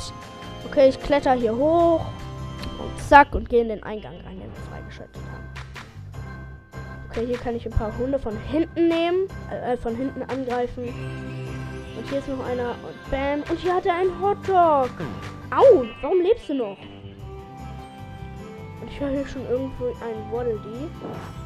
Okay, 0.68 0.90
ich 0.90 1.00
kletter 1.00 1.32
hier 1.32 1.56
hoch. 1.56 2.04
Und 2.78 3.08
zack. 3.08 3.34
Und 3.34 3.48
gehe 3.48 3.62
in 3.62 3.68
den 3.68 3.82
Eingang 3.82 4.14
rein, 4.26 4.38
den 4.38 4.50
wir 4.52 4.62
freigeschaltet 4.70 5.22
haben. 5.32 5.48
Okay, 7.08 7.26
hier 7.26 7.38
kann 7.38 7.56
ich 7.56 7.64
ein 7.64 7.72
paar 7.72 7.96
Hunde 7.96 8.18
von 8.18 8.36
hinten 8.48 8.88
nehmen. 8.88 9.26
Äh, 9.50 9.76
von 9.78 9.96
hinten 9.96 10.22
angreifen. 10.24 10.84
Und 11.96 12.08
hier 12.08 12.18
ist 12.18 12.28
noch 12.28 12.44
einer. 12.44 12.70
Und 12.70 13.11
bam. 13.11 13.42
Und 13.50 13.58
hier 13.58 13.74
hat 13.74 13.86
er 13.86 13.94
einen 13.94 14.20
Hotdog. 14.20 14.90
Au, 15.50 15.84
warum 16.02 16.20
lebst 16.20 16.48
du 16.48 16.54
noch? 16.54 16.76
Und 18.80 18.88
ich 18.88 19.00
höre 19.00 19.11
hier 19.11 19.26
schon 19.26 19.48
irgendwo 19.48 19.86
einen 19.86 20.30
Waddle-Dee. 20.30 20.88
Hier 21.00 21.39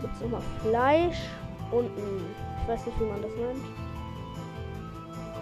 gibt 0.00 0.14
es 0.14 0.20
nochmal 0.20 0.42
Fleisch 0.62 1.20
und 1.70 1.86
ein 1.86 2.34
Ich 2.62 2.68
weiß 2.68 2.86
nicht, 2.86 3.00
wie 3.00 3.04
man 3.04 3.22
das 3.22 3.30
nennt. 3.32 3.64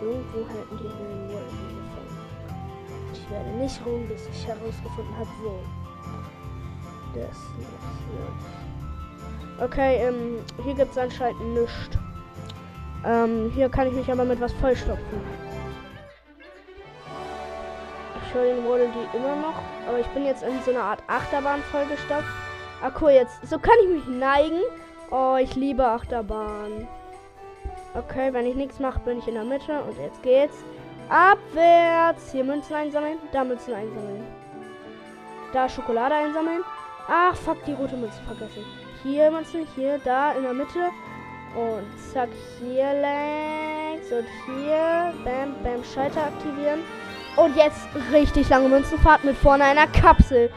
Irgendwo 0.03 0.39
halten 0.49 0.79
die 0.79 0.89
einen 0.89 1.29
Wallaby 1.29 1.67
gefangen. 1.75 2.17
Ich 3.13 3.31
werde 3.31 3.51
nicht 3.51 3.81
ruhen, 3.87 4.09
bis 4.09 4.29
ich 4.29 4.47
herausgefunden 4.47 5.17
habe, 5.17 5.31
wo. 5.43 5.59
Das 7.15 7.31
ist 7.31 7.47
Okay, 9.59 10.07
ähm, 10.07 10.39
hier 10.63 10.75
gibt 10.75 10.93
es 10.93 10.99
anscheinend 10.99 11.41
nichts. 11.55 11.99
Ähm, 13.07 13.51
hier 13.55 13.69
kann 13.71 13.87
ich 13.89 13.95
mich 13.95 14.11
aber 14.13 14.25
mit 14.25 14.41
was 14.41 14.53
vollstopfen. 14.55 15.21
Ich 18.27 18.35
höre 18.35 18.55
den 18.55 18.65
Waddle 18.69 18.91
die 18.93 19.17
immer 19.17 19.37
noch, 19.37 19.63
aber 19.89 20.01
ich 20.01 20.07
bin 20.09 20.27
jetzt 20.27 20.43
in 20.43 20.61
so 20.63 20.73
einer 20.73 20.83
Art 20.83 21.03
Achterbahn 21.07 21.63
vollgestopft. 21.73 22.46
Ah 22.83 22.91
cool, 23.01 23.11
jetzt, 23.11 23.47
so 23.49 23.59
kann 23.59 23.75
ich 23.85 23.89
mich 23.89 24.07
neigen. 24.07 24.61
Oh, 25.11 25.37
ich 25.41 25.55
liebe 25.55 25.85
Achterbahn. 25.85 26.87
Okay, 27.95 28.33
wenn 28.33 28.47
ich 28.47 28.55
nichts 28.55 28.79
mache, 28.79 29.01
bin 29.01 29.19
ich 29.19 29.29
in 29.29 29.35
der 29.35 29.45
Mitte 29.45 29.81
und 29.83 29.99
jetzt 29.99 30.23
geht's. 30.23 30.57
Abwärts. 31.09 32.33
Hier 32.33 32.45
Münzen 32.45 32.75
einsammeln, 32.75 33.19
da 33.33 33.45
Münzen 33.45 33.75
einsammeln. 33.75 34.25
Da 35.53 35.69
Schokolade 35.69 36.15
einsammeln. 36.15 36.63
Ach, 37.09 37.35
fuck, 37.37 37.65
die 37.65 37.73
rote 37.73 37.97
Münze 37.97 38.21
vergessen. 38.27 38.65
Hier 39.03 39.31
Münzen, 39.31 39.67
hier, 39.75 39.99
da, 40.05 40.33
in 40.33 40.43
der 40.43 40.53
Mitte. 40.53 40.91
Und 41.55 41.87
zack, 42.13 42.29
hier 42.59 42.93
längs 42.93 44.11
und 44.13 44.27
hier. 44.45 45.15
Bam, 45.25 45.55
bam, 45.63 45.83
Schalter 45.85 46.25
aktivieren. 46.25 46.81
Und 47.37 47.57
jetzt 47.57 47.87
richtig 48.13 48.49
lange 48.49 48.69
Münzenfahrt 48.69 49.25
mit 49.25 49.37
vorne 49.37 49.65
einer 49.65 49.87
Kapsel. 49.87 50.51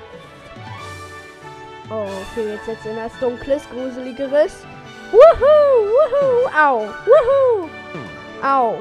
Oh, 1.92 2.06
hier 2.36 2.52
geht's 2.52 2.68
jetzt 2.68 2.86
in 2.86 2.96
das 2.96 3.18
dunkles, 3.20 3.68
gruseligeres. 3.70 4.64
Wuhu, 5.12 5.90
wuhu, 5.96 6.48
au, 6.56 6.82
wuhu, 7.08 7.70
au. 8.44 8.78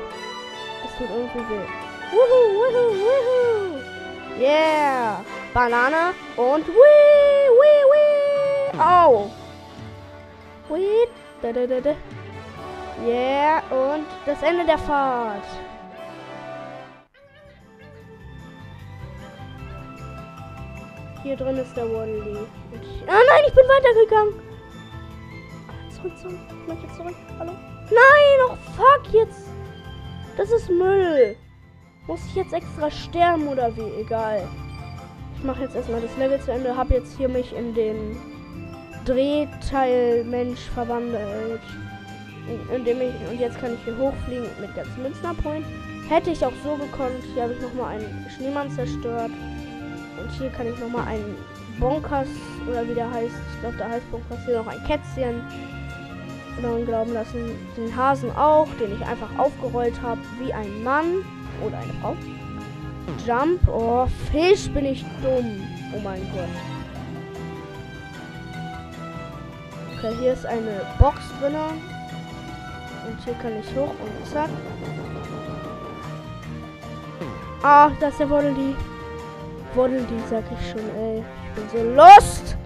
Das 0.82 0.92
tut 0.98 1.08
irgendwie 1.08 1.38
weh. 1.48 1.66
Wuhu, 2.12 2.40
wuhu, 2.58 2.82
wuhu. 3.00 3.78
Yeah. 4.38 5.24
Banane 5.54 6.14
und 6.36 6.66
wii, 6.68 7.48
wii, 7.60 7.82
wii. 7.92 8.80
Au. 8.80 9.30
Wii, 10.68 11.08
da, 11.40 11.52
da, 11.52 11.66
da, 11.66 11.80
da. 11.80 11.94
Yeah, 13.06 13.62
und 13.70 14.06
das 14.26 14.42
Ende 14.42 14.66
der 14.66 14.78
Fahrt. 14.78 15.44
Hier 21.28 21.36
drin 21.36 21.58
ist 21.58 21.76
der 21.76 21.84
Wally. 21.84 22.22
Ah 23.06 23.20
nein, 23.28 23.42
ich 23.46 23.52
bin 23.52 23.64
weitergegangen. 23.68 24.34
Zurück, 25.94 26.12
zurück. 26.96 27.14
Hallo? 27.38 27.52
Nein, 27.90 28.48
oh 28.48 28.56
fuck 28.74 29.12
jetzt. 29.12 29.50
Das 30.38 30.50
ist 30.50 30.70
Müll. 30.70 31.36
Muss 32.06 32.24
ich 32.28 32.34
jetzt 32.34 32.54
extra 32.54 32.90
sterben 32.90 33.46
oder 33.46 33.76
wie? 33.76 34.00
Egal. 34.00 34.48
Ich 35.36 35.44
mache 35.44 35.64
jetzt 35.64 35.76
erstmal 35.76 36.00
das 36.00 36.16
Level 36.16 36.40
zu 36.40 36.50
Ende. 36.50 36.74
Hab 36.74 36.90
jetzt 36.90 37.14
hier 37.18 37.28
mich 37.28 37.54
in 37.54 37.74
den 37.74 38.16
Drehteil-Mensch 39.04 40.60
verwandelt. 40.70 41.60
Indem 42.74 43.02
ich, 43.02 43.30
und 43.30 43.38
jetzt 43.38 43.60
kann 43.60 43.74
ich 43.74 43.84
hier 43.84 43.98
hochfliegen 43.98 44.48
mit 44.62 44.74
ganz 44.74 44.96
Münzen 44.96 45.26
abholen. 45.26 45.62
Hätte 46.08 46.30
ich 46.30 46.42
auch 46.42 46.56
so 46.64 46.76
gekonnt. 46.76 47.22
Hier 47.34 47.42
habe 47.42 47.52
ich 47.52 47.60
nochmal 47.60 47.96
einen 47.96 48.26
Schneemann 48.34 48.70
zerstört. 48.70 49.32
Und 50.20 50.30
hier 50.32 50.50
kann 50.50 50.66
ich 50.66 50.78
nochmal 50.78 51.06
einen 51.06 51.36
Bonkers, 51.78 52.28
oder 52.68 52.86
wie 52.88 52.94
der 52.94 53.10
heißt, 53.10 53.34
ich 53.54 53.60
glaube, 53.60 53.76
der 53.76 53.88
heißt 53.88 54.10
Bonkers, 54.10 54.44
hier 54.44 54.58
noch 54.58 54.66
ein 54.66 54.82
Kätzchen 54.84 55.42
daran 56.60 56.86
glauben 56.86 57.12
lassen. 57.12 57.56
Den 57.76 57.94
Hasen 57.94 58.30
auch, 58.36 58.68
den 58.80 58.94
ich 58.94 59.06
einfach 59.06 59.28
aufgerollt 59.38 60.00
habe, 60.02 60.20
wie 60.40 60.52
ein 60.52 60.82
Mann 60.82 61.24
oder 61.64 61.78
eine 61.78 61.92
Frau. 62.00 62.16
Jump, 63.26 63.60
oh, 63.68 64.06
Fisch, 64.30 64.68
bin 64.70 64.86
ich 64.86 65.04
dumm. 65.22 65.62
Oh 65.94 66.00
mein 66.02 66.20
Gott. 66.32 66.48
Okay, 69.96 70.14
hier 70.20 70.32
ist 70.32 70.46
eine 70.46 70.82
Box 70.98 71.16
drin. 71.40 71.54
Und 71.54 73.24
hier 73.24 73.34
kann 73.34 73.52
ich 73.58 73.76
hoch 73.76 73.90
und 73.90 74.26
zack. 74.30 74.50
Ah, 77.62 77.90
das 77.98 78.12
ist 78.12 78.20
der 78.20 78.30
Waddle 78.30 78.54
Waddle 79.74 80.04
sag 80.28 80.44
ich 80.52 80.70
schon, 80.70 80.96
ey. 80.96 81.24
Ich 81.48 81.54
bin 81.54 81.68
so 81.70 81.90
lost. 81.94 82.56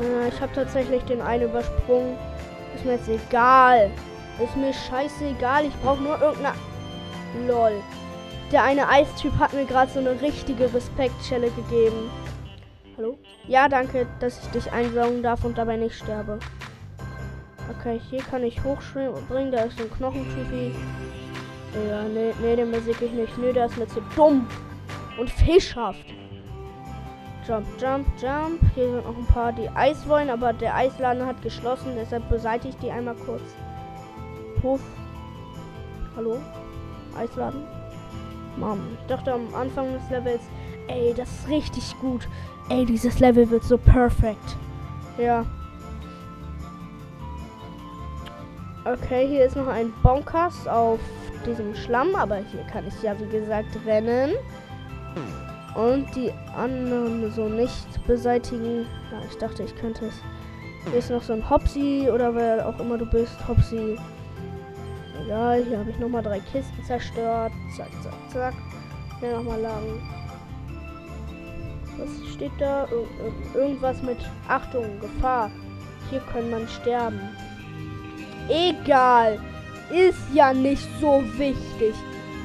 Äh, 0.00 0.28
ich 0.28 0.40
habe 0.40 0.52
tatsächlich 0.54 1.02
den 1.04 1.20
einen 1.20 1.44
übersprungen. 1.44 2.16
Ist 2.74 2.84
mir 2.84 2.92
jetzt 2.92 3.08
egal. 3.08 3.90
Ist 4.42 4.56
mir 4.56 4.72
scheißegal. 4.72 5.66
Ich 5.66 5.74
brauche 5.82 6.02
nur 6.02 6.20
irgendeine... 6.20 6.56
Lol. 7.46 7.72
Der 8.52 8.62
eine 8.62 8.88
Eistyp 8.88 9.38
hat 9.38 9.52
mir 9.52 9.66
gerade 9.66 9.90
so 9.92 9.98
eine 9.98 10.20
richtige 10.22 10.72
Respektschelle 10.72 11.50
gegeben. 11.50 12.10
Hallo? 12.96 13.18
Ja, 13.46 13.68
danke, 13.68 14.06
dass 14.20 14.42
ich 14.42 14.48
dich 14.50 14.72
einsaugen 14.72 15.22
darf 15.22 15.44
und 15.44 15.58
dabei 15.58 15.76
nicht 15.76 15.96
sterbe. 15.96 16.38
Okay, 17.78 18.00
hier 18.10 18.22
kann 18.22 18.42
ich 18.42 18.64
hochspringen. 18.64 19.52
Da 19.52 19.64
ist 19.64 19.78
ein 19.78 19.90
Knochentypi. 19.90 20.74
Ja, 21.88 22.02
nee, 22.04 22.32
nee, 22.40 22.56
den 22.56 22.72
besiege 22.72 23.04
ich 23.04 23.12
nicht. 23.12 23.36
Nee, 23.38 23.52
der 23.52 23.66
ist 23.66 23.76
mir 23.76 23.86
zu 23.86 24.00
dumm. 24.16 24.46
Und 25.18 25.28
fischhaft. 25.30 26.04
Jump, 27.46 27.66
jump, 27.80 28.06
jump. 28.20 28.60
Hier 28.74 28.90
sind 28.90 29.04
noch 29.04 29.16
ein 29.16 29.26
paar, 29.26 29.52
die 29.52 29.68
Eis 29.70 30.06
wollen, 30.08 30.30
aber 30.30 30.52
der 30.52 30.74
Eisladen 30.74 31.26
hat 31.26 31.42
geschlossen. 31.42 31.92
Deshalb 31.96 32.28
beseitige 32.28 32.68
ich 32.70 32.76
die 32.76 32.90
einmal 32.90 33.14
kurz. 33.14 33.42
Puff. 34.60 34.80
Hallo? 36.16 36.38
Eisladen? 37.16 37.62
Mann, 38.56 38.80
ich 39.00 39.06
dachte 39.06 39.32
am 39.32 39.54
Anfang 39.54 39.92
des 39.92 40.10
Levels, 40.10 40.42
ey, 40.88 41.14
das 41.14 41.28
ist 41.30 41.48
richtig 41.48 41.94
gut. 42.00 42.28
Ey, 42.68 42.84
dieses 42.84 43.18
Level 43.20 43.48
wird 43.50 43.64
so 43.64 43.78
perfekt. 43.78 44.56
Ja. 45.16 45.44
Okay, 48.84 49.26
hier 49.26 49.44
ist 49.44 49.56
noch 49.56 49.68
ein 49.68 49.92
Bonkers 50.02 50.66
auf 50.66 51.00
diesem 51.46 51.74
Schlamm, 51.74 52.14
aber 52.14 52.36
hier 52.36 52.62
kann 52.64 52.86
ich 52.86 53.02
ja 53.02 53.18
wie 53.18 53.28
gesagt 53.28 53.78
rennen. 53.86 54.32
Und 55.74 56.14
die 56.16 56.32
anderen 56.56 57.30
so 57.32 57.48
nicht 57.48 58.06
beseitigen. 58.06 58.86
Ja, 59.12 59.20
ich 59.30 59.36
dachte, 59.38 59.62
ich 59.62 59.76
könnte 59.76 60.06
es. 60.06 60.14
Hier 60.84 60.98
ist 60.98 61.10
noch 61.10 61.22
so 61.22 61.34
ein 61.34 61.48
Hopsi 61.48 62.08
oder 62.12 62.34
wer 62.34 62.66
auch 62.66 62.78
immer 62.80 62.98
du 62.98 63.06
bist. 63.06 63.36
Hopsi. 63.46 63.96
Egal, 65.24 65.64
hier 65.64 65.78
habe 65.78 65.90
ich 65.90 65.98
nochmal 65.98 66.22
drei 66.22 66.40
Kisten 66.40 66.82
zerstört. 66.84 67.52
Zack, 67.76 67.90
zack, 68.02 68.14
zack. 68.32 68.54
Hier 69.20 69.36
nochmal 69.36 69.60
lang. 69.60 70.00
Was 71.98 72.32
steht 72.32 72.52
da? 72.58 72.86
Ir 72.86 73.60
irgendwas 73.60 74.02
mit 74.02 74.18
Achtung, 74.48 74.84
Gefahr. 75.00 75.50
Hier 76.10 76.20
kann 76.32 76.50
man 76.50 76.66
sterben. 76.68 77.20
Egal. 78.48 79.38
Ist 79.90 80.20
ja 80.32 80.52
nicht 80.52 80.88
so 81.00 81.22
wichtig. 81.36 81.94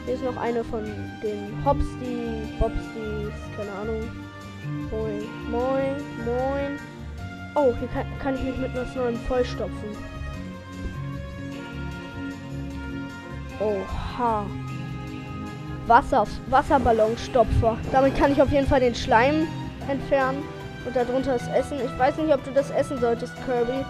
Hier 0.06 0.16
ist 0.16 0.24
noch 0.24 0.36
eine 0.36 0.64
von 0.66 0.84
den 0.84 1.66
Hopsti, 1.66 2.43
Bobstis, 2.60 3.34
keine 3.56 3.72
Ahnung. 3.72 4.01
Moin, 4.91 5.24
moin, 5.49 5.95
moin. 6.26 6.80
Oh, 7.56 7.74
hier 7.80 7.88
kann, 7.89 8.06
kann 8.20 8.36
ich 8.36 8.43
mich 8.43 8.58
mit 8.58 8.76
was 8.76 8.93
Neuem 8.95 9.16
vollstopfen. 9.28 9.95
Oha. 13.62 14.45
Wasser, 15.88 16.28
Wasserballonstopfer. 16.49 17.78
Damit 17.91 18.18
kann 18.18 18.34
ich 18.34 18.41
auf 18.41 18.51
jeden 18.51 18.68
Fall 18.68 18.82
den 18.82 18.95
Schleim 18.95 19.47
entfernen. 19.88 20.43
Und 20.86 20.95
darunter 20.95 21.36
ist 21.36 21.47
Essen. 21.56 21.78
Ich 21.84 21.97
weiß 21.97 22.18
nicht, 22.18 22.34
ob 22.34 22.43
du 22.43 22.51
das 22.51 22.72
essen 22.72 22.99
solltest, 22.99 23.34
Kirby. 23.45 23.86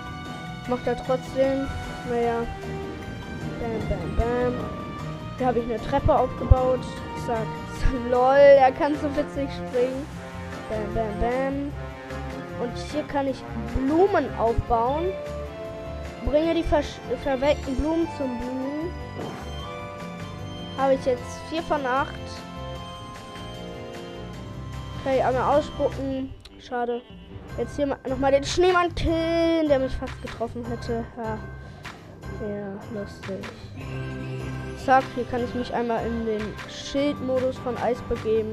Macht 0.67 0.85
er 0.85 0.95
trotzdem. 0.95 1.67
Naja. 2.09 2.45
Bam, 3.59 3.89
bam, 3.89 4.15
bam. 4.17 4.82
Da 5.39 5.45
habe 5.47 5.59
ich 5.59 5.65
eine 5.65 5.81
Treppe 5.81 6.15
aufgebaut. 6.15 6.81
Zack. 7.25 7.47
Lol, 8.09 8.35
er 8.35 8.71
kann 8.71 8.95
so 8.95 9.09
witzig 9.15 9.49
springen. 9.51 10.05
Bam, 10.69 10.93
bam, 10.93 11.19
bam. 11.19 11.71
Und 12.61 12.77
hier 12.91 13.03
kann 13.03 13.27
ich 13.27 13.43
Blumen 13.75 14.33
aufbauen. 14.37 15.11
Bringe 16.25 16.53
die 16.53 16.63
ver 16.63 16.81
verwelkten 17.23 17.75
Blumen 17.75 18.07
zum 18.17 18.39
Blumen. 18.39 18.91
Habe 20.77 20.95
ich 20.95 21.05
jetzt 21.05 21.39
4 21.49 21.61
von 21.63 21.85
8. 21.85 22.13
Okay, 25.05 25.21
einmal 25.21 25.57
ausspucken. 25.57 26.33
Schade. 26.59 27.01
Jetzt 27.57 27.75
hier 27.75 27.85
nochmal 27.85 28.31
den 28.31 28.43
Schneemann 28.43 28.95
killen, 28.95 29.67
der 29.67 29.79
mich 29.79 29.93
fast 29.95 30.19
getroffen 30.21 30.65
hätte. 30.65 31.03
Ja, 31.17 31.37
ja 32.47 32.79
lustig. 32.93 33.45
Zack, 34.85 35.05
hier 35.15 35.23
kann 35.25 35.43
ich 35.43 35.53
mich 35.55 35.73
einmal 35.73 36.05
in 36.05 36.25
den 36.25 36.41
Schildmodus 36.69 37.57
von 37.59 37.77
Eis 37.77 38.01
begeben. 38.09 38.51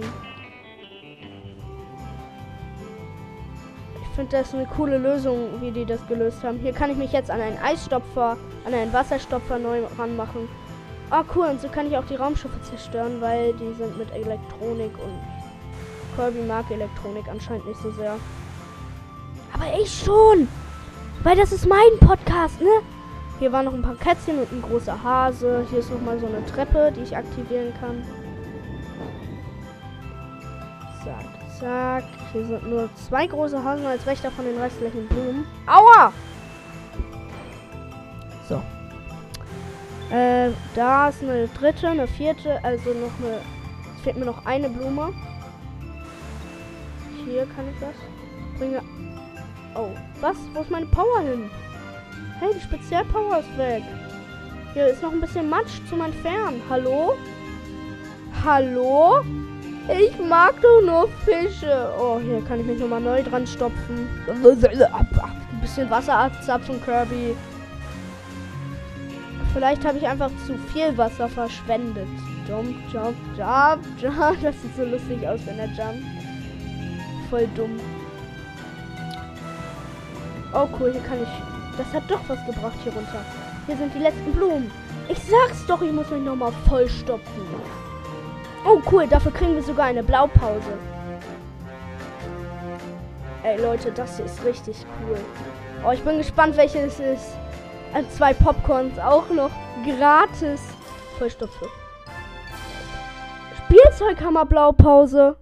Ich 4.01 4.09
finde 4.15 4.37
das 4.37 4.55
eine 4.55 4.67
coole 4.67 4.99
Lösung, 4.99 5.61
wie 5.61 5.73
die 5.73 5.85
das 5.85 6.07
gelöst 6.07 6.45
haben. 6.45 6.59
Hier 6.59 6.73
kann 6.73 6.91
ich 6.91 6.97
mich 6.97 7.11
jetzt 7.11 7.31
an 7.31 7.41
einen 7.41 7.59
Eisstopfer, 7.59 8.37
an 8.65 8.75
einen 8.75 8.93
Wasserstopfer 8.93 9.59
neu 9.59 9.83
ranmachen. 9.99 10.49
Ah, 11.11 11.25
cool. 11.35 11.47
Und 11.47 11.61
so 11.61 11.69
kann 11.69 11.89
ich 11.89 11.97
auch 11.97 12.05
die 12.05 12.15
Raumschiffe 12.15 12.63
zerstören, 12.63 13.21
weil 13.21 13.53
die 13.55 13.73
sind 13.75 13.99
mit 13.99 14.13
Elektronik 14.13 14.93
und 15.03 15.19
Kirby 16.15 16.43
mag 16.47 16.71
Elektronik 16.71 17.27
anscheinend 17.29 17.67
nicht 17.67 17.81
so 17.81 17.91
sehr. 17.93 18.17
Aber 19.53 19.81
ich 19.81 20.03
schon. 20.05 20.47
Weil 21.25 21.37
das 21.37 21.51
ist 21.51 21.67
mein 21.67 21.99
Podcast, 21.99 22.61
ne? 22.61 22.71
Hier 23.41 23.51
waren 23.53 23.65
noch 23.65 23.73
ein 23.73 23.81
paar 23.81 23.97
Kätzchen 23.97 24.39
und 24.39 24.53
ein 24.53 24.61
großer 24.61 25.03
Hase. 25.03 25.67
Hier 25.71 25.79
ist 25.79 25.91
nochmal 25.91 26.21
so 26.21 26.27
eine 26.27 26.45
Treppe, 26.45 26.93
die 26.95 27.01
ich 27.01 27.17
aktivieren 27.17 27.73
kann. 27.81 28.05
Zack, 31.03 31.59
zack. 31.59 32.05
Hier 32.33 32.45
sind 32.45 32.69
nur 32.69 32.91
zwei 32.97 33.27
große 33.27 33.65
Hasen 33.65 33.87
als 33.87 34.05
Wächter 34.05 34.31
von 34.31 34.45
den 34.45 34.59
restlichen 34.59 35.09
Blumen. 35.09 35.47
Aua! 35.67 36.13
So. 38.47 38.63
Äh, 40.15 40.51
da 40.75 41.09
ist 41.09 41.23
eine 41.23 41.49
dritte, 41.49 41.89
eine 41.89 42.07
vierte, 42.07 42.63
also 42.63 42.91
noch 42.91 43.27
eine. 43.27 43.39
Es 43.97 44.03
fehlt 44.03 44.19
mir 44.19 44.27
noch 44.27 44.45
eine 44.45 44.69
Blume. 44.69 45.15
Hier 47.25 47.47
kann 47.57 47.65
ich 47.73 47.81
das. 47.81 47.95
Bringe. 48.59 48.83
Oh, 49.75 49.89
was? 50.21 50.37
Wo 50.53 50.61
ist 50.61 50.71
meine 50.71 50.87
Power 50.87 51.21
hin? 51.21 51.51
Hey, 52.41 52.55
die 52.55 52.61
Spezialpower 52.61 53.41
ist 53.41 53.59
weg. 53.59 53.83
Hier 54.73 54.87
ist 54.87 55.03
noch 55.03 55.13
ein 55.13 55.21
bisschen 55.21 55.51
Matsch 55.51 55.79
zum 55.91 56.01
Entfernen. 56.01 56.63
Hallo? 56.71 57.15
Hallo? 58.43 59.23
Ich 59.89 60.19
mag 60.19 60.55
doch 60.63 60.81
nur 60.81 61.09
Fische. 61.23 61.93
Oh, 61.99 62.19
hier 62.19 62.41
kann 62.43 62.61
ich 62.61 62.67
mich 62.67 62.81
nochmal 62.81 63.03
neu 63.03 63.23
dran 63.23 63.47
stopfen. 63.47 64.09
Ein 65.53 65.61
bisschen 65.61 65.91
Wasser 65.91 66.17
abzapfen, 66.17 66.83
Kirby. 66.83 67.37
Vielleicht 69.53 69.85
habe 69.85 69.99
ich 69.99 70.09
einfach 70.09 70.31
zu 70.47 70.57
viel 70.73 70.97
Wasser 70.97 71.29
verschwendet. 71.29 72.09
Jump, 72.49 72.75
jump, 72.91 73.17
jump, 73.37 73.85
jump. 74.01 74.37
Das 74.43 74.63
sieht 74.63 74.75
so 74.77 74.85
lustig 74.85 75.29
aus, 75.29 75.41
wenn 75.45 75.59
er 75.59 75.67
jumpt. 75.67 76.07
Voll 77.29 77.47
dumm. 77.55 77.79
Oh 80.55 80.67
cool, 80.79 80.93
hier 80.93 81.03
kann 81.03 81.23
ich... 81.23 81.50
Das 81.81 81.95
hat 81.95 82.11
doch 82.11 82.21
was 82.29 82.45
gebracht 82.45 82.77
hier 82.83 82.93
runter. 82.93 83.25
Hier 83.67 83.75
sind 83.75 83.95
die 83.95 84.01
letzten 84.01 84.33
Blumen. 84.33 84.71
Ich 85.09 85.19
sag's 85.19 85.65
doch, 85.67 85.81
ich 85.81 85.91
muss 85.91 86.11
mich 86.11 86.23
nochmal 86.23 86.53
vollstopfen. 86.69 87.43
Oh 88.67 88.83
cool, 88.93 89.07
dafür 89.07 89.33
kriegen 89.33 89.55
wir 89.55 89.63
sogar 89.63 89.87
eine 89.87 90.03
Blaupause. 90.03 90.77
Ey 93.43 93.59
Leute, 93.63 93.91
das 93.93 94.17
hier 94.17 94.27
ist 94.27 94.45
richtig 94.45 94.77
cool. 95.01 95.17
Oh, 95.83 95.91
ich 95.93 96.03
bin 96.03 96.19
gespannt, 96.19 96.59
welches 96.59 97.01
es 97.01 97.01
ist 97.01 97.33
an 97.95 98.05
zwei 98.11 98.35
Popcorns 98.35 98.99
auch 98.99 99.31
noch 99.31 99.51
gratis. 99.83 100.61
Vollstopfe. 101.19 101.67
Spielzeughammer 103.65 104.45
Blaupause. 104.45 105.39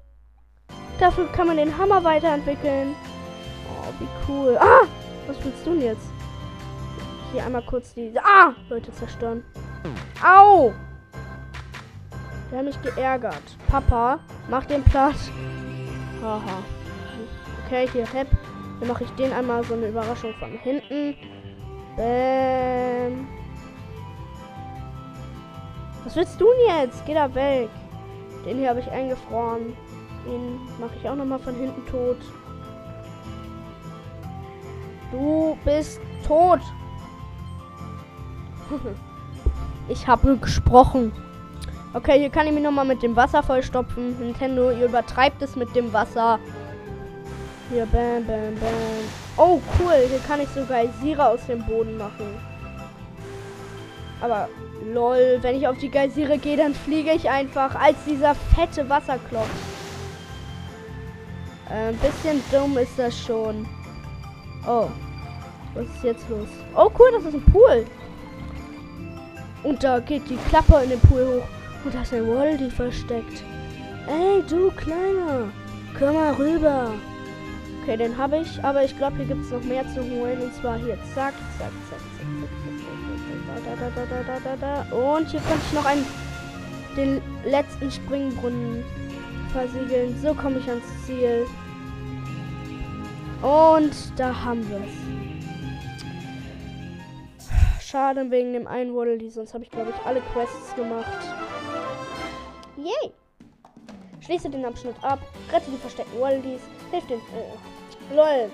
Dafür 1.00 1.26
kann 1.32 1.48
man 1.48 1.56
den 1.56 1.76
Hammer 1.76 2.04
weiterentwickeln. 2.04 2.94
Oh, 3.68 3.92
wie 3.98 4.08
cool. 4.28 4.56
Ah! 4.60 4.86
Was 5.26 5.44
willst 5.44 5.66
du 5.66 5.70
denn 5.72 5.82
jetzt? 5.82 6.07
Hier 7.32 7.44
einmal 7.44 7.62
kurz 7.62 7.94
die... 7.94 8.12
Ah! 8.18 8.54
Leute 8.68 8.92
zerstören. 8.92 9.44
Au! 10.24 10.72
Der 12.50 12.58
hat 12.58 12.64
mich 12.64 12.80
geärgert. 12.82 13.42
Papa, 13.68 14.20
mach 14.48 14.64
den 14.64 14.82
platt. 14.82 15.16
Haha. 16.22 16.62
Okay, 17.66 17.88
hier, 17.92 18.06
Hep. 18.06 18.28
Dann 18.80 18.88
mache 18.88 19.04
ich 19.04 19.10
den 19.10 19.32
einmal 19.32 19.62
so 19.64 19.74
eine 19.74 19.88
Überraschung 19.88 20.32
von 20.38 20.50
hinten. 20.52 21.14
Bäm. 21.96 23.28
Was 26.04 26.16
willst 26.16 26.40
du 26.40 26.46
denn 26.46 26.82
jetzt? 26.82 27.04
Geh 27.04 27.12
da 27.12 27.34
weg. 27.34 27.68
Den 28.46 28.58
hier 28.58 28.70
habe 28.70 28.80
ich 28.80 28.90
eingefroren. 28.90 29.76
Den 30.24 30.58
mache 30.80 30.94
ich 30.98 31.08
auch 31.08 31.16
nochmal 31.16 31.40
von 31.40 31.54
hinten 31.54 31.84
tot. 31.86 32.16
Du 35.10 35.58
bist 35.64 36.00
tot. 36.26 36.60
ich 39.88 40.06
habe 40.06 40.36
gesprochen. 40.36 41.12
Okay, 41.94 42.18
hier 42.18 42.30
kann 42.30 42.46
ich 42.46 42.52
mich 42.52 42.62
nochmal 42.62 42.84
mit 42.84 43.02
dem 43.02 43.16
Wasser 43.16 43.42
vollstopfen. 43.42 44.18
Nintendo, 44.18 44.70
ihr 44.70 44.86
übertreibt 44.86 45.40
es 45.42 45.56
mit 45.56 45.74
dem 45.74 45.92
Wasser. 45.92 46.38
Hier, 47.70 47.86
bam, 47.86 48.26
bam, 48.26 48.54
bam. 48.60 49.08
Oh, 49.36 49.60
cool. 49.78 50.06
Hier 50.08 50.20
kann 50.26 50.40
ich 50.40 50.48
sogar 50.48 50.84
Geysire 50.84 51.28
aus 51.28 51.46
dem 51.46 51.64
Boden 51.64 51.96
machen. 51.96 52.34
Aber, 54.20 54.48
lol, 54.92 55.38
wenn 55.42 55.56
ich 55.56 55.66
auf 55.66 55.78
die 55.78 55.90
Geysire 55.90 56.38
gehe, 56.38 56.56
dann 56.56 56.74
fliege 56.74 57.12
ich 57.12 57.28
einfach 57.30 57.74
als 57.74 57.96
dieser 58.06 58.34
fette 58.34 58.88
Wasserklopf. 58.88 59.48
Äh, 61.70 61.88
ein 61.88 61.96
bisschen 61.96 62.42
dumm 62.50 62.76
ist 62.78 62.98
das 62.98 63.18
schon. 63.18 63.66
Oh. 64.66 64.88
Was 65.74 65.84
ist 65.84 66.04
jetzt 66.04 66.28
los? 66.28 66.48
Oh, 66.74 66.90
cool, 66.98 67.08
das 67.12 67.24
ist 67.24 67.34
ein 67.34 67.44
Pool. 67.52 67.86
Und 69.62 69.82
da 69.82 69.98
geht 70.00 70.28
die 70.30 70.38
Klappe 70.48 70.80
in 70.84 70.90
den 70.90 71.00
Pool 71.00 71.26
hoch. 71.26 71.84
Und 71.84 71.94
da 71.94 72.02
ist 72.02 72.12
ein 72.12 72.26
Waldi 72.26 72.70
versteckt. 72.70 73.42
Ey, 74.06 74.42
du 74.48 74.70
Kleiner. 74.72 75.50
Komm 75.98 76.14
mal 76.14 76.32
rüber. 76.34 76.92
Okay, 77.82 77.96
den 77.96 78.16
habe 78.16 78.38
ich, 78.38 78.62
aber 78.62 78.84
ich 78.84 78.96
glaube, 78.96 79.16
hier 79.16 79.26
gibt 79.26 79.44
es 79.44 79.50
noch 79.50 79.62
mehr 79.62 79.84
zu 79.94 80.00
holen. 80.00 80.40
Und 80.42 80.54
zwar 80.54 80.76
hier, 80.76 80.96
zack, 81.14 81.34
zack, 81.58 81.72
zack, 81.88 82.00
zack, 82.18 82.28
zack, 82.28 82.40
zack, 82.44 82.98
da, 83.64 83.74
da, 83.76 83.90
da, 83.94 84.06
da, 84.06 84.22
da, 84.22 84.56
da, 84.56 84.84
da. 84.90 84.96
Und 84.96 85.28
hier 85.28 85.40
könnte 85.40 85.64
ich 85.66 85.72
noch 85.72 85.84
einen, 85.84 86.06
den 86.96 87.20
letzten 87.44 87.90
Springbrunnen 87.90 88.84
versiegeln. 89.52 90.16
So 90.22 90.34
komme 90.34 90.58
ich 90.58 90.68
ans 90.68 90.84
Ziel. 91.06 91.46
Und 93.42 93.92
da 94.16 94.44
haben 94.44 94.68
wir 94.68 94.78
es. 94.78 95.17
Schade 97.90 98.30
wegen 98.30 98.52
dem 98.52 98.66
einen 98.66 98.94
Waddle, 98.94 99.30
sonst 99.30 99.54
habe 99.54 99.64
ich, 99.64 99.70
glaube 99.70 99.94
ich, 99.96 100.06
alle 100.06 100.20
Quests 100.20 100.74
gemacht. 100.76 101.06
Yay! 102.76 103.12
Schließe 104.20 104.50
den 104.50 104.66
Abschnitt 104.66 104.96
ab, 105.00 105.20
rette 105.50 105.70
die 105.70 105.78
versteckten 105.78 106.20
Wallabies, 106.20 106.60
hilf 106.90 107.06
den. 107.06 107.18
Äh, 107.18 108.14
lol. 108.14 108.50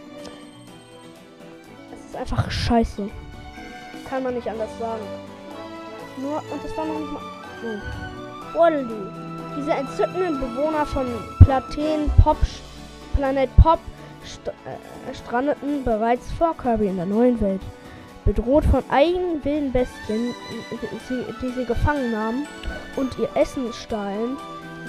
Es 1.93 2.05
ist 2.05 2.16
einfach 2.16 2.49
scheiße. 2.49 3.11
Kann 4.09 4.22
man 4.22 4.35
nicht 4.35 4.47
anders 4.47 4.70
sagen. 4.78 5.03
Nur, 6.18 6.37
und 6.37 6.62
das 6.62 6.76
war 6.76 6.85
noch 6.85 7.01
nicht 7.01 7.12
mal. 7.12 7.22
Oh. 7.64 8.59
Wallaby. 8.59 8.95
Diese 9.57 9.72
entzückenden 9.72 10.39
Bewohner 10.39 10.87
von 10.87 11.07
Plateen 11.41 12.09
Pop, 12.22 12.37
Planet 13.16 13.51
Pop 13.57 13.80
st 14.24 14.47
äh, 14.47 15.12
strandeten 15.12 15.82
bereits 15.82 16.30
vor 16.30 16.57
Kirby 16.57 16.87
in 16.87 16.97
der 16.99 17.07
neuen 17.07 17.41
Welt. 17.41 17.61
Bedroht 18.25 18.64
von 18.64 18.83
eigenen 18.91 19.45
wilden 19.45 19.72
Bestien, 19.72 20.35
die 21.43 21.51
sie 21.51 21.64
gefangen 21.66 22.11
nahmen 22.11 22.47
und 22.97 23.18
ihr 23.18 23.29
Essen 23.35 23.72
stahlen, 23.72 24.39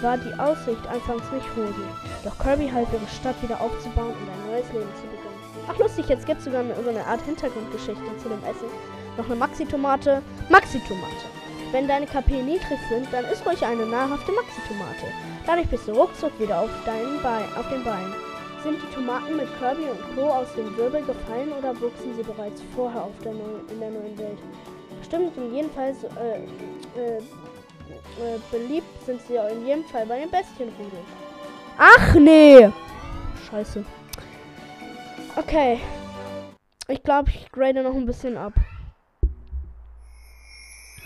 war 0.01 0.17
die 0.17 0.33
Aussicht 0.39 0.87
anfangs 0.87 1.23
nicht 1.31 1.47
rosig. 1.57 1.75
Doch 2.23 2.37
Kirby 2.39 2.69
half 2.69 2.87
ihre 2.93 3.07
Stadt 3.07 3.35
wieder 3.41 3.59
aufzubauen 3.59 4.13
und 4.13 4.29
ein 4.29 4.51
neues 4.51 4.71
Leben 4.71 4.89
zu 4.95 5.03
beginnen. 5.03 5.35
Ach 5.67 5.77
lustig, 5.77 6.07
jetzt 6.07 6.25
gibt 6.25 6.39
es 6.39 6.45
sogar 6.45 6.63
so 6.63 6.89
eine 6.89 7.05
Art 7.05 7.21
Hintergrundgeschichte 7.23 8.17
zu 8.17 8.29
dem 8.29 8.43
Essen. 8.43 8.69
Noch 9.17 9.25
eine 9.25 9.35
Maxi-Tomate. 9.35 10.21
Maxi-Tomate. 10.49 11.25
Wenn 11.71 11.87
deine 11.87 12.05
KP 12.05 12.41
niedrig 12.41 12.79
sind, 12.89 13.07
dann 13.11 13.25
ist 13.25 13.45
ruhig 13.45 13.65
eine 13.65 13.85
nahrhafte 13.85 14.31
Maxi-Tomate. 14.31 15.07
Dadurch 15.45 15.67
bist 15.67 15.87
du 15.87 15.93
ruckzuck 15.93 16.39
wieder 16.39 16.59
auf, 16.61 16.69
deinen 16.85 17.21
Bein, 17.21 17.45
auf 17.57 17.67
den 17.69 17.83
Beinen. 17.83 18.13
Sind 18.65 18.81
die 18.81 18.95
Tomaten 18.95 19.37
mit 19.37 19.47
Kirby 19.59 19.83
und 19.91 20.15
Co. 20.15 20.27
aus 20.27 20.51
dem 20.55 20.75
Wirbel 20.75 21.03
gefallen 21.03 21.51
oder 21.51 21.79
wuchsen 21.79 22.15
sie 22.15 22.23
bereits 22.23 22.63
vorher 22.75 23.03
auf 23.03 23.13
der 23.23 23.33
Neu 23.33 23.59
in 23.69 23.79
der 23.79 23.91
neuen 23.91 24.17
Welt? 24.17 24.39
Stimmt, 25.03 25.37
in 25.37 25.53
jedem 25.53 25.69
Fall 25.69 25.93
so, 25.93 26.07
äh, 26.07 26.39
äh, 26.99 27.17
äh, 27.17 28.39
beliebt 28.49 29.05
sind 29.05 29.21
sie 29.27 29.35
in 29.35 29.67
jedem 29.67 29.83
Fall 29.83 30.07
bei 30.07 30.17
den 30.17 30.31
Bestienrudeln. 30.31 31.05
Ach 31.77 32.15
nee! 32.15 32.71
Scheiße. 33.47 33.85
Okay. 35.35 35.79
Ich 36.87 37.03
glaube, 37.03 37.29
ich 37.29 37.51
grade 37.51 37.83
noch 37.83 37.93
ein 37.93 38.07
bisschen 38.07 38.35
ab. 38.35 38.53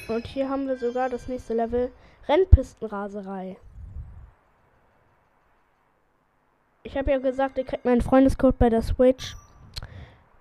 Und 0.07 0.25
hier 0.27 0.47
haben 0.47 0.65
wir 0.65 0.77
sogar 0.77 1.09
das 1.09 1.27
nächste 1.27 1.55
Level. 1.55 1.91
Rennpistenraserei. 2.29 3.57
Ich 6.89 6.97
habe 6.97 7.11
ja 7.11 7.19
gesagt, 7.19 7.59
ihr 7.59 7.65
kriegt 7.65 7.85
meinen 7.85 8.01
Freundescode 8.01 8.57
bei 8.57 8.67
der 8.67 8.81
Switch. 8.81 9.35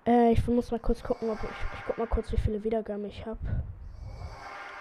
Äh, 0.07 0.31
ich 0.31 0.47
muss 0.47 0.71
mal 0.71 0.79
kurz 0.79 1.03
gucken, 1.03 1.29
ob 1.29 1.37
ich. 1.43 1.49
Ich 1.77 1.85
guck 1.85 1.99
mal 1.99 2.07
kurz, 2.07 2.31
wie 2.31 2.37
viele 2.37 2.63
Wiedergaben 2.63 3.05
ich 3.05 3.23
habe. 3.27 3.37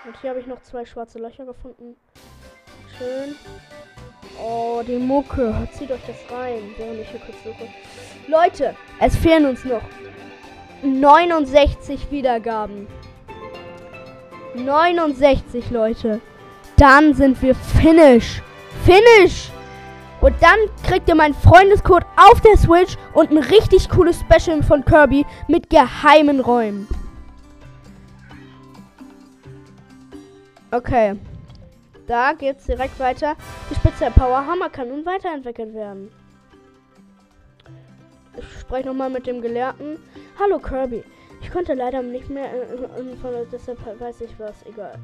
Und 0.06 0.16
hier 0.18 0.30
habe 0.30 0.40
ich 0.40 0.46
noch 0.46 0.62
zwei 0.62 0.86
schwarze 0.86 1.18
Löcher 1.18 1.44
gefunden. 1.44 1.94
Schön. 2.96 3.34
Oh, 4.42 4.80
die 4.86 4.96
Mucke. 4.96 5.68
Zieht 5.72 5.90
euch 5.90 6.00
das 6.06 6.16
rein, 6.34 6.62
während 6.78 7.00
ich 7.00 7.10
hier 7.10 7.20
kurz 7.20 7.36
suche. 7.44 7.68
Leute, 8.28 8.74
es 8.98 9.14
fehlen 9.16 9.44
uns 9.44 9.62
noch 9.66 9.82
69 10.82 12.10
Wiedergaben. 12.10 12.86
69 14.54 15.70
Leute. 15.70 16.22
Dann 16.78 17.12
sind 17.12 17.42
wir 17.42 17.54
finish. 17.54 18.40
Finish! 18.86 19.50
Und 20.20 20.34
dann 20.40 20.58
kriegt 20.84 21.08
ihr 21.08 21.14
meinen 21.14 21.34
Freundescode 21.34 22.04
auf 22.16 22.40
der 22.40 22.56
Switch 22.56 22.96
und 23.14 23.30
ein 23.30 23.38
richtig 23.38 23.88
cooles 23.88 24.20
Special 24.20 24.62
von 24.62 24.84
Kirby 24.84 25.24
mit 25.46 25.70
geheimen 25.70 26.40
Räumen. 26.40 26.88
Okay. 30.70 31.16
Da 32.06 32.32
geht's 32.32 32.66
direkt 32.66 32.98
weiter. 32.98 33.36
Die 33.70 33.74
Spitze 33.74 34.10
Power 34.10 34.46
Hammer 34.46 34.70
kann 34.70 34.88
nun 34.88 35.04
weiterentwickelt 35.06 35.74
werden. 35.74 36.10
Ich 38.36 38.60
spreche 38.60 38.88
nochmal 38.88 39.10
mit 39.10 39.26
dem 39.26 39.40
Gelehrten. 39.40 39.98
Hallo 40.38 40.58
Kirby. 40.58 41.04
Ich 41.42 41.50
konnte 41.50 41.74
leider 41.74 42.02
nicht 42.02 42.28
mehr, 42.28 42.52
äh, 42.52 42.74
äh, 42.74 43.46
deshalb 43.52 43.78
weiß 44.00 44.20
ich 44.22 44.38
was, 44.38 44.64
egal. 44.66 44.98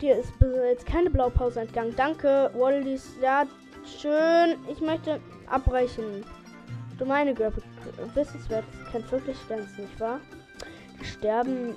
Dir 0.00 0.16
ist 0.16 0.32
jetzt 0.70 0.86
keine 0.86 1.10
Blaupause 1.10 1.60
entgangen. 1.60 1.94
Danke, 1.96 2.50
Wallys. 2.54 3.16
Ja, 3.22 3.44
schön. 3.86 4.56
Ich 4.68 4.80
möchte 4.80 5.20
abbrechen. 5.48 6.24
Du 6.98 7.04
meine 7.04 7.34
Güte, 7.34 7.62
wissenswert 8.14 8.64
kennt 8.90 9.10
wirklich 9.12 9.36
ganz, 9.48 9.76
nicht 9.76 10.00
wahr? 10.00 10.20
Sterben, 11.02 11.74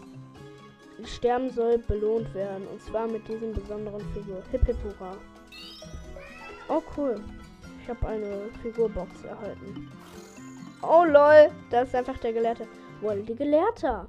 Sterben 1.03 1.49
soll 1.51 1.77
belohnt 1.77 2.33
werden. 2.33 2.67
Und 2.67 2.81
zwar 2.81 3.07
mit 3.07 3.27
diesem 3.27 3.53
besonderen 3.53 4.01
Figur. 4.13 4.41
Hip 4.51 4.65
hip 4.65 4.77
hurra. 4.83 5.15
Oh 6.69 6.81
cool. 6.95 7.21
Ich 7.81 7.89
habe 7.89 8.07
eine 8.07 8.49
Figurbox 8.61 9.23
erhalten. 9.23 9.91
Oh 10.81 11.03
lol, 11.03 11.49
das 11.69 11.89
ist 11.89 11.95
einfach 11.95 12.17
der 12.19 12.33
Gelehrte. 12.33 12.67
Waddle 13.01 13.23
die 13.23 13.35
Gelehrter. 13.35 14.07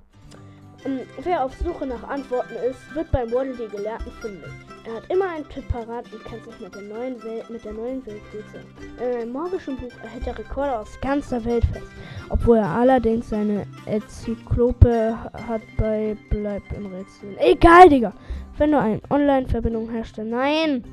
Ähm, 0.84 1.00
wer 1.22 1.44
auf 1.44 1.54
Suche 1.54 1.86
nach 1.86 2.02
Antworten 2.08 2.54
ist, 2.68 2.94
wird 2.94 3.10
beim 3.12 3.30
Waddle 3.32 3.54
die 3.54 3.68
Gelehrten 3.68 4.10
fündig. 4.20 4.50
Er 4.84 4.94
hat 4.94 5.10
immer 5.10 5.28
einen 5.28 5.48
Tipp 5.48 5.68
parat 5.68 6.06
und 6.12 6.24
kennt 6.24 6.44
sich 6.44 6.58
mit 6.60 6.74
der 6.74 6.82
neuen 6.82 7.22
Welt, 7.22 7.50
mit 7.50 7.64
der 7.64 7.72
neuen 7.72 8.04
Welt 8.06 8.22
gut 8.32 8.44
sein. 8.52 9.22
Im 9.22 9.32
magischen 9.32 9.76
Buch 9.76 9.92
erhält 10.02 10.26
er 10.26 10.38
Rekorde 10.38 10.78
aus 10.78 10.98
ganzer 11.00 11.44
Welt 11.44 11.64
fest, 11.66 11.86
obwohl 12.30 12.58
er 12.58 12.68
allerdings 12.68 13.28
seine 13.28 13.66
Enzyklope 13.86 15.16
hat 15.48 15.62
bei 15.76 16.16
bleibt 16.30 16.72
im 16.72 16.86
Rätsel. 16.86 17.36
Egal, 17.38 17.88
Digga. 17.88 18.12
Wenn 18.56 18.72
du 18.72 18.78
eine 18.78 19.00
Online-Verbindung 19.10 19.90
herstellst. 19.90 20.30
Nein! 20.30 20.84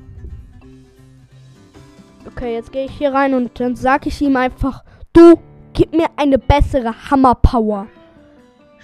Okay, 2.26 2.54
jetzt 2.54 2.72
gehe 2.72 2.84
ich 2.84 2.92
hier 2.92 3.12
rein 3.12 3.34
und 3.34 3.58
dann 3.58 3.74
sage 3.74 4.08
ich 4.08 4.20
ihm 4.20 4.36
einfach, 4.36 4.84
du 5.12 5.38
Gib 5.78 5.92
mir 5.92 6.08
eine 6.16 6.38
bessere 6.38 6.92
Hammerpower. 7.08 7.86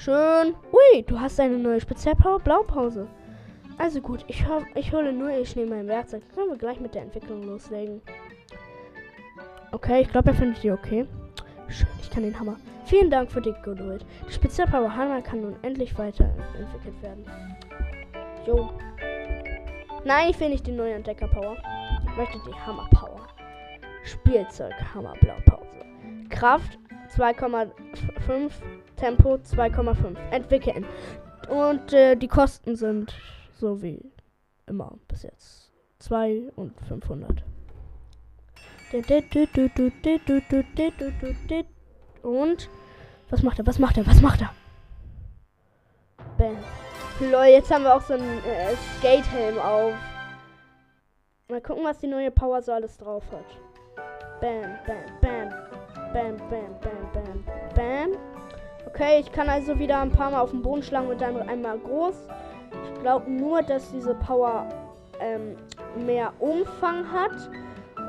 Schön. 0.05 0.55
Ui, 0.71 1.03
du 1.05 1.19
hast 1.19 1.41
eine 1.41 1.57
neue 1.57 1.81
Spezialpower 1.81 2.39
Blaupause. 2.39 3.09
Also 3.79 4.03
gut, 4.03 4.23
ich, 4.29 4.45
ich 4.75 4.93
hole 4.93 5.15
nur, 5.15 5.31
ich 5.31 5.57
nehme 5.57 5.77
mein 5.77 5.89
Werkzeug. 5.89 6.23
Können 6.35 6.51
wir 6.51 6.59
gleich 6.59 6.79
mit 6.79 6.95
der 6.95 7.01
Entwicklung 7.01 7.43
loslegen. 7.45 8.03
Okay, 9.73 10.03
ich 10.03 10.09
glaube, 10.11 10.29
er 10.29 10.35
findet 10.35 10.63
die 10.63 10.73
okay. 10.73 11.07
Schön, 11.69 11.89
ich 12.03 12.11
kann 12.11 12.23
den 12.23 12.39
Hammer. 12.39 12.57
Vielen 12.85 13.11
Dank 13.11 13.33
für 13.33 13.41
die 13.41 13.55
Geduld. 13.63 14.05
Die 14.29 14.33
Spezialpower 14.35 14.95
Hammer 14.95 15.23
kann 15.23 15.41
nun 15.41 15.57
endlich 15.63 15.97
weiterentwickelt 15.97 17.01
werden. 17.01 17.25
Jo. 18.47 18.69
Nein, 20.05 20.29
ich 20.29 20.39
will 20.39 20.51
nicht 20.51 20.67
die 20.67 20.73
neue 20.73 20.93
Entdecker-Power. 20.93 21.57
Ich 22.05 22.17
möchte 22.19 22.39
die 22.47 22.55
Hammer-Power. 22.55 23.27
Spielzeug 24.05 24.75
Hammer 24.95 25.15
Blaupause. 25.23 25.65
Kraft 26.29 26.79
2,5, 27.17 28.51
Tempo 28.97 29.35
2,5. 29.35 30.17
Entwickeln. 30.31 30.85
Und 31.49 31.93
äh, 31.93 32.17
die 32.17 32.29
Kosten 32.29 32.77
sind 32.77 33.15
so 33.53 33.83
wie 33.83 34.01
immer 34.67 34.97
bis 35.09 35.23
jetzt. 35.23 35.73
2 36.01 36.53
und 36.57 36.73
500. 36.89 37.45
Und 42.23 42.69
was 43.31 43.43
macht 43.43 43.59
er? 43.59 43.67
Was 43.67 43.79
macht 43.79 43.97
er? 43.97 44.07
Was 44.07 44.21
macht 44.21 44.41
er? 44.41 44.51
Bam. 46.39 46.57
Lol, 47.21 47.45
jetzt 47.47 47.71
haben 47.71 47.85
wir 47.85 47.95
auch 47.95 48.03
so 48.03 48.15
einen 48.15 48.39
äh, 48.45 48.75
Skatehelm 48.99 49.59
auf. 49.59 49.95
Mal 51.49 51.61
gucken, 51.61 51.85
was 51.85 51.99
die 51.99 52.07
neue 52.07 52.31
Power 52.31 52.61
so 52.63 52.73
alles 52.73 52.97
drauf 52.97 53.25
hat. 53.31 53.45
Bam, 54.41 54.79
bam, 54.87 55.21
bam. 55.21 55.74
Bam, 56.15 56.37
bam, 56.49 56.79
bam, 56.81 57.13
bam, 57.13 57.45
bam. 57.75 58.19
Okay, 58.87 59.19
ich 59.19 59.33
kann 59.33 59.49
also 59.49 59.77
wieder 59.81 59.99
ein 59.99 60.13
paar 60.13 60.31
Mal 60.31 60.43
auf 60.43 60.53
den 60.53 60.63
Boden 60.63 60.81
schlagen 60.81 61.09
und 61.09 61.21
dann 61.21 61.37
einmal 61.49 61.77
groß. 61.77 62.15
Ich 62.85 63.01
glaube 63.01 63.29
nur, 63.29 63.63
dass 63.63 63.91
diese 63.91 64.15
Power 64.15 64.69
ähm, 65.19 65.57
mehr 66.07 66.33
Umfang 66.39 67.05
hat. 67.11 67.51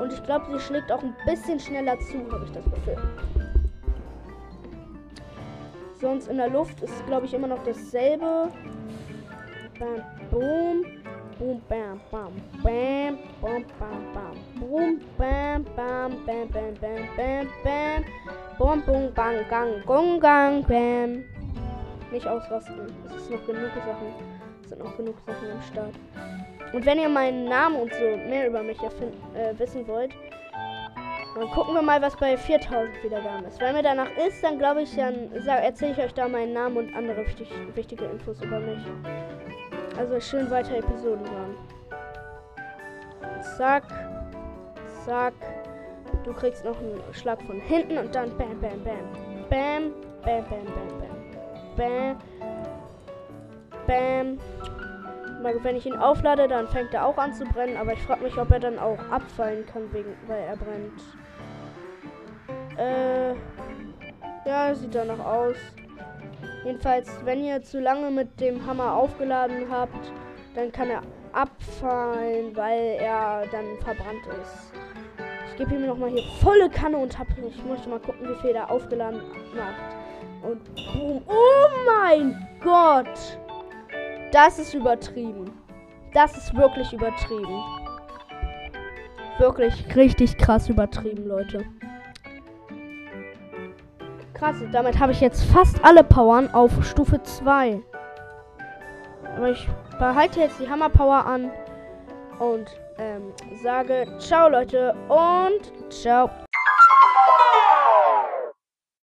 Und 0.00 0.12
ich 0.12 0.22
glaube, 0.22 0.46
sie 0.52 0.60
schlägt 0.60 0.92
auch 0.92 1.02
ein 1.02 1.16
bisschen 1.26 1.58
schneller 1.58 1.98
zu, 1.98 2.18
habe 2.30 2.44
ich 2.44 2.52
das 2.52 2.64
Gefühl. 2.66 2.96
Sonst 6.00 6.28
in 6.28 6.36
der 6.36 6.50
Luft 6.50 6.80
ist, 6.82 7.06
glaube 7.06 7.26
ich, 7.26 7.34
immer 7.34 7.48
noch 7.48 7.64
dasselbe. 7.64 8.52
Bam, 9.80 10.02
boom. 10.30 10.84
Boom, 11.38 11.60
bam, 11.68 12.00
bam, 12.10 12.32
bam, 12.62 13.18
bam, 13.42 13.64
bam, 13.78 14.12
bam. 14.14 14.34
Boom, 14.58 15.00
bam, 15.18 15.64
bam, 15.76 16.24
bam, 16.24 16.48
bam, 16.48 16.74
bam, 16.80 17.08
bam, 17.14 17.48
bam. 17.62 18.04
Boom, 18.58 18.80
boom, 18.86 19.12
bang, 19.12 19.44
gang, 19.50 19.82
gong, 19.84 20.18
gang, 20.18 20.62
bam. 20.66 21.24
Nicht 22.10 22.26
ausrasten. 22.26 22.86
Es 23.06 23.16
ist 23.16 23.30
noch 23.30 23.44
genug 23.44 23.70
Sachen. 23.74 24.14
Es 24.62 24.70
sind 24.70 24.82
noch 24.82 24.96
genug 24.96 25.16
Sachen 25.26 25.50
am 25.50 25.60
Start. 25.60 25.94
Und 26.72 26.86
wenn 26.86 26.98
ihr 26.98 27.08
meinen 27.10 27.44
Namen 27.44 27.82
und 27.82 27.92
so 27.92 28.16
mehr 28.30 28.48
über 28.48 28.62
mich 28.62 28.78
äh, 28.82 29.58
wissen 29.58 29.86
wollt, 29.86 30.14
dann 31.34 31.50
gucken 31.50 31.74
wir 31.74 31.82
mal, 31.82 32.00
was 32.00 32.16
bei 32.16 32.34
4000 32.38 33.04
Wiedergaben 33.04 33.44
ist. 33.44 33.60
Wenn 33.60 33.74
mir 33.74 33.82
danach 33.82 34.08
ist, 34.26 34.42
dann 34.42 34.56
glaube 34.56 34.82
ich, 34.82 34.96
dann 34.96 35.30
erzähle 35.46 35.92
ich 35.92 35.98
euch 35.98 36.14
da 36.14 36.28
meinen 36.28 36.54
Namen 36.54 36.78
und 36.78 36.96
andere 36.96 37.26
wichtig, 37.26 37.52
wichtige 37.74 38.06
Infos 38.06 38.40
über 38.40 38.58
mich. 38.58 38.78
Also 39.96 40.20
schön 40.20 40.50
weiter 40.50 40.76
Episoden 40.76 41.24
hören. 41.30 41.56
Zack. 43.56 43.84
Zack. 45.04 45.34
Du 46.24 46.32
kriegst 46.32 46.64
noch 46.64 46.78
einen 46.78 47.00
Schlag 47.12 47.40
von 47.42 47.60
hinten 47.60 47.98
und 47.98 48.14
dann 48.14 48.36
bam, 48.36 48.60
bam, 48.60 48.82
bam. 48.82 48.96
Bam, 49.48 49.92
bam, 50.22 50.44
bam, 50.44 50.64
bam, 50.64 50.88
bam. 50.98 51.16
Bam. 51.76 52.16
Bam. 53.86 54.38
Wenn 55.62 55.76
ich 55.76 55.86
ihn 55.86 55.96
auflade, 55.96 56.48
dann 56.48 56.66
fängt 56.68 56.92
er 56.92 57.06
auch 57.06 57.16
an 57.18 57.32
zu 57.32 57.44
brennen, 57.44 57.76
aber 57.76 57.92
ich 57.92 58.02
frage 58.02 58.24
mich, 58.24 58.36
ob 58.36 58.50
er 58.50 58.58
dann 58.58 58.78
auch 58.78 58.98
abfallen 59.10 59.64
kann, 59.66 59.92
wegen, 59.92 60.16
weil 60.26 60.40
er 60.40 60.56
brennt. 60.56 61.02
Äh. 62.76 63.34
Ja, 64.44 64.74
sieht 64.74 64.94
danach 64.94 65.24
aus. 65.24 65.56
Jedenfalls, 66.66 67.08
wenn 67.24 67.44
ihr 67.44 67.62
zu 67.62 67.78
lange 67.78 68.10
mit 68.10 68.40
dem 68.40 68.66
Hammer 68.66 68.92
aufgeladen 68.92 69.70
habt, 69.70 70.10
dann 70.56 70.72
kann 70.72 70.90
er 70.90 71.00
abfallen, 71.32 72.56
weil 72.56 72.96
er 72.98 73.44
dann 73.52 73.76
verbrannt 73.84 74.26
ist. 74.42 74.72
Ich 75.48 75.58
gebe 75.58 75.76
ihm 75.76 75.86
nochmal 75.86 76.10
hier 76.10 76.24
volle 76.40 76.68
Kanne 76.68 76.96
und 76.96 77.16
hab, 77.16 77.28
ich 77.38 77.64
möchte 77.64 77.88
mal 77.88 78.00
gucken, 78.00 78.28
wie 78.28 78.34
viel 78.40 78.56
er 78.56 78.68
aufgeladen 78.68 79.20
macht. 79.54 79.96
Und 80.42 80.64
boom. 80.74 81.22
Oh 81.28 81.68
mein 81.86 82.48
Gott! 82.64 83.38
Das 84.32 84.58
ist 84.58 84.74
übertrieben. 84.74 85.52
Das 86.14 86.36
ist 86.36 86.52
wirklich 86.56 86.92
übertrieben. 86.92 87.62
Wirklich 89.38 89.94
richtig 89.94 90.36
krass 90.36 90.68
übertrieben, 90.68 91.28
Leute. 91.28 91.64
Krass, 94.36 94.56
damit 94.70 94.98
habe 94.98 95.12
ich 95.12 95.20
jetzt 95.22 95.44
fast 95.44 95.82
alle 95.82 96.04
Powern 96.04 96.52
auf 96.52 96.70
Stufe 96.84 97.22
2. 97.22 97.80
Aber 99.34 99.50
ich 99.50 99.66
behalte 99.98 100.40
jetzt 100.40 100.60
die 100.60 100.68
Hammer 100.68 100.90
Power 100.90 101.24
an 101.24 101.50
und 102.38 102.66
ähm, 102.98 103.32
sage 103.62 104.06
ciao 104.18 104.50
Leute 104.50 104.94
und 105.08 105.92
ciao. 105.92 106.28